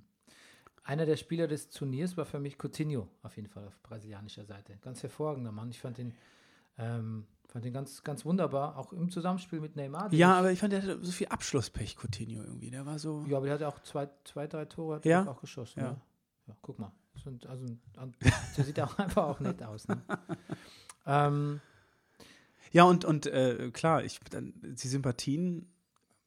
Einer 0.84 1.08
der 1.08 1.18
Spieler 1.18 1.48
des 1.48 1.70
Turniers 1.70 2.16
war 2.16 2.26
für 2.26 2.40
mich 2.40 2.58
Coutinho, 2.62 3.08
auf 3.24 3.36
jeden 3.38 3.48
Fall 3.50 3.66
auf 3.66 3.82
brasilianischer 3.82 4.46
Seite. 4.46 4.78
Ganz 4.84 5.02
hervorragender 5.02 5.52
Mann. 5.52 5.72
Ich 5.72 5.82
fand 5.82 5.98
ihn, 5.98 6.14
ähm, 6.78 7.26
fand 7.48 7.66
ihn 7.66 7.74
ganz, 7.74 8.04
ganz 8.04 8.24
wunderbar, 8.24 8.78
auch 8.78 8.94
im 8.94 9.10
Zusammenspiel 9.10 9.60
mit 9.62 9.76
Neymar. 9.76 10.10
den 10.10 10.20
Ja, 10.20 10.38
aber 10.38 10.52
ich 10.52 10.60
fand, 10.60 10.74
der 10.74 10.84
hatte 10.84 11.04
so 11.04 11.12
viel 11.12 11.26
Abschlusspech, 11.28 11.96
Coutinho 11.98 12.44
irgendwie. 12.44 12.70
Der 12.70 12.86
war 12.86 13.00
so. 13.00 13.26
Ja, 13.28 13.38
aber 13.38 13.48
der 13.48 13.56
hat 13.56 13.64
auch 13.64 13.82
zwei, 13.82 14.08
zwei 14.26 14.46
drei 14.46 14.66
Tore 14.66 14.98
hat 14.98 15.06
Ja? 15.06 15.26
auch 15.28 15.42
geschossen. 15.42 15.80
Ja. 15.80 15.86
Ja. 15.88 16.02
ja, 16.50 16.56
guck 16.62 16.78
mal. 16.78 16.92
So 17.24 17.32
Also, 17.48 17.66
der 18.58 18.66
sieht 18.66 18.80
auch 18.80 18.98
einfach 18.98 19.24
auch 19.24 19.40
nett 19.40 19.62
aus. 19.64 19.88
Ne? 19.88 20.02
ähm, 21.06 21.62
Ja, 22.72 22.84
und, 22.84 23.06
und 23.06 23.26
äh, 23.28 23.72
klar, 23.72 24.04
ich, 24.04 24.20
dann, 24.32 24.54
die 24.62 24.88
Sympathien 24.88 25.68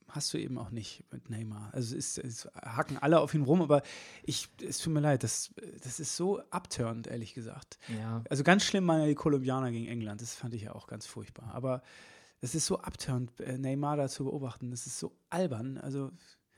hast 0.09 0.33
du 0.33 0.39
eben 0.39 0.59
auch 0.59 0.71
nicht 0.71 1.05
mit 1.13 1.29
Neymar. 1.29 1.71
Also 1.73 1.97
es, 1.97 2.17
ist, 2.17 2.47
es 2.47 2.49
hacken 2.55 2.97
alle 2.97 3.21
auf 3.21 3.35
ihn 3.35 3.43
rum, 3.43 3.61
aber 3.61 3.83
ich, 4.23 4.49
es 4.67 4.79
tut 4.79 4.93
mir 4.93 5.01
leid, 5.01 5.23
das, 5.23 5.55
das 5.83 6.01
ist 6.01 6.17
so 6.17 6.41
abturnt, 6.51 7.07
ehrlich 7.07 7.35
gesagt. 7.35 7.79
ja. 8.01 8.23
Also 8.31 8.43
ganz 8.43 8.65
schlimm 8.65 8.87
waren 8.89 9.01
ja 9.01 9.07
die 9.07 9.15
Kolumbianer 9.15 9.71
gegen 9.71 9.87
England, 9.87 10.23
das 10.23 10.35
fand 10.35 10.55
ich 10.55 10.63
ja 10.63 10.75
auch 10.75 10.87
ganz 10.87 11.07
furchtbar. 11.07 11.51
Aber 11.53 11.83
es 12.41 12.55
ist 12.55 12.67
so 12.67 12.79
abturnt, 12.79 13.39
äh, 13.41 13.59
Neymar 13.59 13.97
da 13.97 14.09
zu 14.09 14.25
beobachten, 14.25 14.71
das 14.71 14.87
ist 14.87 14.99
so 14.99 15.15
albern. 15.29 15.79
Also 15.79 16.11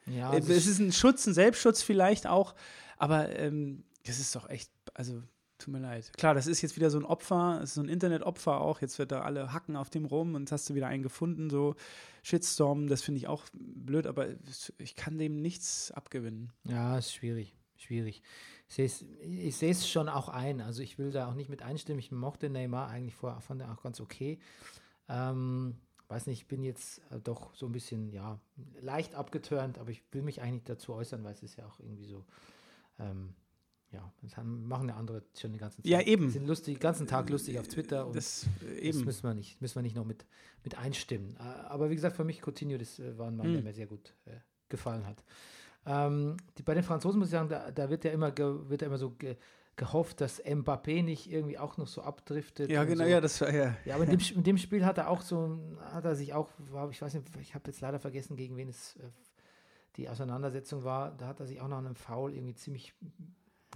ja 0.06 0.30
also 0.30 0.52
es 0.52 0.66
ist 0.66 0.78
ein 0.78 0.92
Schutz, 0.92 1.26
ein 1.26 1.34
Selbstschutz 1.34 1.82
vielleicht 1.82 2.26
auch, 2.26 2.54
aber 2.96 3.36
ähm, 3.36 3.84
das 4.04 4.18
ist 4.18 4.34
doch 4.34 4.48
echt, 4.48 4.70
also 4.94 5.22
tut 5.58 5.72
mir 5.74 5.80
leid. 5.80 6.10
Klar, 6.16 6.34
das 6.34 6.46
ist 6.46 6.62
jetzt 6.62 6.76
wieder 6.76 6.90
so 6.90 6.98
ein 6.98 7.04
Opfer, 7.04 7.60
ist 7.62 7.74
so 7.74 7.82
ein 7.82 7.88
Internetopfer 7.88 8.60
auch, 8.60 8.80
jetzt 8.80 8.98
wird 8.98 9.12
da 9.12 9.20
alle 9.22 9.52
hacken 9.52 9.76
auf 9.76 9.90
dem 9.90 10.06
rum 10.06 10.34
und 10.34 10.50
hast 10.52 10.70
du 10.70 10.74
wieder 10.74 10.86
einen 10.86 11.02
gefunden, 11.02 11.50
so 11.50 11.74
Shitstorm, 12.22 12.86
das 12.88 13.02
finde 13.02 13.18
ich 13.18 13.28
auch 13.28 13.44
blöd, 13.52 14.06
aber 14.06 14.28
ich 14.78 14.96
kann 14.96 15.18
dem 15.18 15.36
nichts 15.40 15.90
abgewinnen. 15.90 16.52
Ja, 16.64 16.96
ist 16.98 17.12
schwierig. 17.12 17.54
Schwierig. 17.76 18.22
Ich 18.68 18.74
sehe 18.74 18.84
es- 18.86 19.04
ich 19.22 19.56
sehe 19.56 19.70
es 19.70 19.88
schon 19.88 20.08
auch 20.10 20.28
ein. 20.28 20.60
Also 20.60 20.82
ich 20.82 20.98
will 20.98 21.10
da 21.12 21.28
auch 21.28 21.34
nicht 21.34 21.48
mit 21.48 21.62
einstimmen. 21.62 21.98
Ich 21.98 22.12
mochte 22.12 22.50
Neymar 22.50 22.88
eigentlich 22.88 23.14
vorher, 23.14 23.40
fand 23.40 23.62
er 23.62 23.72
auch 23.72 23.82
ganz 23.82 24.00
okay. 24.00 24.38
Ähm, 25.08 25.76
weiß 26.08 26.26
nicht, 26.26 26.40
ich 26.42 26.46
bin 26.48 26.62
jetzt 26.62 27.00
äh, 27.10 27.18
doch 27.20 27.54
so 27.54 27.66
ein 27.66 27.72
bisschen, 27.72 28.10
ja, 28.12 28.38
leicht 28.80 29.14
abgeturnt, 29.14 29.78
aber 29.78 29.90
ich 29.90 30.02
will 30.12 30.22
mich 30.22 30.40
eigentlich 30.42 30.64
dazu 30.64 30.92
äußern, 30.92 31.24
weil 31.24 31.32
es 31.32 31.42
ist 31.42 31.56
ja 31.56 31.66
auch 31.66 31.80
irgendwie 31.80 32.04
so, 32.04 32.24
ähm, 32.98 33.34
ja, 33.92 34.12
das 34.22 34.36
haben, 34.36 34.66
machen 34.68 34.88
ja 34.88 34.96
andere 34.96 35.22
schon 35.38 35.52
die 35.52 35.58
ganze 35.58 35.78
Zeit. 35.78 35.86
Ja, 35.86 36.00
eben. 36.00 36.26
Die 36.26 36.30
sind 36.30 36.46
lustig, 36.46 36.76
den 36.76 36.80
ganzen 36.80 37.06
Tag 37.06 37.28
lustig 37.30 37.58
auf 37.58 37.66
Twitter 37.68 38.06
und 38.06 38.14
Das 38.16 38.44
äh, 38.44 38.48
das 38.86 38.96
eben. 38.96 39.04
müssen 39.04 39.22
wir 39.24 39.34
nicht, 39.34 39.60
müssen 39.60 39.74
wir 39.76 39.82
nicht 39.82 39.96
noch 39.96 40.04
mit, 40.04 40.26
mit 40.64 40.78
einstimmen. 40.78 41.36
Äh, 41.38 41.42
Aber 41.42 41.90
wie 41.90 41.94
gesagt, 41.96 42.14
für 42.16 42.24
mich 42.24 42.40
Coutinho, 42.40 42.78
das 42.78 42.98
äh, 42.98 43.18
war 43.18 43.28
ein 43.28 43.36
Mann, 43.36 43.48
der 43.52 43.58
Mhm. 43.60 43.66
mir 43.66 43.72
sehr 43.74 43.86
gut 43.86 44.14
äh, 44.26 44.30
gefallen 44.68 45.06
hat. 45.06 45.24
Ähm, 45.86 46.36
die, 46.58 46.62
bei 46.62 46.74
den 46.74 46.84
Franzosen 46.84 47.18
muss 47.18 47.28
ich 47.28 47.32
sagen, 47.32 47.48
da, 47.48 47.70
da 47.70 47.88
wird 47.90 48.04
ja 48.04 48.12
immer, 48.12 48.30
ge, 48.30 48.68
wird 48.68 48.82
ja 48.82 48.86
immer 48.88 48.98
so 48.98 49.10
ge, 49.10 49.36
gehofft, 49.76 50.20
dass 50.20 50.44
Mbappé 50.44 51.02
nicht 51.02 51.30
irgendwie 51.32 51.58
auch 51.58 51.76
noch 51.78 51.86
so 51.88 52.02
abdriftet. 52.02 52.70
Ja, 52.70 52.84
genau, 52.84 53.04
so. 53.04 53.10
ja, 53.10 53.20
das 53.20 53.40
war 53.40 53.52
ja. 53.52 53.74
Ja, 53.86 53.94
aber 53.94 54.04
in 54.04 54.10
dem, 54.10 54.20
in 54.36 54.42
dem 54.44 54.58
Spiel 54.58 54.84
hat 54.84 54.98
er 54.98 55.08
auch 55.08 55.22
so, 55.22 55.58
hat 55.92 56.04
er 56.04 56.14
sich 56.14 56.34
auch, 56.34 56.48
war, 56.70 56.90
ich 56.90 57.00
weiß 57.00 57.14
nicht, 57.14 57.26
ich 57.40 57.54
habe 57.54 57.68
jetzt 57.70 57.80
leider 57.80 57.98
vergessen, 57.98 58.36
gegen 58.36 58.56
wen 58.58 58.68
es 58.68 58.96
äh, 58.96 59.08
die 59.96 60.08
Auseinandersetzung 60.10 60.84
war. 60.84 61.16
Da 61.16 61.26
hat 61.28 61.40
er 61.40 61.46
sich 61.46 61.60
auch 61.62 61.68
nach 61.68 61.78
einem 61.78 61.94
Foul 61.96 62.34
irgendwie 62.34 62.54
ziemlich, 62.54 62.92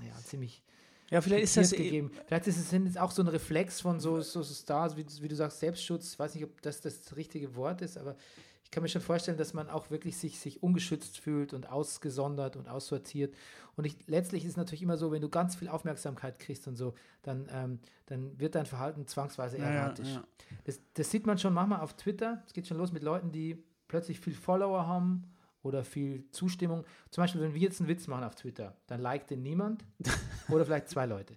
ja, 0.02 0.14
ziemlich 0.24 0.62
Ja, 1.10 1.20
vielleicht 1.20 1.44
ist 1.44 1.56
das 1.56 1.72
eh- 1.72 1.76
gegeben. 1.84 2.10
Vielleicht 2.26 2.46
ist 2.46 2.58
es 2.58 2.72
es 2.72 2.96
auch 2.96 3.10
so 3.10 3.22
ein 3.22 3.28
Reflex 3.28 3.80
von 3.80 4.00
so, 4.00 4.20
so, 4.22 4.42
Stars, 4.42 4.96
wie, 4.96 5.04
du- 5.04 5.22
wie 5.22 5.28
du 5.28 5.36
sagst, 5.36 5.60
Selbstschutz. 5.60 6.12
Ich 6.14 6.18
weiß 6.18 6.34
nicht, 6.34 6.44
ob 6.44 6.60
das 6.62 6.80
das 6.80 7.14
richtige 7.16 7.54
Wort 7.56 7.82
ist, 7.82 7.98
aber 7.98 8.16
ich 8.64 8.70
kann 8.70 8.82
mir 8.82 8.88
schon 8.88 9.02
vorstellen, 9.02 9.36
dass 9.36 9.52
man 9.54 9.68
auch 9.68 9.90
wirklich 9.90 10.16
sich, 10.16 10.40
sich 10.40 10.62
ungeschützt 10.62 11.18
fühlt 11.18 11.52
und 11.52 11.68
ausgesondert 11.70 12.56
und 12.56 12.68
aussortiert. 12.68 13.34
Und 13.76 13.84
ich, 13.84 13.96
letztlich 14.06 14.44
ist 14.44 14.52
es 14.52 14.56
natürlich 14.56 14.82
immer 14.82 14.96
so, 14.96 15.12
wenn 15.12 15.20
du 15.22 15.28
ganz 15.28 15.54
viel 15.56 15.68
Aufmerksamkeit 15.68 16.38
kriegst 16.38 16.66
und 16.66 16.76
so, 16.76 16.94
dann, 17.22 17.48
ähm, 17.52 17.78
dann 18.06 18.38
wird 18.40 18.54
dein 18.54 18.66
Verhalten 18.66 19.06
zwangsweise 19.06 19.58
Ja, 19.58 19.64
ja, 19.64 19.70
erratisch. 19.82 20.08
ja. 20.08 20.24
Das, 20.64 20.80
das 20.94 21.10
sieht 21.10 21.26
man 21.26 21.38
schon 21.38 21.52
manchmal 21.54 21.80
auf 21.82 21.94
Twitter. 21.94 22.42
Es 22.46 22.52
geht 22.52 22.66
schon 22.66 22.78
los 22.78 22.90
mit 22.92 23.02
Leuten, 23.02 23.30
die 23.30 23.62
plötzlich 23.86 24.18
viel 24.18 24.34
Follower 24.34 24.86
haben 24.86 25.24
oder 25.64 25.82
viel 25.82 26.30
Zustimmung. 26.30 26.84
Zum 27.10 27.22
Beispiel, 27.22 27.40
wenn 27.40 27.52
wir 27.54 27.60
jetzt 27.60 27.80
einen 27.80 27.88
Witz 27.88 28.06
machen 28.06 28.22
auf 28.22 28.36
Twitter, 28.36 28.76
dann 28.86 29.00
liked 29.00 29.30
den 29.30 29.42
niemand 29.42 29.84
oder 30.48 30.64
vielleicht 30.64 30.88
zwei 30.88 31.06
Leute. 31.06 31.34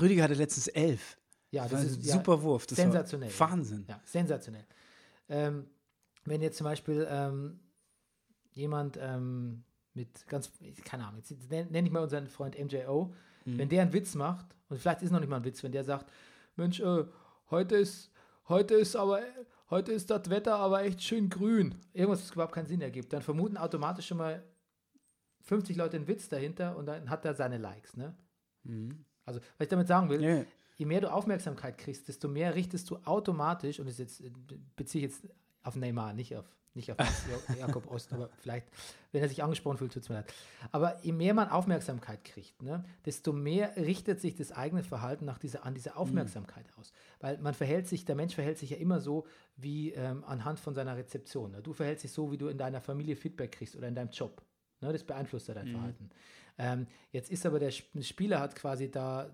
Rüdiger 0.00 0.24
hatte 0.24 0.34
letztens 0.34 0.66
elf. 0.68 1.16
Ja, 1.52 1.62
Das 1.68 1.82
das 1.82 1.84
ist 1.92 1.98
ein 1.98 2.02
ja, 2.02 2.14
super 2.14 2.42
Wurf. 2.42 2.66
Das 2.66 2.76
sensationell. 2.76 3.30
War 3.38 3.50
Wahnsinn. 3.52 3.84
Ja, 3.88 4.00
sensationell. 4.04 4.64
Ähm, 5.28 5.66
wenn 6.24 6.42
jetzt 6.42 6.58
zum 6.58 6.64
Beispiel 6.64 7.06
ähm, 7.08 7.60
jemand 8.52 8.98
ähm, 9.00 9.62
mit 9.94 10.26
ganz, 10.26 10.50
keine 10.84 11.06
Ahnung, 11.06 11.18
jetzt 11.20 11.50
nenne 11.50 11.70
nenn 11.70 11.86
ich 11.86 11.92
mal 11.92 12.02
unseren 12.02 12.26
Freund 12.28 12.58
MJO, 12.58 13.14
Mhm. 13.44 13.58
wenn 13.58 13.68
der 13.68 13.82
einen 13.82 13.92
Witz 13.92 14.16
macht, 14.16 14.44
und 14.68 14.80
vielleicht 14.80 15.02
ist 15.02 15.12
noch 15.12 15.20
nicht 15.20 15.28
mal 15.28 15.36
ein 15.36 15.44
Witz, 15.44 15.62
wenn 15.62 15.70
der 15.70 15.84
sagt, 15.84 16.10
Mensch, 16.56 16.80
äh, 16.80 17.04
heute 17.50 17.76
ist, 17.76 18.10
heute 18.48 18.74
ist 18.74 18.96
aber, 18.96 19.20
heute 19.70 19.92
ist 19.92 20.10
das 20.10 20.30
Wetter 20.30 20.56
aber 20.56 20.82
echt 20.82 21.02
schön 21.02 21.28
grün. 21.28 21.74
Irgendwas, 21.92 22.22
das 22.22 22.32
überhaupt 22.32 22.54
keinen 22.54 22.66
Sinn 22.66 22.80
ergibt, 22.80 23.12
dann 23.12 23.22
vermuten 23.22 23.56
automatisch 23.56 24.06
schon 24.06 24.18
mal 24.18 24.42
50 25.42 25.76
Leute 25.76 25.96
einen 25.96 26.08
Witz 26.08 26.28
dahinter 26.28 26.76
und 26.76 26.86
dann 26.86 27.08
hat 27.08 27.24
er 27.24 27.34
seine 27.34 27.58
Likes, 27.58 27.96
ne? 27.96 28.16
Mhm. 28.64 29.04
Also, 29.24 29.40
was 29.58 29.64
ich 29.64 29.68
damit 29.68 29.88
sagen 29.88 30.08
will, 30.08 30.22
Ja, 30.22 30.44
je 30.76 30.86
mehr 30.86 31.00
du 31.00 31.12
Aufmerksamkeit 31.12 31.78
kriegst, 31.78 32.08
desto 32.08 32.28
mehr 32.28 32.54
richtest 32.54 32.90
du 32.90 32.96
automatisch, 33.04 33.80
und 33.80 33.88
das 33.88 33.98
jetzt 33.98 34.20
äh, 34.20 34.30
beziehe 34.76 35.06
ich 35.06 35.12
jetzt 35.12 35.28
auf 35.66 35.76
Neymar, 35.76 36.12
nicht 36.12 36.36
auf, 36.36 36.44
nicht 36.74 36.92
auf 36.92 36.98
Jakob 37.58 37.90
Ost, 37.90 38.12
aber 38.12 38.30
vielleicht, 38.38 38.66
wenn 39.12 39.22
er 39.22 39.28
sich 39.28 39.42
angesprochen 39.42 39.78
fühlt, 39.78 39.92
tut 39.92 40.02
es 40.02 40.08
mir 40.08 40.16
leid. 40.16 40.34
Aber 40.72 41.02
je 41.04 41.12
mehr 41.12 41.34
man 41.34 41.48
Aufmerksamkeit 41.48 42.24
kriegt, 42.24 42.62
ne, 42.62 42.84
desto 43.04 43.32
mehr 43.32 43.76
richtet 43.76 44.20
sich 44.20 44.34
das 44.34 44.52
eigene 44.52 44.82
Verhalten 44.82 45.24
nach 45.24 45.38
dieser, 45.38 45.64
an 45.64 45.74
diese 45.74 45.96
Aufmerksamkeit 45.96 46.66
aus. 46.78 46.92
Weil 47.20 47.38
man 47.38 47.54
verhält 47.54 47.88
sich, 47.88 48.04
der 48.04 48.14
Mensch 48.14 48.34
verhält 48.34 48.58
sich 48.58 48.70
ja 48.70 48.76
immer 48.76 49.00
so, 49.00 49.26
wie 49.56 49.92
ähm, 49.92 50.24
anhand 50.24 50.60
von 50.60 50.74
seiner 50.74 50.96
Rezeption. 50.96 51.52
Ne? 51.52 51.62
Du 51.62 51.72
verhältst 51.72 52.04
dich 52.04 52.12
so, 52.12 52.30
wie 52.30 52.38
du 52.38 52.48
in 52.48 52.58
deiner 52.58 52.80
Familie 52.80 53.16
Feedback 53.16 53.52
kriegst 53.52 53.74
oder 53.74 53.88
in 53.88 53.94
deinem 53.94 54.10
Job. 54.10 54.42
Ne, 54.80 54.92
das 54.92 55.04
beeinflusst 55.04 55.48
ja 55.48 55.54
dein 55.54 55.68
Verhalten. 55.68 56.10
Ähm, 56.58 56.86
jetzt 57.12 57.30
ist 57.30 57.44
aber 57.44 57.58
der 57.58 57.68
Sp- 57.68 58.00
Spieler 58.02 58.40
hat 58.40 58.54
quasi 58.56 58.90
da 58.90 59.30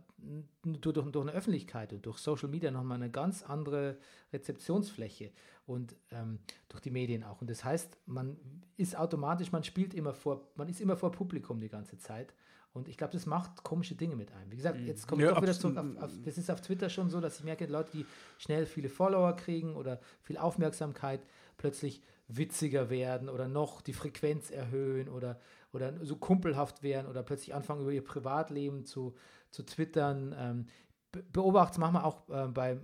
durch, 0.63 0.95
durch, 0.95 1.17
eine 1.17 1.33
Öffentlichkeit 1.33 1.93
und 1.93 2.05
durch 2.07 2.19
Social 2.19 2.49
Media 2.49 2.71
nochmal 2.71 2.97
eine 2.97 3.11
ganz 3.11 3.43
andere 3.43 3.97
Rezeptionsfläche 4.33 5.31
und 5.67 5.97
ähm, 6.11 6.39
durch 6.69 6.81
die 6.81 6.91
Medien 6.91 7.25
auch. 7.25 7.41
Und 7.41 7.51
das 7.51 7.65
heißt, 7.65 7.99
man 8.07 8.37
ist 8.77 8.97
automatisch, 8.97 9.53
man 9.53 9.65
spielt 9.65 9.95
immer 9.95 10.15
vor, 10.15 10.49
man 10.57 10.69
ist 10.69 10.81
immer 10.81 10.97
vor 10.97 11.13
Publikum 11.13 11.61
die 11.61 11.69
ganze 11.69 11.99
Zeit. 11.99 12.35
Und 12.75 12.89
ich 12.89 12.97
glaube, 12.97 13.13
das 13.13 13.27
macht 13.27 13.63
komische 13.63 13.95
Dinge 13.95 14.17
mit 14.17 14.33
einem. 14.33 14.51
Wie 14.51 14.57
gesagt, 14.57 14.81
jetzt 14.81 15.07
komme 15.07 15.23
ich 15.23 15.29
Ja, 15.29 15.35
doch 15.35 15.43
wieder 15.43 15.53
zurück 15.53 15.77
auf, 15.77 16.03
auf, 16.05 16.11
das 16.25 16.39
ist 16.39 16.51
auf 16.51 16.63
Twitter 16.63 16.89
schon 16.89 17.11
so, 17.11 17.21
dass 17.21 17.39
ich 17.39 17.45
merke, 17.45 17.67
Leute, 17.67 17.93
die 17.93 18.07
schnell 18.39 18.65
viele 18.65 18.89
Follower 18.89 19.35
kriegen 19.37 19.77
oder 19.77 20.01
viel 20.23 20.39
Aufmerksamkeit, 20.39 21.21
plötzlich 21.59 22.03
witziger 22.29 22.89
werden 22.89 23.29
oder 23.29 23.49
noch 23.49 23.83
die 23.83 23.93
Frequenz 23.93 24.51
erhöhen 24.51 25.09
oder, 25.09 25.41
oder 25.73 25.93
so 26.05 26.17
kumpelhaft 26.17 26.83
werden 26.83 27.09
oder 27.09 27.23
plötzlich 27.23 27.55
anfangen, 27.55 27.83
über 27.83 27.93
ihr 27.93 28.05
Privatleben 28.05 28.85
zu, 28.85 29.15
zu 29.51 29.65
twittern. 29.65 30.35
Ähm, 30.39 30.67
be- 31.11 31.25
beobachte 31.33 31.73
es 31.73 31.79
manchmal 31.79 32.05
auch 32.05 32.29
äh, 32.31 32.49
bei 32.49 32.81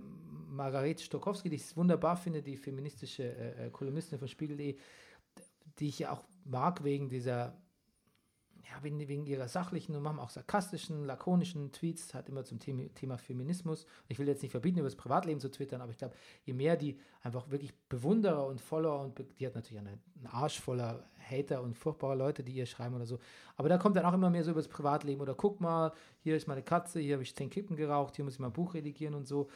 Margarete 0.47 1.03
Stokowski, 1.03 1.49
die 1.49 1.55
ich 1.55 1.77
wunderbar 1.77 2.17
finde, 2.17 2.41
die 2.41 2.57
feministische 2.57 3.23
äh, 3.23 3.67
äh, 3.67 3.69
Kolumnistin 3.69 4.19
von 4.19 4.27
Spiegel.de, 4.27 4.77
die 5.79 5.87
ich 5.87 5.99
ja 5.99 6.11
auch 6.11 6.23
mag 6.45 6.83
wegen 6.83 7.09
dieser 7.09 7.55
ja, 8.69 8.83
wegen, 8.83 9.25
ihrer 9.25 9.47
sachlichen 9.47 9.95
und 9.95 10.03
manchmal 10.03 10.25
auch 10.25 10.29
sarkastischen, 10.29 11.05
lakonischen 11.05 11.71
Tweets, 11.71 12.13
hat 12.13 12.29
immer 12.29 12.43
zum 12.43 12.59
Thema, 12.59 12.83
Thema 12.93 13.17
Feminismus. 13.17 13.85
Ich 14.07 14.19
will 14.19 14.27
jetzt 14.27 14.43
nicht 14.43 14.51
verbieten, 14.51 14.79
über 14.79 14.87
das 14.87 14.95
Privatleben 14.95 15.39
zu 15.39 15.49
twittern, 15.49 15.81
aber 15.81 15.91
ich 15.91 15.97
glaube, 15.97 16.15
je 16.43 16.53
mehr 16.53 16.77
die 16.77 16.99
einfach 17.21 17.49
wirklich 17.49 17.73
Bewunderer 17.89 18.45
und 18.45 18.61
Follower 18.61 19.01
und 19.01 19.23
die 19.39 19.47
hat 19.47 19.55
natürlich 19.55 19.79
eine, 19.79 19.97
einen 20.17 20.27
Arsch 20.27 20.59
voller 20.59 21.09
Hater 21.17 21.63
und 21.63 21.75
furchtbarer 21.75 22.15
Leute, 22.15 22.43
die 22.43 22.53
ihr 22.53 22.65
schreiben 22.65 22.95
oder 22.95 23.05
so. 23.05 23.19
Aber 23.55 23.69
da 23.69 23.77
kommt 23.77 23.95
dann 23.95 24.05
auch 24.05 24.13
immer 24.13 24.29
mehr 24.29 24.43
so 24.43 24.51
über 24.51 24.59
das 24.59 24.67
Privatleben 24.67 25.21
oder 25.21 25.33
guck 25.33 25.59
mal, 25.61 25.91
hier 26.19 26.35
ist 26.35 26.47
meine 26.47 26.61
Katze, 26.61 26.99
hier 26.99 27.13
habe 27.13 27.23
ich 27.23 27.35
zehn 27.35 27.49
Kippen 27.49 27.75
geraucht, 27.75 28.15
hier 28.15 28.25
muss 28.25 28.35
ich 28.35 28.39
mal 28.39 28.47
ein 28.47 28.53
Buch 28.53 28.75
redigieren 28.75 29.15
und 29.15 29.27
so. 29.27 29.49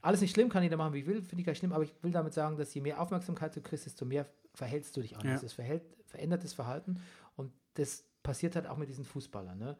Alles 0.00 0.20
nicht 0.20 0.32
schlimm, 0.32 0.48
kann 0.48 0.62
jeder 0.62 0.76
machen, 0.76 0.94
wie 0.94 1.00
ich 1.00 1.06
will, 1.06 1.22
finde 1.22 1.40
ich 1.40 1.46
gar 1.46 1.52
nicht 1.52 1.58
schlimm, 1.58 1.72
aber 1.72 1.84
ich 1.84 1.94
will 2.02 2.12
damit 2.12 2.32
sagen, 2.34 2.56
dass 2.56 2.72
je 2.72 2.80
mehr 2.80 3.00
Aufmerksamkeit 3.00 3.54
du 3.56 3.60
kriegst, 3.60 3.86
desto 3.86 4.04
mehr 4.04 4.26
verhältst 4.54 4.96
du 4.96 5.02
dich 5.02 5.16
anders. 5.16 5.42
Ja. 5.42 5.46
Es 5.46 5.52
verhält, 5.52 5.82
verändert 6.06 6.44
das 6.44 6.52
Verhalten 6.52 7.00
und 7.36 7.52
das 7.74 8.04
passiert 8.24 8.56
halt 8.56 8.66
auch 8.66 8.76
mit 8.76 8.88
diesen 8.88 9.04
Fußballern. 9.04 9.56
Ne? 9.56 9.76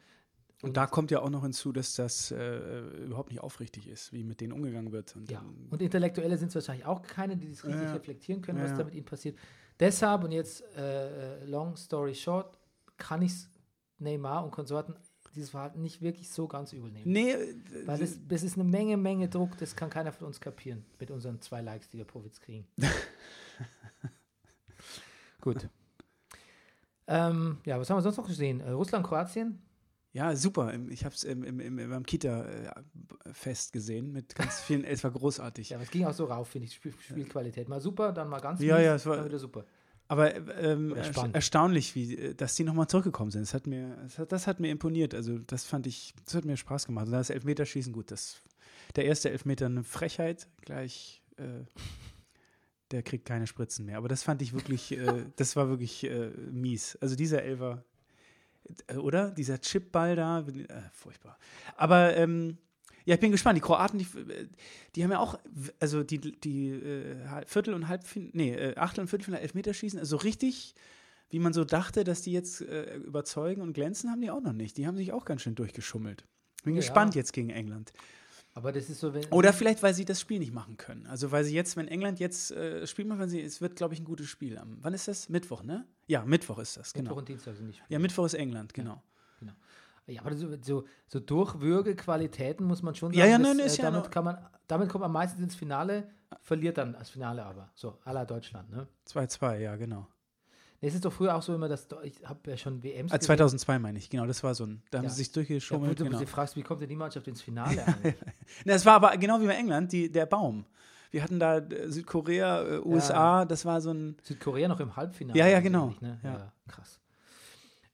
Und 0.62 0.76
da 0.76 0.86
kommt 0.86 1.10
ja 1.10 1.20
auch 1.20 1.30
noch 1.30 1.42
hinzu, 1.42 1.72
dass 1.72 1.96
das 1.96 2.30
äh, 2.30 2.80
überhaupt 3.04 3.30
nicht 3.30 3.40
aufrichtig 3.40 3.88
ist, 3.88 4.12
wie 4.12 4.22
mit 4.22 4.40
denen 4.40 4.52
umgegangen 4.52 4.92
wird. 4.92 5.16
Und 5.16 5.28
Ja, 5.28 5.44
und 5.70 5.82
Intellektuelle 5.82 6.38
sind 6.38 6.48
es 6.48 6.54
wahrscheinlich 6.54 6.86
auch 6.86 7.02
keine, 7.02 7.36
die 7.36 7.50
das 7.50 7.64
richtig 7.64 7.82
Ja. 7.82 7.92
reflektieren 7.92 8.40
können, 8.40 8.62
was 8.62 8.70
ja. 8.70 8.76
da 8.76 8.84
mit 8.84 8.94
ihnen 8.94 9.04
passiert. 9.04 9.36
Deshalb, 9.80 10.22
und 10.22 10.30
jetzt 10.30 10.62
äh, 10.76 11.42
äh, 11.42 11.44
long 11.46 11.74
story 11.76 12.14
short, 12.14 12.56
kann 12.96 13.20
ich 13.22 13.32
Neymar 13.98 14.44
und 14.44 14.52
Konsorten 14.52 14.94
dieses 15.34 15.50
Verhalten 15.50 15.82
nicht 15.82 16.00
wirklich 16.00 16.30
so 16.30 16.46
ganz 16.46 16.72
übel 16.72 16.92
nehmen. 16.92 17.10
nee, 17.10 17.32
äh, 17.32 17.56
Weil 17.86 17.98
das, 17.98 18.18
das 18.28 18.44
ist 18.44 18.54
eine 18.54 18.62
Menge, 18.64 18.96
Menge 18.96 19.28
Druck, 19.28 19.58
das 19.58 19.74
kann 19.74 19.90
keiner 19.90 20.12
von 20.12 20.28
uns 20.28 20.40
kapieren 20.40 20.84
mit 21.00 21.10
unseren 21.10 21.40
zwei 21.40 21.60
Likes, 21.60 21.88
die 21.88 21.98
wir 21.98 22.04
pro 22.04 22.22
Witz 22.24 22.38
kriegen. 22.40 22.68
Gut. 25.40 25.68
Ähm, 27.06 27.58
ja, 27.66 27.78
was 27.78 27.90
haben 27.90 27.98
wir 27.98 28.02
sonst 28.02 28.16
noch 28.16 28.26
gesehen? 28.26 28.60
Äh, 28.60 28.70
Russland, 28.70 29.06
Kroatien? 29.06 29.60
ja, 30.12 30.34
super. 30.36 30.72
Ich 30.90 31.04
habe 31.04 31.14
es 31.14 31.24
im, 31.24 31.42
im, 31.42 31.58
im, 31.60 31.76
beim 31.90 32.06
Kita-Fest 32.06 33.72
gesehen 33.72 34.12
mit 34.12 34.34
ganz 34.34 34.60
vielen. 34.60 34.84
es 34.84 35.02
war 35.04 35.10
großartig. 35.10 35.70
Ja, 35.70 35.76
aber 35.76 35.84
es 35.84 35.90
ging 35.90 36.04
auch 36.04 36.12
so 36.12 36.24
rauf, 36.26 36.48
finde 36.48 36.66
ich. 36.68 36.74
Spiel, 36.74 36.94
Spielqualität. 36.98 37.68
Mal 37.68 37.80
super, 37.80 38.12
dann 38.12 38.28
mal 38.28 38.40
ganz 38.40 38.60
Ja, 38.60 38.76
mies, 38.76 38.84
ja, 38.84 38.94
es 38.94 39.06
war- 39.06 39.24
wieder 39.24 39.38
super. 39.38 39.64
Aber 40.06 40.34
ähm, 40.62 40.94
erstaunlich, 41.32 41.94
wie, 41.94 42.34
dass 42.34 42.54
die 42.56 42.64
nochmal 42.64 42.86
zurückgekommen 42.88 43.30
sind. 43.30 43.42
Das 43.42 43.54
hat, 43.54 43.66
mir, 43.66 43.96
das, 44.02 44.18
hat, 44.18 44.32
das 44.32 44.46
hat 44.46 44.60
mir 44.60 44.70
imponiert. 44.70 45.14
Also, 45.14 45.38
das 45.38 45.64
fand 45.64 45.86
ich, 45.86 46.14
das 46.26 46.34
hat 46.34 46.44
mir 46.44 46.58
Spaß 46.58 46.86
gemacht. 46.86 47.06
Und 47.06 47.12
das 47.12 47.30
Elfmeterschießen, 47.30 47.90
gut, 47.92 48.10
das, 48.10 48.36
der 48.96 49.06
erste 49.06 49.30
Elfmeter 49.30 49.64
eine 49.66 49.82
Frechheit, 49.82 50.46
gleich, 50.60 51.22
äh, 51.38 51.64
der 52.90 53.02
kriegt 53.02 53.24
keine 53.24 53.46
Spritzen 53.46 53.86
mehr. 53.86 53.98
Aber 53.98 54.08
das 54.08 54.22
fand 54.22 54.42
ich 54.42 54.52
wirklich, 54.52 54.92
äh, 54.92 55.24
das 55.36 55.56
war 55.56 55.68
wirklich 55.68 56.04
äh, 56.04 56.30
mies. 56.50 56.96
Also, 57.00 57.16
dieser 57.16 57.42
Elfer, 57.42 57.84
äh, 58.88 58.96
oder? 58.96 59.30
Dieser 59.30 59.60
Chipball 59.60 60.16
da, 60.16 60.40
äh, 60.40 60.66
furchtbar. 60.92 61.38
Aber, 61.76 62.16
ähm, 62.16 62.58
ja, 63.06 63.14
ich 63.14 63.20
bin 63.20 63.32
gespannt. 63.32 63.56
Die 63.56 63.60
Kroaten, 63.60 63.98
die, 63.98 64.04
äh, 64.04 64.48
die 64.94 65.04
haben 65.04 65.10
ja 65.10 65.18
auch, 65.18 65.38
also 65.80 66.02
die, 66.02 66.18
die 66.18 66.70
äh, 66.70 67.44
Viertel- 67.46 67.74
und 67.74 67.88
Halbfinale, 67.88 68.30
nee, 68.34 68.74
Achtel- 68.76 69.02
und 69.02 69.08
Viertelfinale 69.08 69.42
Elfmeterschießen, 69.42 69.98
also 69.98 70.16
richtig, 70.16 70.74
wie 71.30 71.38
man 71.38 71.52
so 71.52 71.64
dachte, 71.64 72.04
dass 72.04 72.22
die 72.22 72.32
jetzt 72.32 72.60
überzeugen 72.60 73.60
und 73.60 73.72
glänzen, 73.72 74.10
haben 74.10 74.20
die 74.20 74.30
auch 74.30 74.40
noch 74.40 74.52
nicht. 74.52 74.76
Die 74.76 74.86
haben 74.86 74.96
sich 74.96 75.12
auch 75.12 75.24
ganz 75.24 75.42
schön 75.42 75.54
durchgeschummelt. 75.56 76.24
Bin 76.62 76.74
Ja. 76.74 76.80
gespannt 76.80 77.14
jetzt 77.14 77.32
gegen 77.32 77.50
England. 77.50 77.92
Aber 78.56 78.70
das 78.70 78.88
ist 78.88 79.00
so, 79.00 79.12
wenn. 79.12 79.24
Oder 79.26 79.52
vielleicht, 79.52 79.82
weil 79.82 79.94
sie 79.94 80.04
das 80.04 80.20
Spiel 80.20 80.38
nicht 80.38 80.52
machen 80.52 80.76
können. 80.76 81.06
Also, 81.06 81.32
weil 81.32 81.44
sie 81.44 81.54
jetzt, 81.54 81.76
wenn 81.76 81.88
England 81.88 82.20
jetzt 82.20 82.52
äh, 82.52 82.86
Spiel 82.86 83.04
macht, 83.04 83.18
wenn 83.18 83.28
sie, 83.28 83.40
es 83.40 83.60
wird, 83.60 83.74
glaube 83.76 83.94
ich, 83.94 84.00
ein 84.00 84.04
gutes 84.04 84.28
Spiel. 84.28 84.58
Am, 84.58 84.78
wann 84.80 84.94
ist 84.94 85.08
das? 85.08 85.28
Mittwoch, 85.28 85.62
ne? 85.64 85.86
Ja, 86.06 86.24
Mittwoch 86.24 86.58
ist 86.58 86.76
das, 86.76 86.94
Mittwoch 86.94 87.08
genau. 87.08 87.18
und 87.18 87.28
Dienstag 87.28 87.56
sind 87.56 87.66
nicht 87.66 87.82
Ja, 87.88 87.98
Mittwoch 87.98 88.26
ist 88.26 88.34
England, 88.34 88.72
genau. 88.72 89.02
Ja, 90.06 90.20
aber 90.20 90.34
so, 90.34 90.48
so, 90.60 90.84
so 91.06 91.20
Durchwürgequalitäten 91.20 92.66
muss 92.66 92.82
man 92.82 92.94
schon 92.94 93.12
Ja, 93.12 93.24
ja, 93.24 93.38
das, 93.38 93.46
nein, 93.46 93.58
ist 93.60 93.78
äh, 93.78 93.82
ja 93.82 93.90
damit, 93.90 94.10
kann 94.10 94.24
man, 94.24 94.38
damit 94.66 94.88
kommt 94.90 95.02
man 95.02 95.12
meistens 95.12 95.40
ins 95.40 95.54
Finale, 95.54 96.10
verliert 96.42 96.76
dann 96.76 96.92
das 96.92 97.10
Finale 97.10 97.42
aber. 97.44 97.70
So, 97.74 97.98
à 98.04 98.12
la 98.12 98.24
Deutschland, 98.24 98.70
ne? 98.70 98.86
2-2, 99.08 99.60
ja, 99.60 99.76
genau. 99.76 100.06
Es 100.86 100.94
ist 100.94 101.04
doch 101.04 101.12
früher 101.12 101.34
auch 101.34 101.42
so 101.42 101.54
immer, 101.54 101.68
dass 101.68 101.88
ich 102.02 102.14
habe 102.24 102.50
ja 102.50 102.56
schon 102.56 102.82
WMs 102.82 103.10
Ah, 103.12 103.16
gesehen. 103.16 103.26
2002 103.26 103.78
meine 103.78 103.98
ich, 103.98 104.10
genau, 104.10 104.26
das 104.26 104.42
war 104.42 104.54
so 104.54 104.66
ein, 104.66 104.82
da 104.90 104.98
haben 104.98 105.04
Ja. 105.04 105.10
sie 105.10 105.16
sich 105.16 105.28
Ja, 105.28 105.34
durchgeschummelt. 105.34 105.98
du 105.98 106.04
genau. 106.04 106.18
dich 106.18 106.28
fragst, 106.28 106.56
wie 106.56 106.62
kommt 106.62 106.80
denn 106.82 106.88
die 106.88 106.96
Mannschaft 106.96 107.26
ins 107.28 107.40
Finale 107.42 107.86
eigentlich? 107.86 108.14
Na, 108.64 108.74
es 108.74 108.84
war 108.84 108.94
aber 108.94 109.16
genau 109.16 109.40
wie 109.40 109.46
bei 109.46 109.54
England, 109.54 109.92
die, 109.92 110.10
der 110.10 110.26
Baum. 110.26 110.66
Wir 111.10 111.22
hatten 111.22 111.38
da 111.38 111.58
äh, 111.58 111.90
Südkorea, 111.90 112.62
äh, 112.62 112.78
USA, 112.84 113.44
das 113.44 113.64
war 113.64 113.80
so 113.80 113.92
ein. 113.92 114.16
Südkorea 114.22 114.66
noch 114.68 114.80
im 114.80 114.94
Halbfinale. 114.96 115.38
Ja, 115.38 115.46
ja, 115.46 115.60
genau. 115.60 115.94
Ne? 116.00 116.18
Ja. 116.24 116.32
Ja. 116.32 116.52
krass. 116.68 117.00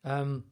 Ähm, 0.02 0.44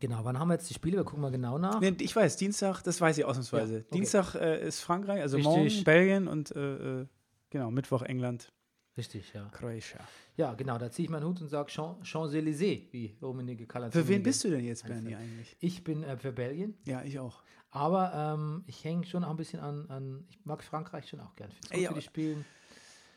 genau, 0.00 0.20
wann 0.24 0.38
haben 0.38 0.48
wir 0.48 0.54
jetzt 0.54 0.68
die 0.68 0.74
Spiele? 0.74 0.98
Wir 0.98 1.04
gucken 1.04 1.22
mal 1.22 1.30
genau 1.30 1.58
nach. 1.58 1.80
Nee, 1.80 1.94
ich 2.00 2.14
weiß, 2.14 2.36
Dienstag, 2.36 2.82
das 2.82 3.00
weiß 3.00 3.16
ich 3.18 3.24
ausnahmsweise. 3.24 3.72
Ja, 3.74 3.80
okay. 3.80 3.88
Dienstag 3.94 4.34
äh, 4.34 4.66
ist 4.66 4.80
Frankreich, 4.80 5.22
also 5.22 5.36
Richtig. 5.38 5.54
morgen 5.54 5.84
Belgien 5.84 6.28
und 6.28 6.54
äh, 6.54 7.00
äh, 7.00 7.06
genau, 7.50 7.70
Mittwoch 7.70 8.02
England, 8.02 8.52
Richtig, 8.96 9.32
ja. 9.34 9.48
Kroatia. 9.50 9.98
Ja, 10.36 10.54
genau, 10.54 10.78
da 10.78 10.90
ziehe 10.90 11.04
ich 11.04 11.10
meinen 11.10 11.24
Hut 11.26 11.40
und 11.40 11.48
sage 11.48 11.68
Champs- 11.70 12.06
Champs-Élysées, 12.06 12.92
wie 12.92 13.16
Rummenigge 13.20 13.66
Kalan. 13.66 13.90
Für 13.90 14.06
wen 14.06 14.22
bist 14.22 14.44
du 14.44 14.50
denn 14.50 14.64
jetzt. 14.64 14.86
Bernie, 14.86 15.14
eigentlich? 15.16 15.56
Ich 15.60 15.82
bin 15.82 16.04
äh, 16.04 16.16
für 16.16 16.32
Belgien. 16.32 16.74
Ja, 16.86 17.02
ich 17.02 17.18
auch. 17.18 17.42
Aber 17.70 18.12
ähm, 18.38 18.62
ich 18.68 18.84
hänge 18.84 19.04
schon 19.04 19.24
auch 19.24 19.30
ein 19.30 19.36
bisschen 19.36 19.58
an, 19.58 19.90
an 19.90 20.24
ich 20.30 20.38
mag 20.44 20.62
Frankreich 20.62 21.08
schon 21.08 21.18
auch 21.20 21.34
gern. 21.34 21.50
Gut, 21.50 21.72
wie 21.78 21.88
aber- 21.88 21.96
die 21.96 22.02
spielen. 22.02 22.44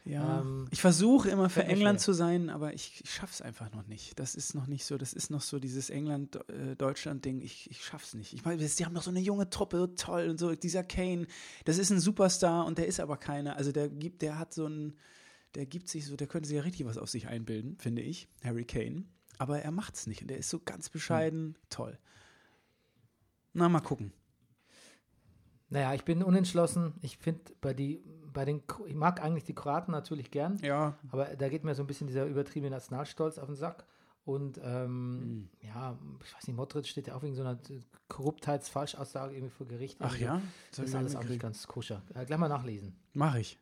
Ja. 0.03 0.39
Ähm, 0.39 0.67
ich 0.71 0.79
versuche 0.79 1.29
immer 1.29 1.49
für 1.49 1.65
England 1.65 1.99
zu 1.99 2.13
sein, 2.13 2.49
aber 2.49 2.73
ich, 2.73 3.01
ich 3.03 3.11
schaff's 3.11 3.41
einfach 3.41 3.73
noch 3.73 3.85
nicht. 3.87 4.17
Das 4.17 4.35
ist 4.35 4.55
noch 4.55 4.65
nicht 4.65 4.85
so, 4.85 4.97
das 4.97 5.11
ist 5.11 5.29
noch 5.29 5.41
so 5.41 5.59
dieses 5.59 5.89
England-Deutschland-Ding. 5.89 7.41
Ich, 7.41 7.69
ich 7.69 7.83
schaff's 7.83 8.13
nicht. 8.13 8.33
Ich 8.33 8.45
meine, 8.45 8.65
die 8.65 8.85
haben 8.85 8.93
noch 8.93 9.03
so 9.03 9.09
eine 9.09 9.19
junge 9.19 9.49
Truppe, 9.49 9.93
toll 9.97 10.29
und 10.29 10.39
so. 10.39 10.55
Dieser 10.55 10.83
Kane, 10.85 11.27
das 11.65 11.77
ist 11.77 11.89
ein 11.89 11.99
Superstar 11.99 12.65
und 12.65 12.77
der 12.77 12.87
ist 12.87 12.99
aber 13.01 13.17
keiner. 13.17 13.57
Also 13.57 13.73
der 13.73 13.89
gibt, 13.89 14.21
der 14.21 14.39
hat 14.39 14.53
so 14.53 14.65
ein, 14.67 14.95
der 15.55 15.65
gibt 15.65 15.87
sich 15.89 16.05
so, 16.05 16.15
der 16.15 16.27
könnte 16.27 16.47
sich 16.47 16.55
ja 16.57 16.63
richtig 16.63 16.85
was 16.85 16.97
auf 16.97 17.09
sich 17.09 17.27
einbilden, 17.27 17.77
finde 17.77 18.01
ich, 18.01 18.27
Harry 18.43 18.65
Kane. 18.65 19.05
Aber 19.39 19.59
er 19.61 19.71
macht's 19.71 20.07
nicht 20.07 20.21
und 20.21 20.27
der 20.29 20.37
ist 20.37 20.49
so 20.49 20.59
ganz 20.59 20.89
bescheiden, 20.89 21.57
toll. 21.69 21.97
Na, 23.53 23.69
mal 23.69 23.79
gucken. 23.81 24.11
naja, 25.69 25.93
ich 25.93 26.03
bin 26.05 26.23
unentschlossen. 26.23 26.93
Ich 27.01 27.17
finde 27.17 27.41
bei 27.61 27.73
die, 27.73 28.03
bei 28.31 28.45
den, 28.45 28.61
ich 28.85 28.95
mag 28.95 29.21
eigentlich 29.21 29.43
die 29.43 29.55
Kroaten 29.55 29.91
natürlich 29.91 30.31
gern, 30.31 30.57
Ja, 30.59 30.97
aber 31.09 31.35
da 31.35 31.49
geht 31.49 31.63
mir 31.63 31.75
so 31.75 31.83
ein 31.83 31.87
bisschen 31.87 32.07
dieser 32.07 32.25
übertriebene 32.25 32.71
Nationalstolz 32.71 33.37
auf 33.37 33.47
den 33.47 33.55
Sack. 33.55 33.85
Und 34.25 34.59
ähm, 34.61 35.19
Hm. 35.21 35.49
ja, 35.61 35.97
ich 36.23 36.35
weiß 36.35 36.47
nicht, 36.47 36.55
Modric 36.57 36.85
steht 36.85 37.07
ja 37.07 37.15
auch 37.15 37.23
wegen 37.23 37.33
so 37.35 37.41
einer 37.43 37.57
Korruptheitsfalschaussage 38.09 39.33
irgendwie 39.33 39.53
vor 39.55 39.67
Gericht. 39.67 39.97
ach 40.01 40.11
Also, 40.11 40.23
ja, 40.23 40.41
Das 40.71 40.79
ist 40.79 40.95
alles 40.95 41.15
auch 41.15 41.23
nicht 41.23 41.39
ganz 41.39 41.65
koscher. 41.65 42.03
Äh, 42.13 42.25
gleich 42.25 42.37
mal 42.39 42.49
nachlesen. 42.49 42.95
Mache 43.13 43.39
ich. 43.39 43.57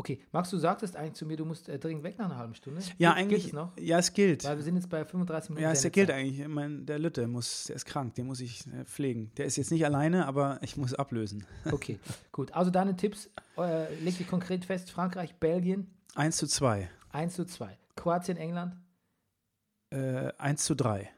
Okay, 0.00 0.20
Max, 0.30 0.48
du 0.50 0.58
sagtest 0.58 0.94
eigentlich 0.94 1.14
zu 1.14 1.26
mir, 1.26 1.36
du 1.36 1.44
musst 1.44 1.68
äh, 1.68 1.76
dringend 1.76 2.04
weg 2.04 2.18
nach 2.18 2.26
einer 2.26 2.36
halben 2.38 2.54
Stunde. 2.54 2.80
Ja, 2.98 3.10
Gilt- 3.14 3.16
eigentlich. 3.18 3.42
Gilt 3.42 3.46
es 3.48 3.52
noch? 3.52 3.76
Ja, 3.78 3.98
es 3.98 4.12
gilt. 4.12 4.44
Weil 4.44 4.56
wir 4.56 4.62
sind 4.62 4.76
jetzt 4.76 4.88
bei 4.88 5.04
35 5.04 5.50
Minuten. 5.50 5.62
Ja, 5.64 5.72
es 5.72 5.82
gilt 5.90 6.10
eigentlich. 6.12 6.46
Mein, 6.46 6.86
der 6.86 7.00
Lütte 7.00 7.26
muss, 7.26 7.64
der 7.64 7.74
ist 7.76 7.84
krank, 7.84 8.14
den 8.14 8.26
muss 8.26 8.38
ich 8.40 8.64
äh, 8.68 8.84
pflegen. 8.84 9.32
Der 9.38 9.46
ist 9.46 9.56
jetzt 9.56 9.72
nicht 9.72 9.84
alleine, 9.84 10.26
aber 10.26 10.60
ich 10.62 10.76
muss 10.76 10.94
ablösen. 10.94 11.44
Okay, 11.72 11.98
gut. 12.30 12.52
Also 12.52 12.70
deine 12.70 12.94
Tipps, 12.96 13.28
äh, 13.58 13.92
leg 13.96 14.16
dich 14.16 14.28
konkret 14.28 14.64
fest, 14.64 14.90
Frankreich, 14.92 15.34
Belgien, 15.34 15.90
1 16.14 16.36
zu 16.36 16.46
2. 16.46 16.88
1 17.10 17.34
zu 17.34 17.44
2. 17.44 17.76
Kroatien, 17.96 18.36
England, 18.36 18.76
Äh, 19.90 20.32
1 20.38 20.64
zu 20.64 20.76
3. 20.76 21.10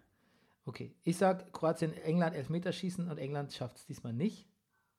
okay. 0.64 0.95
Ich 1.05 1.18
sag 1.18 1.53
Kroatien, 1.53 1.93
England, 2.05 2.35
Elfmeterschießen 2.35 3.11
und 3.11 3.18
England 3.18 3.53
schafft 3.53 3.76
es 3.76 3.87
diesmal 3.87 4.12
nicht. 4.14 4.49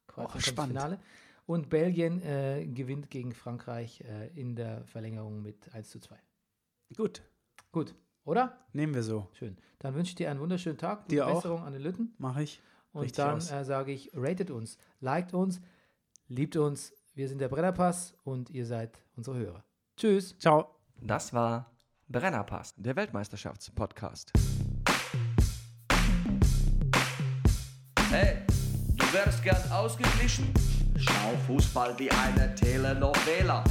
Kroatien 0.07 0.25
Och, 0.27 0.31
kommt 0.33 0.35
ins 0.35 0.47
spannend. 0.47 0.77
Finale. 0.77 0.99
Und 1.45 1.69
Belgien 1.69 2.21
äh, 2.21 2.65
gewinnt 2.65 3.09
gegen 3.09 3.33
Frankreich 3.33 4.01
äh, 4.01 4.27
in 4.39 4.55
der 4.55 4.85
Verlängerung 4.85 5.41
mit 5.41 5.73
1 5.73 5.89
zu 5.89 5.99
2. 5.99 6.17
Gut. 6.95 7.21
Gut, 7.71 7.95
Oder? 8.25 8.57
Nehmen 8.73 8.93
wir 8.93 9.03
so. 9.03 9.27
Schön. 9.33 9.57
Dann 9.79 9.95
wünsche 9.95 10.09
ich 10.09 10.15
dir 10.15 10.29
einen 10.29 10.39
wunderschönen 10.39 10.77
Tag. 10.77 11.03
Gute 11.03 11.15
Dir 11.15 11.27
auch. 11.27 11.35
Besserung 11.35 11.63
an 11.63 11.73
den 11.73 11.81
Lütten. 11.81 12.13
Mache 12.17 12.43
ich. 12.43 12.61
Und 12.93 13.03
Richtig 13.03 13.17
dann 13.17 13.37
äh, 13.37 13.63
sage 13.63 13.91
ich, 13.91 14.11
ratet 14.13 14.51
uns, 14.51 14.77
liked 14.99 15.33
uns, 15.33 15.61
liebt 16.27 16.57
uns. 16.57 16.93
Wir 17.13 17.29
sind 17.29 17.39
der 17.39 17.47
Brennerpass 17.49 18.13
und 18.23 18.49
ihr 18.49 18.65
seid 18.65 18.99
unsere 19.15 19.37
Hörer. 19.37 19.63
Tschüss. 19.97 20.37
Ciao. 20.37 20.75
Das 20.99 21.33
war 21.33 21.71
Brennerpass, 22.07 22.73
der 22.77 22.95
Weltmeisterschaftspodcast. 22.95 24.33
Hey, 28.09 28.45
du 28.97 29.13
wärst 29.13 29.41
gern 29.41 29.71
ausgeglichen? 29.71 30.53
Schau 31.01 31.35
Fußball 31.47 31.97
wie 31.97 32.11
eine 32.11 32.53
Telenovela. 32.53 33.63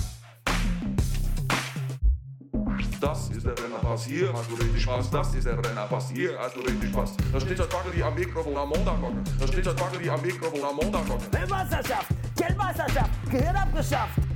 Das 3.01 3.31
ist 3.31 3.47
der 3.47 3.53
Brennerpass, 3.53 4.05
hier 4.05 4.33
hast 4.33 4.51
du 4.51 4.55
richtig 4.57 4.83
Spaß. 4.83 5.11
Das 5.11 5.35
ist 5.35 5.47
der 5.47 5.55
Brennerpass, 5.55 6.11
hier 6.11 6.37
hast 6.39 6.57
du 6.57 6.61
richtig 6.61 6.91
Spaß. 6.91 7.17
Da 7.33 7.41
steht 7.41 7.59
das 7.59 7.69
Baggeli 7.69 8.03
am 8.03 8.15
Mikrofon 8.15 8.57
am 8.57 8.69
Montagmorgen. 8.69 9.23
Da 9.39 9.47
steht 9.47 9.65
das 9.65 9.77
Baggeli 9.77 10.11
am 10.11 10.21
Mikrofon 10.21 10.65
am 10.65 10.77
Montagmorgen. 10.77 11.33
Weltmeisterschaft, 11.33 12.09
Geldmeisterschaft, 12.37 13.11
Gehirn 13.31 13.57
abgeschafft. 13.57 14.30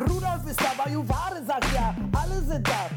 Rudolf 0.00 0.46
ist 0.48 0.60
da, 0.60 0.72
Bajuware 0.82 1.44
sagt 1.46 1.66
ja, 1.74 1.94
alle 2.12 2.40
sind 2.42 2.66
da. 2.66 2.88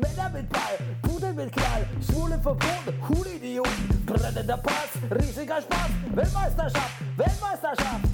Männer 0.00 0.30
mit 0.30 0.48
Ball, 0.48 0.78
Pudel 1.02 1.34
mit 1.34 1.52
Knall, 1.52 1.86
Schwule 2.00 2.38
verboten, 2.40 2.94
Hulidioten, 3.08 4.04
brennender 4.06 4.58
Pass, 4.58 4.90
riesiger 5.10 5.60
Spaß. 5.60 5.90
Weltmeisterschaft, 6.14 6.92
Weltmeisterschaft. 7.16 8.04